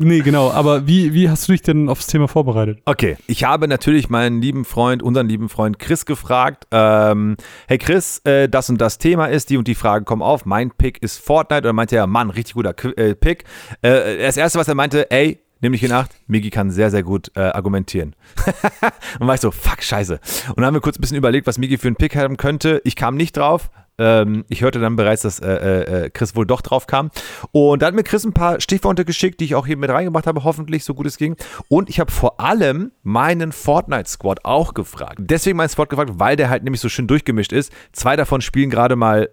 nee, 0.00 0.20
genau. 0.20 0.50
Aber 0.50 0.86
wie, 0.86 1.14
wie 1.14 1.30
hast 1.30 1.46
du 1.48 1.52
dich 1.52 1.62
denn 1.62 1.88
aufs 1.88 2.06
Thema 2.06 2.26
vorbereitet? 2.28 2.80
Okay, 2.84 3.16
ich 3.26 3.44
habe 3.44 3.68
natürlich 3.68 4.08
meinen 4.10 4.42
lieben 4.42 4.64
Freund, 4.64 5.02
unseren 5.02 5.28
lieben 5.28 5.48
Freund 5.48 5.78
Chris 5.78 6.06
gefragt. 6.06 6.66
Ähm, 6.72 7.36
hey 7.68 7.78
Chris, 7.78 8.18
äh, 8.24 8.48
das 8.48 8.68
und 8.70 8.80
das 8.80 8.98
Thema 8.98 9.26
ist, 9.26 9.50
die 9.50 9.56
und 9.56 9.68
die 9.68 9.74
Fragen 9.74 10.04
kommen 10.04 10.22
auf. 10.22 10.44
Mein 10.46 10.70
Pick 10.70 11.02
ist 11.02 11.18
Fortnite. 11.18 11.62
Oder 11.62 11.72
meinte 11.72 11.96
er, 11.96 12.06
Mann, 12.06 12.30
richtig 12.30 12.54
guter 12.54 12.70
Qu- 12.70 12.96
äh, 12.96 13.14
Pick. 13.14 13.44
Äh, 13.82 14.18
das 14.22 14.36
erste, 14.36 14.58
was 14.58 14.68
er 14.68 14.74
meinte, 14.74 15.10
ey, 15.10 15.40
nimm 15.60 15.72
dich 15.72 15.82
in 15.82 15.92
Acht, 15.92 16.10
Migi 16.26 16.50
kann 16.50 16.70
sehr, 16.70 16.90
sehr 16.90 17.02
gut 17.02 17.30
äh, 17.36 17.40
argumentieren. 17.40 18.16
und 19.20 19.26
war 19.26 19.34
ich 19.34 19.40
so, 19.40 19.50
fuck, 19.50 19.82
scheiße. 19.82 20.18
Und 20.48 20.56
dann 20.56 20.66
haben 20.66 20.74
wir 20.74 20.80
kurz 20.80 20.98
ein 20.98 21.02
bisschen 21.02 21.18
überlegt, 21.18 21.46
was 21.46 21.58
Migi 21.58 21.76
für 21.78 21.88
einen 21.88 21.96
Pick 21.96 22.16
haben 22.16 22.36
könnte. 22.36 22.80
Ich 22.84 22.96
kam 22.96 23.16
nicht 23.16 23.36
drauf. 23.36 23.70
Ähm, 24.00 24.44
ich 24.48 24.62
hörte 24.62 24.80
dann 24.80 24.96
bereits, 24.96 25.22
dass 25.22 25.38
äh, 25.38 26.04
äh, 26.06 26.10
Chris 26.10 26.34
wohl 26.34 26.46
doch 26.46 26.62
drauf 26.62 26.86
kam. 26.86 27.10
Und 27.52 27.82
da 27.82 27.86
hat 27.86 27.94
mir 27.94 28.02
Chris 28.02 28.24
ein 28.24 28.32
paar 28.32 28.60
Stichworte 28.60 29.04
geschickt, 29.04 29.40
die 29.40 29.44
ich 29.44 29.54
auch 29.54 29.66
hier 29.66 29.76
mit 29.76 29.90
reingebracht 29.90 30.26
habe, 30.26 30.42
hoffentlich, 30.42 30.84
so 30.84 30.94
gut 30.94 31.06
es 31.06 31.18
ging. 31.18 31.36
Und 31.68 31.90
ich 31.90 32.00
habe 32.00 32.10
vor 32.10 32.40
allem 32.40 32.92
meinen 33.02 33.52
Fortnite-Squad 33.52 34.44
auch 34.44 34.74
gefragt. 34.74 35.18
Deswegen 35.18 35.58
meinen 35.58 35.68
Squad 35.68 35.90
gefragt, 35.90 36.12
weil 36.14 36.36
der 36.36 36.48
halt 36.48 36.64
nämlich 36.64 36.80
so 36.80 36.88
schön 36.88 37.06
durchgemischt 37.06 37.52
ist. 37.52 37.72
Zwei 37.92 38.16
davon 38.16 38.40
spielen 38.40 38.70
gerade 38.70 38.96
mal 38.96 39.28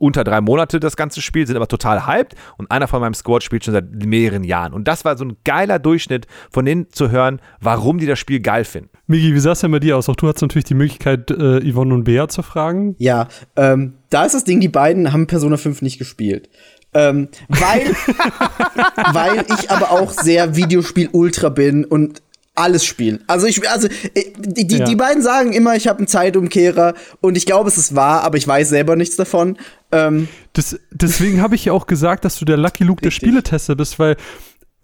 unter 0.00 0.24
drei 0.24 0.40
Monate 0.40 0.80
das 0.80 0.96
ganze 0.96 1.20
Spiel, 1.20 1.46
sind 1.46 1.56
aber 1.56 1.68
total 1.68 2.06
hyped 2.06 2.34
und 2.56 2.70
einer 2.70 2.88
von 2.88 3.00
meinem 3.00 3.14
Squad 3.14 3.42
spielt 3.42 3.64
schon 3.64 3.74
seit 3.74 3.90
mehreren 4.06 4.44
Jahren. 4.44 4.72
Und 4.72 4.88
das 4.88 5.04
war 5.04 5.16
so 5.16 5.24
ein 5.24 5.36
geiler 5.44 5.78
Durchschnitt, 5.78 6.26
von 6.50 6.64
denen 6.64 6.90
zu 6.90 7.10
hören, 7.10 7.40
warum 7.60 7.98
die 7.98 8.06
das 8.06 8.18
Spiel 8.18 8.40
geil 8.40 8.64
finden. 8.64 8.90
Migi, 9.06 9.34
wie 9.34 9.40
sah 9.40 9.52
es 9.52 9.60
denn 9.60 9.70
bei 9.70 9.78
dir 9.78 9.96
aus? 9.96 10.08
Auch 10.08 10.16
du 10.16 10.26
hattest 10.26 10.42
natürlich 10.42 10.64
die 10.64 10.74
Möglichkeit, 10.74 11.30
äh, 11.30 11.60
Yvonne 11.60 11.94
und 11.94 12.04
Bea 12.04 12.28
zu 12.28 12.42
fragen. 12.42 12.94
Ja, 12.98 13.28
ähm, 13.56 13.94
da 14.08 14.24
ist 14.24 14.34
das 14.34 14.44
Ding, 14.44 14.60
die 14.60 14.68
beiden 14.68 15.12
haben 15.12 15.26
Persona 15.26 15.56
5 15.56 15.82
nicht 15.82 15.98
gespielt. 15.98 16.48
Ähm, 16.92 17.28
weil, 17.48 17.82
weil 19.12 19.44
ich 19.58 19.70
aber 19.70 19.92
auch 19.92 20.10
sehr 20.10 20.56
Videospiel-Ultra 20.56 21.50
bin 21.50 21.84
und 21.84 22.22
alles 22.54 22.84
spielen. 22.84 23.22
Also 23.26 23.46
ich, 23.46 23.68
also 23.70 23.88
äh, 24.14 24.32
die, 24.38 24.66
die, 24.66 24.78
Ja. 24.78 24.84
die 24.84 24.96
beiden 24.96 25.22
sagen 25.22 25.52
immer, 25.52 25.76
ich 25.76 25.88
habe 25.88 25.98
einen 25.98 26.08
Zeitumkehrer 26.08 26.94
und 27.20 27.36
ich 27.36 27.46
glaube, 27.46 27.68
es 27.68 27.78
ist 27.78 27.94
wahr, 27.94 28.22
aber 28.24 28.36
ich 28.38 28.46
weiß 28.46 28.68
selber 28.68 28.96
nichts 28.96 29.16
davon. 29.16 29.56
Ähm, 29.92 30.28
Das, 30.52 30.78
deswegen 30.90 31.40
habe 31.42 31.54
ich 31.54 31.64
ja 31.66 31.72
auch 31.72 31.86
gesagt, 31.86 32.24
dass 32.24 32.38
du 32.38 32.44
der 32.44 32.56
Lucky 32.56 32.84
Luke 32.84 33.00
der 33.02 33.10
Richtig. 33.10 33.28
Spieletester 33.28 33.76
bist, 33.76 33.98
weil 33.98 34.16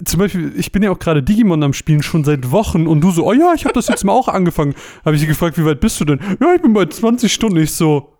zum 0.04 0.20
Beispiel, 0.20 0.52
ich 0.56 0.72
bin 0.72 0.82
ja 0.82 0.90
auch 0.90 0.98
gerade 0.98 1.22
Digimon 1.22 1.62
am 1.62 1.72
Spielen 1.72 2.02
schon 2.02 2.22
seit 2.22 2.50
Wochen 2.50 2.86
und 2.86 3.00
du 3.00 3.10
so, 3.10 3.26
oh 3.26 3.32
ja, 3.32 3.52
ich 3.54 3.64
habe 3.64 3.72
das 3.74 3.88
jetzt 3.88 4.04
mal 4.04 4.12
auch 4.12 4.28
angefangen. 4.28 4.74
Habe 5.04 5.14
ich 5.16 5.22
sie 5.22 5.26
gefragt, 5.26 5.56
wie 5.58 5.64
weit 5.64 5.80
bist 5.80 5.98
du 6.00 6.04
denn? 6.04 6.20
Ja, 6.40 6.54
ich 6.54 6.60
bin 6.60 6.72
bei 6.74 6.84
20 6.84 7.32
Stunden. 7.32 7.56
Ich 7.56 7.72
so, 7.72 8.12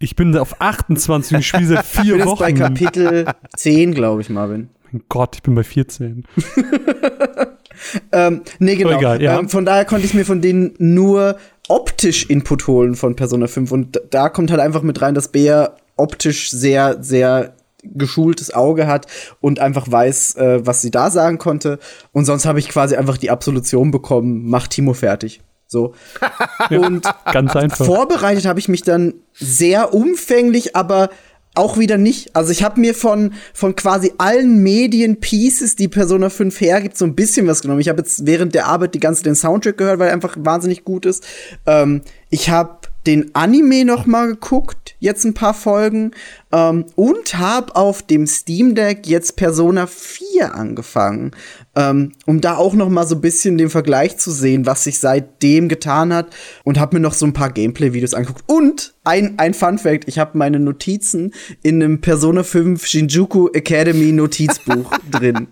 ich 0.00 0.16
bin 0.16 0.36
auf 0.36 0.60
28 0.60 1.34
und 1.34 1.38
ich 1.40 1.46
spiele 1.46 1.66
seit 1.66 1.84
ich 1.94 2.00
vier 2.00 2.12
bin 2.14 2.18
jetzt 2.18 2.26
Wochen. 2.26 2.38
bei 2.40 2.52
Kapitel 2.52 3.26
10, 3.56 3.94
glaube 3.94 4.22
ich, 4.22 4.28
Marvin. 4.30 4.70
mein 4.90 5.02
Gott, 5.08 5.36
ich 5.36 5.42
bin 5.42 5.54
bei 5.54 5.62
14. 5.62 6.24
Ähm, 8.12 8.42
nee, 8.58 8.76
genau. 8.76 8.98
Egal, 8.98 9.22
ja. 9.22 9.38
ähm, 9.38 9.48
von 9.48 9.64
daher 9.64 9.84
konnte 9.84 10.06
ich 10.06 10.14
mir 10.14 10.24
von 10.24 10.40
denen 10.40 10.74
nur 10.78 11.36
optisch 11.68 12.26
Input 12.28 12.66
holen 12.66 12.94
von 12.94 13.16
Persona 13.16 13.46
5. 13.46 13.72
Und 13.72 14.00
da 14.10 14.28
kommt 14.28 14.50
halt 14.50 14.60
einfach 14.60 14.82
mit 14.82 15.00
rein, 15.00 15.14
dass 15.14 15.28
Bea 15.28 15.76
optisch 15.96 16.50
sehr, 16.50 17.02
sehr 17.02 17.54
geschultes 17.82 18.52
Auge 18.52 18.86
hat 18.86 19.06
und 19.40 19.58
einfach 19.58 19.90
weiß, 19.90 20.36
äh, 20.36 20.66
was 20.66 20.80
sie 20.80 20.90
da 20.90 21.10
sagen 21.10 21.38
konnte. 21.38 21.78
Und 22.12 22.24
sonst 22.24 22.46
habe 22.46 22.58
ich 22.58 22.68
quasi 22.68 22.96
einfach 22.96 23.18
die 23.18 23.30
Absolution 23.30 23.90
bekommen, 23.90 24.44
mach 24.46 24.66
Timo 24.66 24.94
fertig. 24.94 25.42
So. 25.66 25.94
und 26.70 27.06
Ganz 27.32 27.56
einfach. 27.56 27.84
Vorbereitet 27.84 28.46
habe 28.46 28.58
ich 28.58 28.68
mich 28.68 28.82
dann 28.82 29.14
sehr 29.32 29.92
umfänglich, 29.92 30.76
aber 30.76 31.10
auch 31.54 31.78
wieder 31.78 31.98
nicht. 31.98 32.34
Also 32.34 32.50
ich 32.50 32.62
habe 32.62 32.80
mir 32.80 32.94
von, 32.94 33.34
von 33.52 33.76
quasi 33.76 34.12
allen 34.18 34.62
Medien-Pieces, 34.62 35.76
die 35.76 35.88
Persona 35.88 36.30
5 36.30 36.60
hergibt, 36.60 36.96
so 36.96 37.04
ein 37.04 37.14
bisschen 37.14 37.46
was 37.46 37.62
genommen. 37.62 37.80
Ich 37.80 37.88
habe 37.88 38.00
jetzt 38.00 38.26
während 38.26 38.54
der 38.54 38.66
Arbeit 38.66 38.94
die 38.94 39.00
ganze 39.00 39.22
den 39.22 39.34
Soundtrack 39.34 39.78
gehört, 39.78 39.98
weil 39.98 40.08
er 40.08 40.14
einfach 40.14 40.36
wahnsinnig 40.38 40.84
gut 40.84 41.06
ist. 41.06 41.24
Ähm, 41.66 42.02
ich 42.30 42.50
habe 42.50 42.83
den 43.06 43.34
Anime 43.34 43.84
noch 43.84 44.06
mal 44.06 44.28
geguckt, 44.28 44.94
jetzt 44.98 45.24
ein 45.24 45.34
paar 45.34 45.54
Folgen 45.54 46.12
ähm, 46.52 46.86
und 46.96 47.36
habe 47.38 47.76
auf 47.76 48.02
dem 48.02 48.26
Steam 48.26 48.74
Deck 48.74 49.06
jetzt 49.06 49.36
Persona 49.36 49.86
4 49.86 50.54
angefangen, 50.54 51.32
ähm, 51.76 52.12
um 52.26 52.40
da 52.40 52.56
auch 52.56 52.74
noch 52.74 52.88
mal 52.88 53.06
so 53.06 53.16
ein 53.16 53.20
bisschen 53.20 53.58
den 53.58 53.70
Vergleich 53.70 54.16
zu 54.16 54.30
sehen, 54.30 54.66
was 54.66 54.84
sich 54.84 54.98
seitdem 54.98 55.68
getan 55.68 56.12
hat 56.12 56.28
und 56.64 56.78
habe 56.78 56.96
mir 56.96 57.00
noch 57.00 57.14
so 57.14 57.26
ein 57.26 57.32
paar 57.32 57.50
Gameplay-Videos 57.50 58.14
angeguckt 58.14 58.44
und 58.46 58.94
ein, 59.04 59.34
ein 59.38 59.54
Fun 59.54 59.78
Fact, 59.78 60.08
ich 60.08 60.18
habe 60.18 60.38
meine 60.38 60.58
Notizen 60.58 61.34
in 61.62 61.82
einem 61.82 62.00
Persona 62.00 62.42
5 62.42 62.86
Shinjuku 62.86 63.48
Academy 63.52 64.12
Notizbuch 64.12 64.90
drin. 65.10 65.48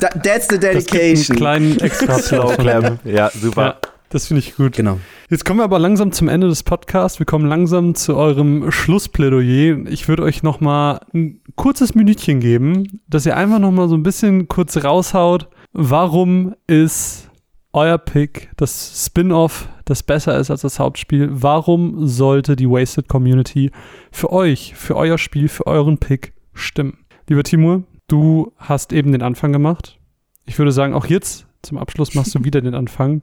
Da, 0.00 0.08
that's 0.08 0.48
the 0.48 0.58
Das 0.58 0.60
gibt 0.60 0.64
einen 0.64 0.84
dedication. 0.84 1.36
kleinen 1.36 1.80
extra 1.80 2.18
Slow 2.18 2.56
Clap. 2.56 3.04
Ja, 3.04 3.30
super. 3.40 3.78
Ja, 3.82 3.90
das 4.10 4.26
finde 4.26 4.40
ich 4.40 4.56
gut. 4.56 4.76
Genau. 4.76 4.98
Jetzt 5.30 5.44
kommen 5.44 5.60
wir 5.60 5.64
aber 5.64 5.78
langsam 5.78 6.12
zum 6.12 6.28
Ende 6.28 6.48
des 6.48 6.64
Podcasts. 6.64 7.20
Wir 7.20 7.26
kommen 7.26 7.46
langsam 7.46 7.94
zu 7.94 8.16
eurem 8.16 8.70
Schlussplädoyer. 8.70 9.86
Ich 9.86 10.08
würde 10.08 10.24
euch 10.24 10.42
noch 10.42 10.60
mal 10.60 11.00
ein 11.14 11.40
kurzes 11.54 11.94
Minütchen 11.94 12.40
geben, 12.40 13.00
dass 13.08 13.24
ihr 13.24 13.36
einfach 13.36 13.60
noch 13.60 13.70
mal 13.70 13.88
so 13.88 13.94
ein 13.94 14.02
bisschen 14.02 14.48
kurz 14.48 14.84
raushaut. 14.84 15.48
Warum 15.72 16.56
ist 16.66 17.30
euer 17.72 17.98
Pick 17.98 18.50
das 18.56 19.06
Spin-off, 19.06 19.68
das 19.84 20.02
besser 20.02 20.36
ist 20.38 20.50
als 20.50 20.62
das 20.62 20.80
Hauptspiel? 20.80 21.28
Warum 21.30 22.08
sollte 22.08 22.56
die 22.56 22.68
Wasted 22.68 23.08
Community 23.08 23.70
für 24.10 24.32
euch, 24.32 24.74
für 24.74 24.96
euer 24.96 25.18
Spiel, 25.18 25.48
für 25.48 25.68
euren 25.68 25.98
Pick 25.98 26.34
stimmen? 26.52 26.98
Lieber 27.28 27.44
Timur, 27.44 27.84
du 28.08 28.52
hast 28.56 28.92
eben 28.92 29.12
den 29.12 29.22
Anfang 29.22 29.52
gemacht. 29.52 30.00
Ich 30.46 30.58
würde 30.58 30.72
sagen, 30.72 30.94
auch 30.94 31.06
jetzt 31.06 31.46
zum 31.62 31.78
Abschluss 31.78 32.14
machst 32.14 32.34
du 32.34 32.44
wieder 32.44 32.60
den 32.60 32.74
Anfang. 32.74 33.22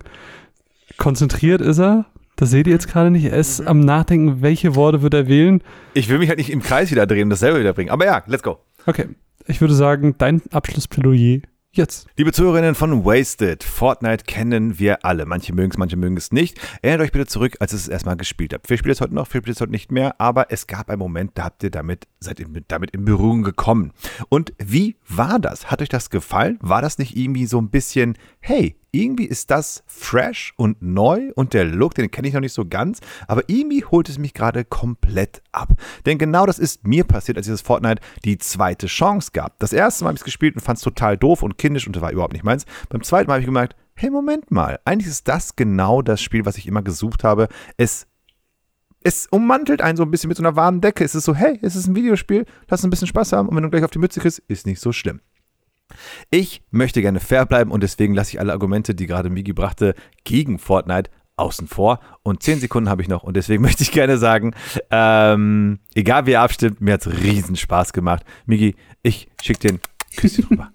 Konzentriert 0.96 1.62
ist 1.62 1.80
er. 1.80 2.06
Das 2.38 2.52
seht 2.52 2.68
ihr 2.68 2.74
jetzt 2.74 2.88
gerade 2.88 3.12
nicht. 3.12 3.26
Er 3.26 3.38
ist 3.38 3.62
am 3.62 3.80
Nachdenken, 3.80 4.42
welche 4.42 4.76
Worte 4.76 5.02
wird 5.02 5.14
er 5.16 5.28
wählen. 5.28 5.62
Ich 5.94 6.08
will 6.08 6.20
mich 6.20 6.30
halt 6.30 6.38
nicht 6.38 6.52
im 6.52 6.62
Kreis 6.62 6.92
wieder 6.92 7.08
drehen 7.08 7.24
und 7.24 7.30
das 7.32 7.40
selber 7.40 7.60
wieder 7.60 7.74
bringen. 7.74 7.90
Aber 7.90 8.06
ja, 8.06 8.24
let's 8.28 8.44
go. 8.44 8.60
Okay, 8.86 9.08
ich 9.48 9.60
würde 9.60 9.74
sagen, 9.74 10.16
dein 10.18 10.42
Abschlussplädoyer 10.52 11.42
jetzt. 11.78 12.08
Liebe 12.18 12.32
Zuhörerinnen 12.32 12.76
von 12.76 13.06
Wasted, 13.06 13.64
Fortnite 13.64 14.26
kennen 14.26 14.80
wir 14.80 15.06
alle. 15.06 15.26
Manche 15.26 15.54
mögen 15.54 15.72
es, 15.72 15.78
manche 15.78 15.96
mögen 15.96 16.18
es 16.18 16.32
nicht. 16.32 16.60
Erinnert 16.82 17.02
euch 17.06 17.12
bitte 17.12 17.28
zurück, 17.28 17.56
als 17.60 17.72
ihr 17.72 17.78
es 17.78 17.88
erstmal 17.88 18.18
gespielt 18.18 18.54
habt. 18.54 18.70
Wir 18.70 18.78
spielen 18.78 18.94
es 18.94 19.02
heute 19.02 19.14
noch, 19.14 19.32
wir 19.34 19.42
spielen 19.42 19.54
es 19.54 19.62
heute 19.62 19.72
nicht 19.72 19.92
mehr, 19.92 20.20
aber 20.20 20.52
es 20.52 20.68
gab 20.68 20.90
einen 20.90 21.00
Moment, 21.00 21.32
da 21.36 21.46
habt 21.46 21.64
ihr 21.64 21.72
damit, 21.72 22.08
seid 22.20 22.40
ihr 22.40 22.48
mit, 22.48 22.66
damit 22.70 22.92
in 22.92 23.06
Berührung 23.06 23.44
gekommen. 23.44 23.94
Und 24.30 24.54
wie 24.58 24.98
war 25.08 25.40
das? 25.40 25.72
Hat 25.72 25.82
euch 25.82 25.90
das 25.90 26.10
gefallen? 26.10 26.58
War 26.62 26.82
das 26.82 26.98
nicht 26.98 27.16
irgendwie 27.16 27.46
so 27.46 27.60
ein 27.60 27.70
bisschen, 27.70 28.18
hey, 28.40 28.76
irgendwie 28.92 29.26
ist 29.26 29.52
das 29.52 29.84
fresh 29.86 30.54
und 30.58 30.82
neu 30.82 31.32
und 31.36 31.54
der 31.54 31.66
Look, 31.66 31.96
den 31.96 32.10
kenne 32.12 32.28
ich 32.28 32.34
noch 32.34 32.42
nicht 32.42 32.54
so 32.54 32.66
ganz, 32.66 33.00
aber 33.28 33.44
irgendwie 33.48 33.84
holt 33.86 34.10
es 34.10 34.18
mich 34.18 34.34
gerade 34.34 34.66
komplett 34.66 35.42
ab. 35.52 35.74
Denn 36.06 36.18
genau 36.18 36.46
das 36.46 36.60
ist 36.60 36.88
mir 36.88 37.04
passiert, 37.04 37.38
als 37.38 37.46
dieses 37.46 37.62
Fortnite 37.62 38.02
die 38.26 38.38
zweite 38.38 38.88
Chance 38.88 39.32
gab. 39.34 39.60
Das 39.60 39.74
erste 39.74 40.04
Mal 40.04 40.10
habe 40.10 40.16
ich 40.16 40.22
es 40.22 40.26
gespielt 40.26 40.56
und 40.56 40.62
fand 40.62 40.78
es 40.78 40.84
total 40.84 41.18
doof 41.18 41.44
und 41.44 41.58
kindisch 41.58 41.88
und 41.88 41.96
das 41.96 42.02
war 42.02 42.12
überhaupt 42.12 42.34
nicht 42.34 42.46
meins. 42.46 42.66
Beim 42.90 43.04
zweiten 43.04 43.28
Mal 43.28 43.36
habe 43.36 43.42
ich 43.42 43.48
gemerkt, 43.48 43.76
hey, 43.96 44.10
Moment 44.10 44.52
mal, 44.52 44.80
eigentlich 44.86 45.08
ist 45.08 45.28
das 45.28 45.56
genau 45.56 46.02
das 46.02 46.22
Spiel, 46.22 46.46
was 46.46 46.58
ich 46.58 46.68
immer 46.68 46.82
gesucht 46.82 47.24
habe. 47.24 47.48
Es 47.78 48.08
es 49.04 49.28
ummantelt 49.28 49.82
einen 49.82 49.96
so 49.96 50.04
ein 50.04 50.12
bisschen 50.12 50.28
mit 50.28 50.38
so 50.38 50.44
einer 50.44 50.56
warmen 50.56 50.82
Decke. 50.82 51.04
Es 51.04 51.16
ist 51.16 51.24
so, 51.24 51.34
hey, 51.34 51.58
es 51.62 51.76
ist 51.76 51.88
ein 51.88 51.96
Videospiel, 51.96 52.46
lass 52.68 52.82
uns 52.82 52.88
ein 52.88 52.90
bisschen 52.90 53.08
Spaß 53.08 53.32
haben 53.32 53.48
und 53.48 53.56
wenn 53.56 53.64
du 53.64 53.70
gleich 53.70 53.84
auf 53.84 53.92
die 53.92 54.00
Mütze 54.00 54.20
kriegst, 54.20 54.40
ist 54.48 54.66
nicht 54.66 54.82
so 54.82 54.92
schlimm. 54.92 55.22
Ich 56.30 56.62
möchte 56.72 57.02
gerne 57.02 57.20
fair 57.20 57.46
bleiben 57.46 57.72
und 57.72 57.82
deswegen 57.82 58.14
lasse 58.14 58.32
ich 58.32 58.40
alle 58.40 58.52
Argumente, 58.52 58.96
die 58.96 59.06
gerade 59.06 59.30
Migi 59.30 59.54
brachte, 59.54 59.96
gegen 60.24 60.60
Fortnite 60.60 61.10
außen 61.38 61.68
vor. 61.68 62.00
Und 62.24 62.44
zehn 62.44 62.60
Sekunden 62.60 62.90
habe 62.90 63.02
ich 63.02 63.08
noch 63.08 63.24
und 63.24 63.38
deswegen 63.38 63.62
möchte 63.64 63.84
ich 63.84 63.92
gerne 63.92 64.18
sagen, 64.18 64.54
ähm, 64.92 65.80
egal 65.96 66.26
wie 66.26 66.32
ihr 66.32 66.42
abstimmt, 66.42 66.82
mir 66.82 66.96
hat 66.96 67.06
es 67.06 67.24
riesen 67.24 67.56
Spaß 67.56 67.94
gemacht. 67.94 68.24
Migi, 68.46 68.76
ich 69.04 69.28
schicke 69.42 69.68
den 69.68 69.80
Küsschen 70.18 70.46
rüber. 70.46 70.72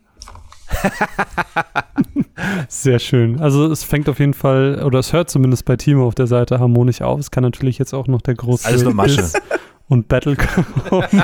Sehr 2.68 2.98
schön. 2.98 3.40
Also 3.40 3.70
es 3.70 3.84
fängt 3.84 4.08
auf 4.08 4.18
jeden 4.18 4.34
Fall, 4.34 4.82
oder 4.84 4.98
es 4.98 5.12
hört 5.12 5.28
zumindest 5.28 5.66
bei 5.66 5.76
Timo 5.76 6.06
auf 6.06 6.14
der 6.14 6.26
Seite 6.26 6.60
harmonisch 6.60 7.02
auf. 7.02 7.20
Es 7.20 7.30
kann 7.30 7.42
natürlich 7.42 7.78
jetzt 7.78 7.92
auch 7.92 8.06
noch 8.06 8.22
der 8.22 8.34
große 8.34 8.66
Alles 8.66 8.82
nur 8.82 8.94
Masche. 8.94 9.16
Diss 9.16 9.34
und 9.92 10.08
Battle 10.08 10.36
kommen. 10.36 10.66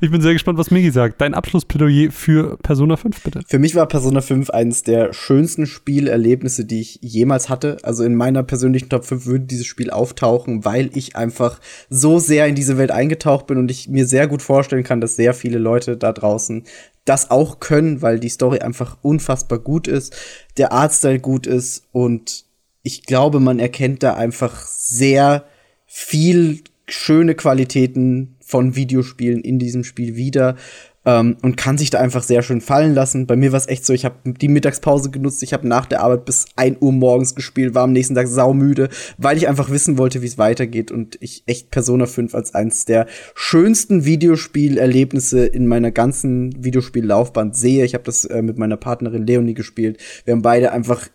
ich 0.00 0.10
bin 0.10 0.22
sehr 0.22 0.32
gespannt, 0.32 0.58
was 0.58 0.70
Migi 0.70 0.90
sagt. 0.90 1.20
Dein 1.20 1.34
Abschlussplädoyer 1.34 2.10
für 2.10 2.56
Persona 2.56 2.96
5, 2.96 3.22
bitte. 3.22 3.42
Für 3.46 3.58
mich 3.58 3.74
war 3.74 3.86
Persona 3.86 4.22
5 4.22 4.48
eines 4.48 4.82
der 4.82 5.12
schönsten 5.12 5.66
Spielerlebnisse, 5.66 6.64
die 6.64 6.80
ich 6.80 7.00
jemals 7.02 7.50
hatte. 7.50 7.76
Also 7.82 8.02
in 8.02 8.14
meiner 8.14 8.44
persönlichen 8.44 8.88
Top 8.88 9.04
5 9.04 9.26
würde 9.26 9.44
dieses 9.44 9.66
Spiel 9.66 9.90
auftauchen, 9.90 10.64
weil 10.64 10.90
ich 10.94 11.16
einfach 11.16 11.60
so 11.90 12.18
sehr 12.18 12.46
in 12.46 12.54
diese 12.54 12.78
Welt 12.78 12.90
eingetaucht 12.90 13.46
bin 13.46 13.58
und 13.58 13.70
ich 13.70 13.90
mir 13.90 14.06
sehr 14.06 14.26
gut 14.26 14.40
vorstellen 14.40 14.82
kann, 14.82 15.02
dass 15.02 15.16
sehr 15.16 15.34
viele 15.34 15.58
Leute 15.58 15.98
da 15.98 16.12
draußen 16.12 16.64
das 17.04 17.30
auch 17.30 17.60
können, 17.60 18.00
weil 18.00 18.18
die 18.18 18.30
Story 18.30 18.60
einfach 18.60 18.96
unfassbar 19.02 19.58
gut 19.58 19.86
ist, 19.86 20.16
der 20.56 20.72
Artstyle 20.72 21.20
gut 21.20 21.46
ist 21.46 21.84
und 21.92 22.46
ich 22.82 23.02
glaube, 23.02 23.38
man 23.38 23.58
erkennt 23.58 24.02
da 24.02 24.14
einfach 24.14 24.66
sehr 24.66 25.44
viel 25.84 26.62
schöne 26.88 27.34
Qualitäten 27.34 28.36
von 28.40 28.76
Videospielen 28.76 29.40
in 29.40 29.58
diesem 29.58 29.84
Spiel 29.84 30.16
wieder 30.16 30.56
ähm, 31.04 31.36
und 31.42 31.56
kann 31.56 31.78
sich 31.78 31.90
da 31.90 31.98
einfach 31.98 32.22
sehr 32.22 32.42
schön 32.42 32.60
fallen 32.60 32.94
lassen. 32.94 33.26
Bei 33.26 33.36
mir 33.36 33.52
war 33.52 33.58
es 33.58 33.68
echt 33.68 33.84
so, 33.84 33.92
ich 33.92 34.04
habe 34.04 34.16
die 34.24 34.48
Mittagspause 34.48 35.10
genutzt, 35.10 35.42
ich 35.42 35.52
habe 35.52 35.68
nach 35.68 35.86
der 35.86 36.00
Arbeit 36.00 36.24
bis 36.24 36.46
1 36.56 36.78
Uhr 36.80 36.92
morgens 36.92 37.34
gespielt, 37.34 37.74
war 37.74 37.84
am 37.84 37.92
nächsten 37.92 38.14
Tag 38.14 38.26
saumüde, 38.26 38.88
weil 39.18 39.36
ich 39.36 39.48
einfach 39.48 39.70
wissen 39.70 39.98
wollte, 39.98 40.22
wie 40.22 40.26
es 40.26 40.38
weitergeht 40.38 40.90
und 40.90 41.18
ich 41.20 41.42
echt 41.46 41.70
Persona 41.70 42.06
5 42.06 42.34
als 42.34 42.54
eins 42.54 42.84
der 42.84 43.06
schönsten 43.34 44.04
Videospielerlebnisse 44.04 45.46
in 45.46 45.66
meiner 45.66 45.90
ganzen 45.90 46.64
Videospiellaufbahn 46.64 47.52
sehe. 47.52 47.84
Ich 47.84 47.94
habe 47.94 48.04
das 48.04 48.24
äh, 48.24 48.42
mit 48.42 48.58
meiner 48.58 48.76
Partnerin 48.76 49.26
Leonie 49.26 49.54
gespielt. 49.54 49.98
Wir 50.24 50.32
haben 50.32 50.42
beide 50.42 50.72
einfach 50.72 51.08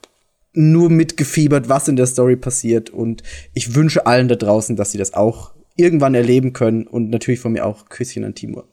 nur 0.53 0.89
mitgefiebert, 0.89 1.69
was 1.69 1.87
in 1.87 1.95
der 1.95 2.07
Story 2.07 2.35
passiert 2.35 2.89
und 2.89 3.21
ich 3.53 3.75
wünsche 3.75 4.07
allen 4.07 4.27
da 4.27 4.35
draußen, 4.35 4.75
dass 4.75 4.91
sie 4.91 4.97
das 4.97 5.13
auch 5.13 5.53
irgendwann 5.79 6.15
erleben 6.15 6.53
können 6.53 6.85
und 6.87 7.09
natürlich 7.09 7.39
von 7.39 7.53
mir 7.53 7.65
auch 7.65 7.89
Küsschen 7.89 8.23
an 8.23 8.35
Timur. 8.35 8.67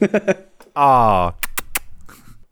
Ah, 0.74 1.34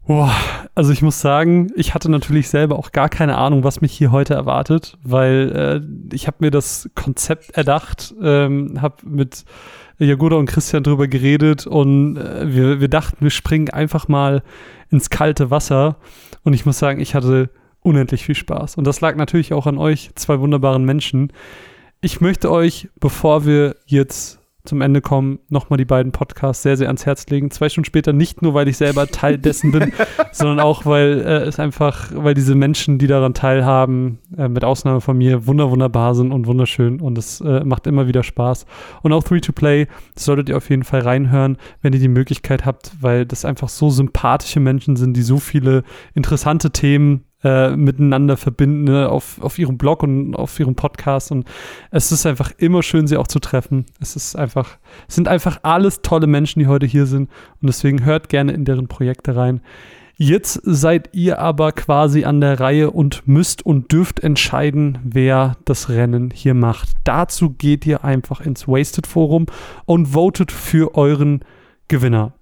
Boah, 0.07 0.33
also 0.77 0.93
ich 0.93 1.03
muss 1.03 1.21
sagen, 1.21 1.73
ich 1.75 1.93
hatte 1.93 2.09
natürlich 2.09 2.49
selber 2.49 2.79
auch 2.79 2.93
gar 2.93 3.09
keine 3.09 3.37
Ahnung, 3.39 3.65
was 3.65 3.81
mich 3.81 3.93
hier 3.93 4.13
heute 4.13 4.35
erwartet, 4.35 4.97
weil 5.03 5.83
äh, 5.83 6.15
ich 6.15 6.29
habe 6.29 6.37
mir 6.41 6.53
das 6.53 6.89
Konzept 6.95 7.51
erdacht, 7.57 8.15
ähm, 8.23 8.81
habe 8.81 8.97
mit 9.05 9.45
Jagoda 9.99 10.37
und 10.37 10.47
Christian 10.47 10.85
drüber 10.85 11.09
geredet 11.09 11.67
und 11.67 12.19
äh, 12.19 12.55
wir, 12.55 12.81
wir 12.81 12.87
dachten, 12.87 13.17
wir 13.19 13.31
springen 13.31 13.71
einfach 13.71 14.07
mal 14.07 14.45
ins 14.91 15.11
kalte 15.11 15.51
Wasser 15.51 15.97
und 16.45 16.53
ich 16.53 16.65
muss 16.65 16.79
sagen, 16.79 17.01
ich 17.01 17.17
hatte 17.17 17.51
unendlich 17.81 18.25
viel 18.25 18.37
Spaß 18.37 18.77
und 18.77 18.87
das 18.87 19.01
lag 19.01 19.17
natürlich 19.17 19.53
auch 19.55 19.67
an 19.67 19.77
euch, 19.77 20.11
zwei 20.15 20.39
wunderbaren 20.39 20.85
Menschen. 20.85 21.33
Ich 22.01 22.21
möchte 22.21 22.51
euch, 22.51 22.89
bevor 23.01 23.47
wir 23.47 23.77
jetzt 23.87 24.39
zum 24.67 24.81
Ende 24.81 25.01
kommen, 25.01 25.39
nochmal 25.49 25.77
die 25.77 25.85
beiden 25.85 26.13
Podcasts 26.13 26.63
sehr, 26.63 26.77
sehr 26.77 26.89
ans 26.89 27.07
Herz 27.07 27.27
legen. 27.29 27.51
Zwei 27.51 27.69
Stunden 27.69 27.87
später, 27.87 28.13
nicht 28.13 28.43
nur, 28.43 28.55
weil 28.55 28.69
ich 28.69 28.77
selber 28.77 29.07
Teil 29.07 29.39
dessen 29.39 29.73
bin, 29.73 29.93
sondern 30.33 30.61
auch, 30.61 30.85
weil 30.85 31.21
äh, 31.21 31.45
es 31.45 31.59
einfach, 31.59 32.11
weil 32.15 32.35
diese 32.35 32.55
Menschen, 32.55 32.99
die 32.99 33.07
daran 33.07 33.35
teilhaben, 33.35 34.19
äh, 34.37 34.49
mit 34.49 34.65
Ausnahme 34.65 35.01
von 35.01 35.17
mir, 35.17 35.47
wunder, 35.47 35.71
wunderbar 35.71 36.15
sind 36.15 36.33
und 36.33 36.47
wunderschön 36.47 37.01
und 37.01 37.17
es 37.17 37.41
äh, 37.41 37.65
macht 37.65 37.87
immer 37.87 38.09
wieder 38.09 38.23
Spaß. 38.23 38.67
Und 39.03 39.13
auch 39.13 39.25
Free 39.25 39.41
to 39.41 39.53
Play 39.53 39.87
solltet 40.17 40.49
ihr 40.49 40.57
auf 40.57 40.69
jeden 40.69 40.85
Fall 40.85 41.01
reinhören, 41.01 41.57
wenn 41.83 41.93
ihr 41.93 42.01
die 42.01 42.09
Möglichkeit 42.09 42.67
habt, 42.67 42.93
weil 43.01 43.25
das 43.25 43.45
einfach 43.45 43.69
so 43.69 43.91
sympathische 43.91 44.61
Menschen 44.61 44.97
sind, 44.97 45.17
die 45.17 45.23
so 45.23 45.39
viele 45.39 45.85
interessante 46.15 46.71
Themen 46.71 47.26
äh, 47.45 47.77
miteinander 47.77 48.37
verbinden 48.37 48.85
ne, 48.85 49.09
auf, 49.09 49.41
auf 49.41 49.59
ihrem 49.59 49.79
Blog 49.79 50.03
und 50.03 50.35
auf 50.35 50.59
ihrem 50.59 50.75
Podcast. 50.75 51.31
Und 51.33 51.47
es 51.91 52.13
ist 52.13 52.27
einfach 52.27 52.53
immer 52.59 52.83
schön, 52.83 53.07
sie 53.07 53.17
auch 53.17 53.29
zu 53.29 53.41
treffen. 53.41 53.87
Es 54.01 54.17
ist 54.17 54.37
einfach, 54.37 54.79
es 55.09 55.15
sind 55.15 55.29
einfach 55.29 55.61
alles 55.63 56.03
tolle 56.03 56.27
Menschen, 56.27 56.61
die 56.61 56.67
heute 56.67 56.87
hier 56.87 57.07
sind. 57.07 57.31
Und 57.61 57.67
deswegen 57.69 58.05
hört 58.05 58.29
gerne 58.29 58.53
in 58.53 58.65
deren 58.65 58.89
Projekte 58.89 59.37
rein. 59.37 59.61
Jetzt 60.19 60.61
seid 60.65 61.11
ihr 61.13 61.41
aber 61.41 61.73
quasi 61.73 62.25
an 62.25 62.41
der 62.41 62.59
Reihe 62.59 62.91
und 62.91 63.29
müsst 63.29 63.67
und 63.67 63.93
dürft 63.93 64.21
entscheiden, 64.21 64.99
wer 65.05 65.59
das 65.67 65.91
Rennen 65.91 66.31
hier 66.31 66.55
macht. 66.55 66.89
Dazu 67.05 67.51
geht 67.51 67.85
ihr 67.85 68.03
einfach 68.03 68.41
ins 68.41 68.67
Wasted 68.67 69.07
Forum 69.07 69.45
und 69.85 70.07
votet 70.07 70.53
für 70.53 70.95
euren 70.95 71.41
Gewinner. 71.89 72.33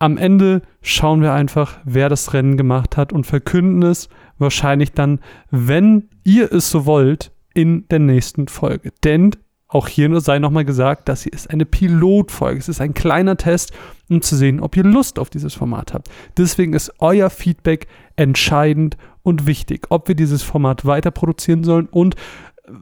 Am 0.00 0.18
Ende 0.18 0.62
schauen 0.80 1.22
wir 1.22 1.32
einfach, 1.32 1.78
wer 1.84 2.08
das 2.08 2.34
Rennen 2.34 2.56
gemacht 2.56 2.96
hat 2.96 3.12
und 3.12 3.24
verkünden 3.24 3.84
es 3.84 4.08
wahrscheinlich 4.42 4.92
dann, 4.92 5.20
wenn 5.50 6.10
ihr 6.24 6.52
es 6.52 6.70
so 6.70 6.84
wollt, 6.84 7.32
in 7.54 7.86
der 7.88 7.98
nächsten 7.98 8.48
Folge. 8.48 8.92
Denn 9.04 9.36
auch 9.68 9.88
hier 9.88 10.08
nur 10.10 10.20
sei 10.20 10.38
nochmal 10.38 10.66
gesagt, 10.66 11.08
das 11.08 11.22
hier 11.22 11.32
ist 11.32 11.48
eine 11.48 11.64
Pilotfolge. 11.64 12.58
Es 12.58 12.68
ist 12.68 12.82
ein 12.82 12.92
kleiner 12.92 13.38
Test, 13.38 13.72
um 14.10 14.20
zu 14.20 14.36
sehen, 14.36 14.60
ob 14.60 14.76
ihr 14.76 14.84
Lust 14.84 15.18
auf 15.18 15.30
dieses 15.30 15.54
Format 15.54 15.94
habt. 15.94 16.10
Deswegen 16.36 16.74
ist 16.74 16.92
euer 16.98 17.30
Feedback 17.30 17.86
entscheidend 18.16 18.98
und 19.22 19.46
wichtig, 19.46 19.86
ob 19.88 20.08
wir 20.08 20.14
dieses 20.14 20.42
Format 20.42 20.84
weiter 20.84 21.10
produzieren 21.10 21.64
sollen 21.64 21.86
und 21.86 22.16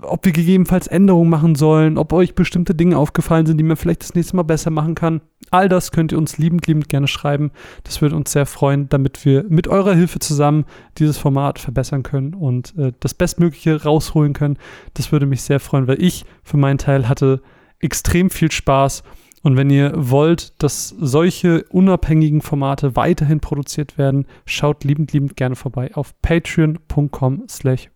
ob 0.03 0.27
wir 0.27 0.33
gegebenenfalls 0.33 0.87
Änderungen 0.87 1.31
machen 1.31 1.55
sollen, 1.55 1.97
ob 1.97 2.13
euch 2.13 2.35
bestimmte 2.35 2.75
Dinge 2.75 2.99
aufgefallen 2.99 3.47
sind, 3.47 3.57
die 3.57 3.65
man 3.65 3.77
vielleicht 3.77 4.03
das 4.03 4.15
nächste 4.15 4.37
Mal 4.37 4.43
besser 4.43 4.71
machen 4.71 4.95
kann. 4.95 5.23
All 5.51 5.69
das 5.69 5.91
könnt 5.91 6.13
ihr 6.13 6.19
uns 6.19 6.37
liebend, 6.37 6.67
liebend 6.67 6.89
gerne 6.89 7.09
schreiben. 7.09 7.51
Das 7.85 8.03
würde 8.03 8.15
uns 8.15 8.31
sehr 8.31 8.45
freuen, 8.45 8.89
damit 8.91 9.25
wir 9.25 9.45
mit 9.49 9.69
eurer 9.69 9.95
Hilfe 9.95 10.19
zusammen 10.19 10.67
dieses 10.99 11.17
Format 11.17 11.59
verbessern 11.59 12.03
können 12.03 12.35
und 12.35 12.77
äh, 12.77 12.93
das 13.01 13.15
Bestmögliche 13.15 13.83
rausholen 13.83 14.35
können. 14.35 14.59
Das 14.95 15.13
würde 15.13 15.27
mich 15.27 15.43
sehr 15.43 15.61
freuen, 15.61 15.87
weil 15.87 16.03
ich 16.03 16.25
für 16.43 16.59
meinen 16.59 16.79
Teil 16.79 17.09
hatte 17.09 17.41
extrem 17.79 18.29
viel 18.29 18.53
Spaß. 18.53 19.03
Und 19.43 19.57
wenn 19.57 19.71
ihr 19.71 19.93
wollt, 19.97 20.63
dass 20.63 20.91
solche 20.91 21.65
unabhängigen 21.71 22.43
Formate 22.43 22.95
weiterhin 22.97 23.41
produziert 23.41 23.97
werden, 23.97 24.27
schaut 24.45 24.85
liebend, 24.85 25.15
liebend 25.15 25.37
gerne 25.37 25.57
vorbei 25.57 25.91
auf 25.95 26.15
patreon.com 26.21 27.45
slash 27.49 27.89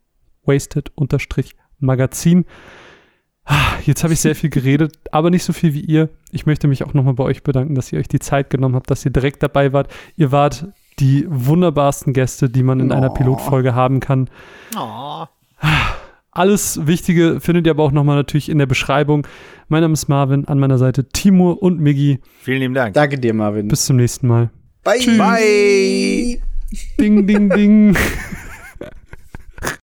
wasted-podcast 0.46 1.63
Magazin. 1.84 2.44
Ah, 3.44 3.74
jetzt 3.84 4.02
habe 4.02 4.14
ich 4.14 4.20
sehr 4.20 4.34
viel 4.34 4.50
geredet, 4.50 4.96
aber 5.12 5.30
nicht 5.30 5.44
so 5.44 5.52
viel 5.52 5.74
wie 5.74 5.80
ihr. 5.80 6.08
Ich 6.32 6.46
möchte 6.46 6.66
mich 6.66 6.84
auch 6.84 6.94
nochmal 6.94 7.14
bei 7.14 7.24
euch 7.24 7.42
bedanken, 7.42 7.74
dass 7.74 7.92
ihr 7.92 7.98
euch 7.98 8.08
die 8.08 8.18
Zeit 8.18 8.48
genommen 8.48 8.74
habt, 8.74 8.90
dass 8.90 9.04
ihr 9.04 9.10
direkt 9.10 9.42
dabei 9.42 9.72
wart. 9.72 9.92
Ihr 10.16 10.32
wart 10.32 10.66
die 10.98 11.26
wunderbarsten 11.28 12.12
Gäste, 12.12 12.48
die 12.48 12.62
man 12.62 12.80
in 12.80 12.90
oh. 12.90 12.94
einer 12.94 13.10
Pilotfolge 13.10 13.74
haben 13.74 14.00
kann. 14.00 14.30
Oh. 14.76 15.24
Alles 16.30 16.86
Wichtige 16.86 17.40
findet 17.40 17.66
ihr 17.66 17.70
aber 17.70 17.84
auch 17.84 17.92
nochmal 17.92 18.16
natürlich 18.16 18.48
in 18.48 18.58
der 18.58 18.66
Beschreibung. 18.66 19.26
Mein 19.68 19.82
Name 19.82 19.92
ist 19.92 20.08
Marvin, 20.08 20.46
an 20.46 20.58
meiner 20.58 20.78
Seite 20.78 21.08
Timur 21.08 21.62
und 21.62 21.80
Miggi. 21.80 22.20
Vielen 22.40 22.60
lieben 22.60 22.74
Dank. 22.74 22.94
Danke 22.94 23.18
dir, 23.18 23.34
Marvin. 23.34 23.68
Bis 23.68 23.84
zum 23.86 23.96
nächsten 23.96 24.26
Mal. 24.26 24.50
Bye. 24.82 24.98
Tschüss. 24.98 25.18
Bye. 25.18 26.40
Ding, 26.98 27.26
ding, 27.26 27.50
ding. 27.50 27.96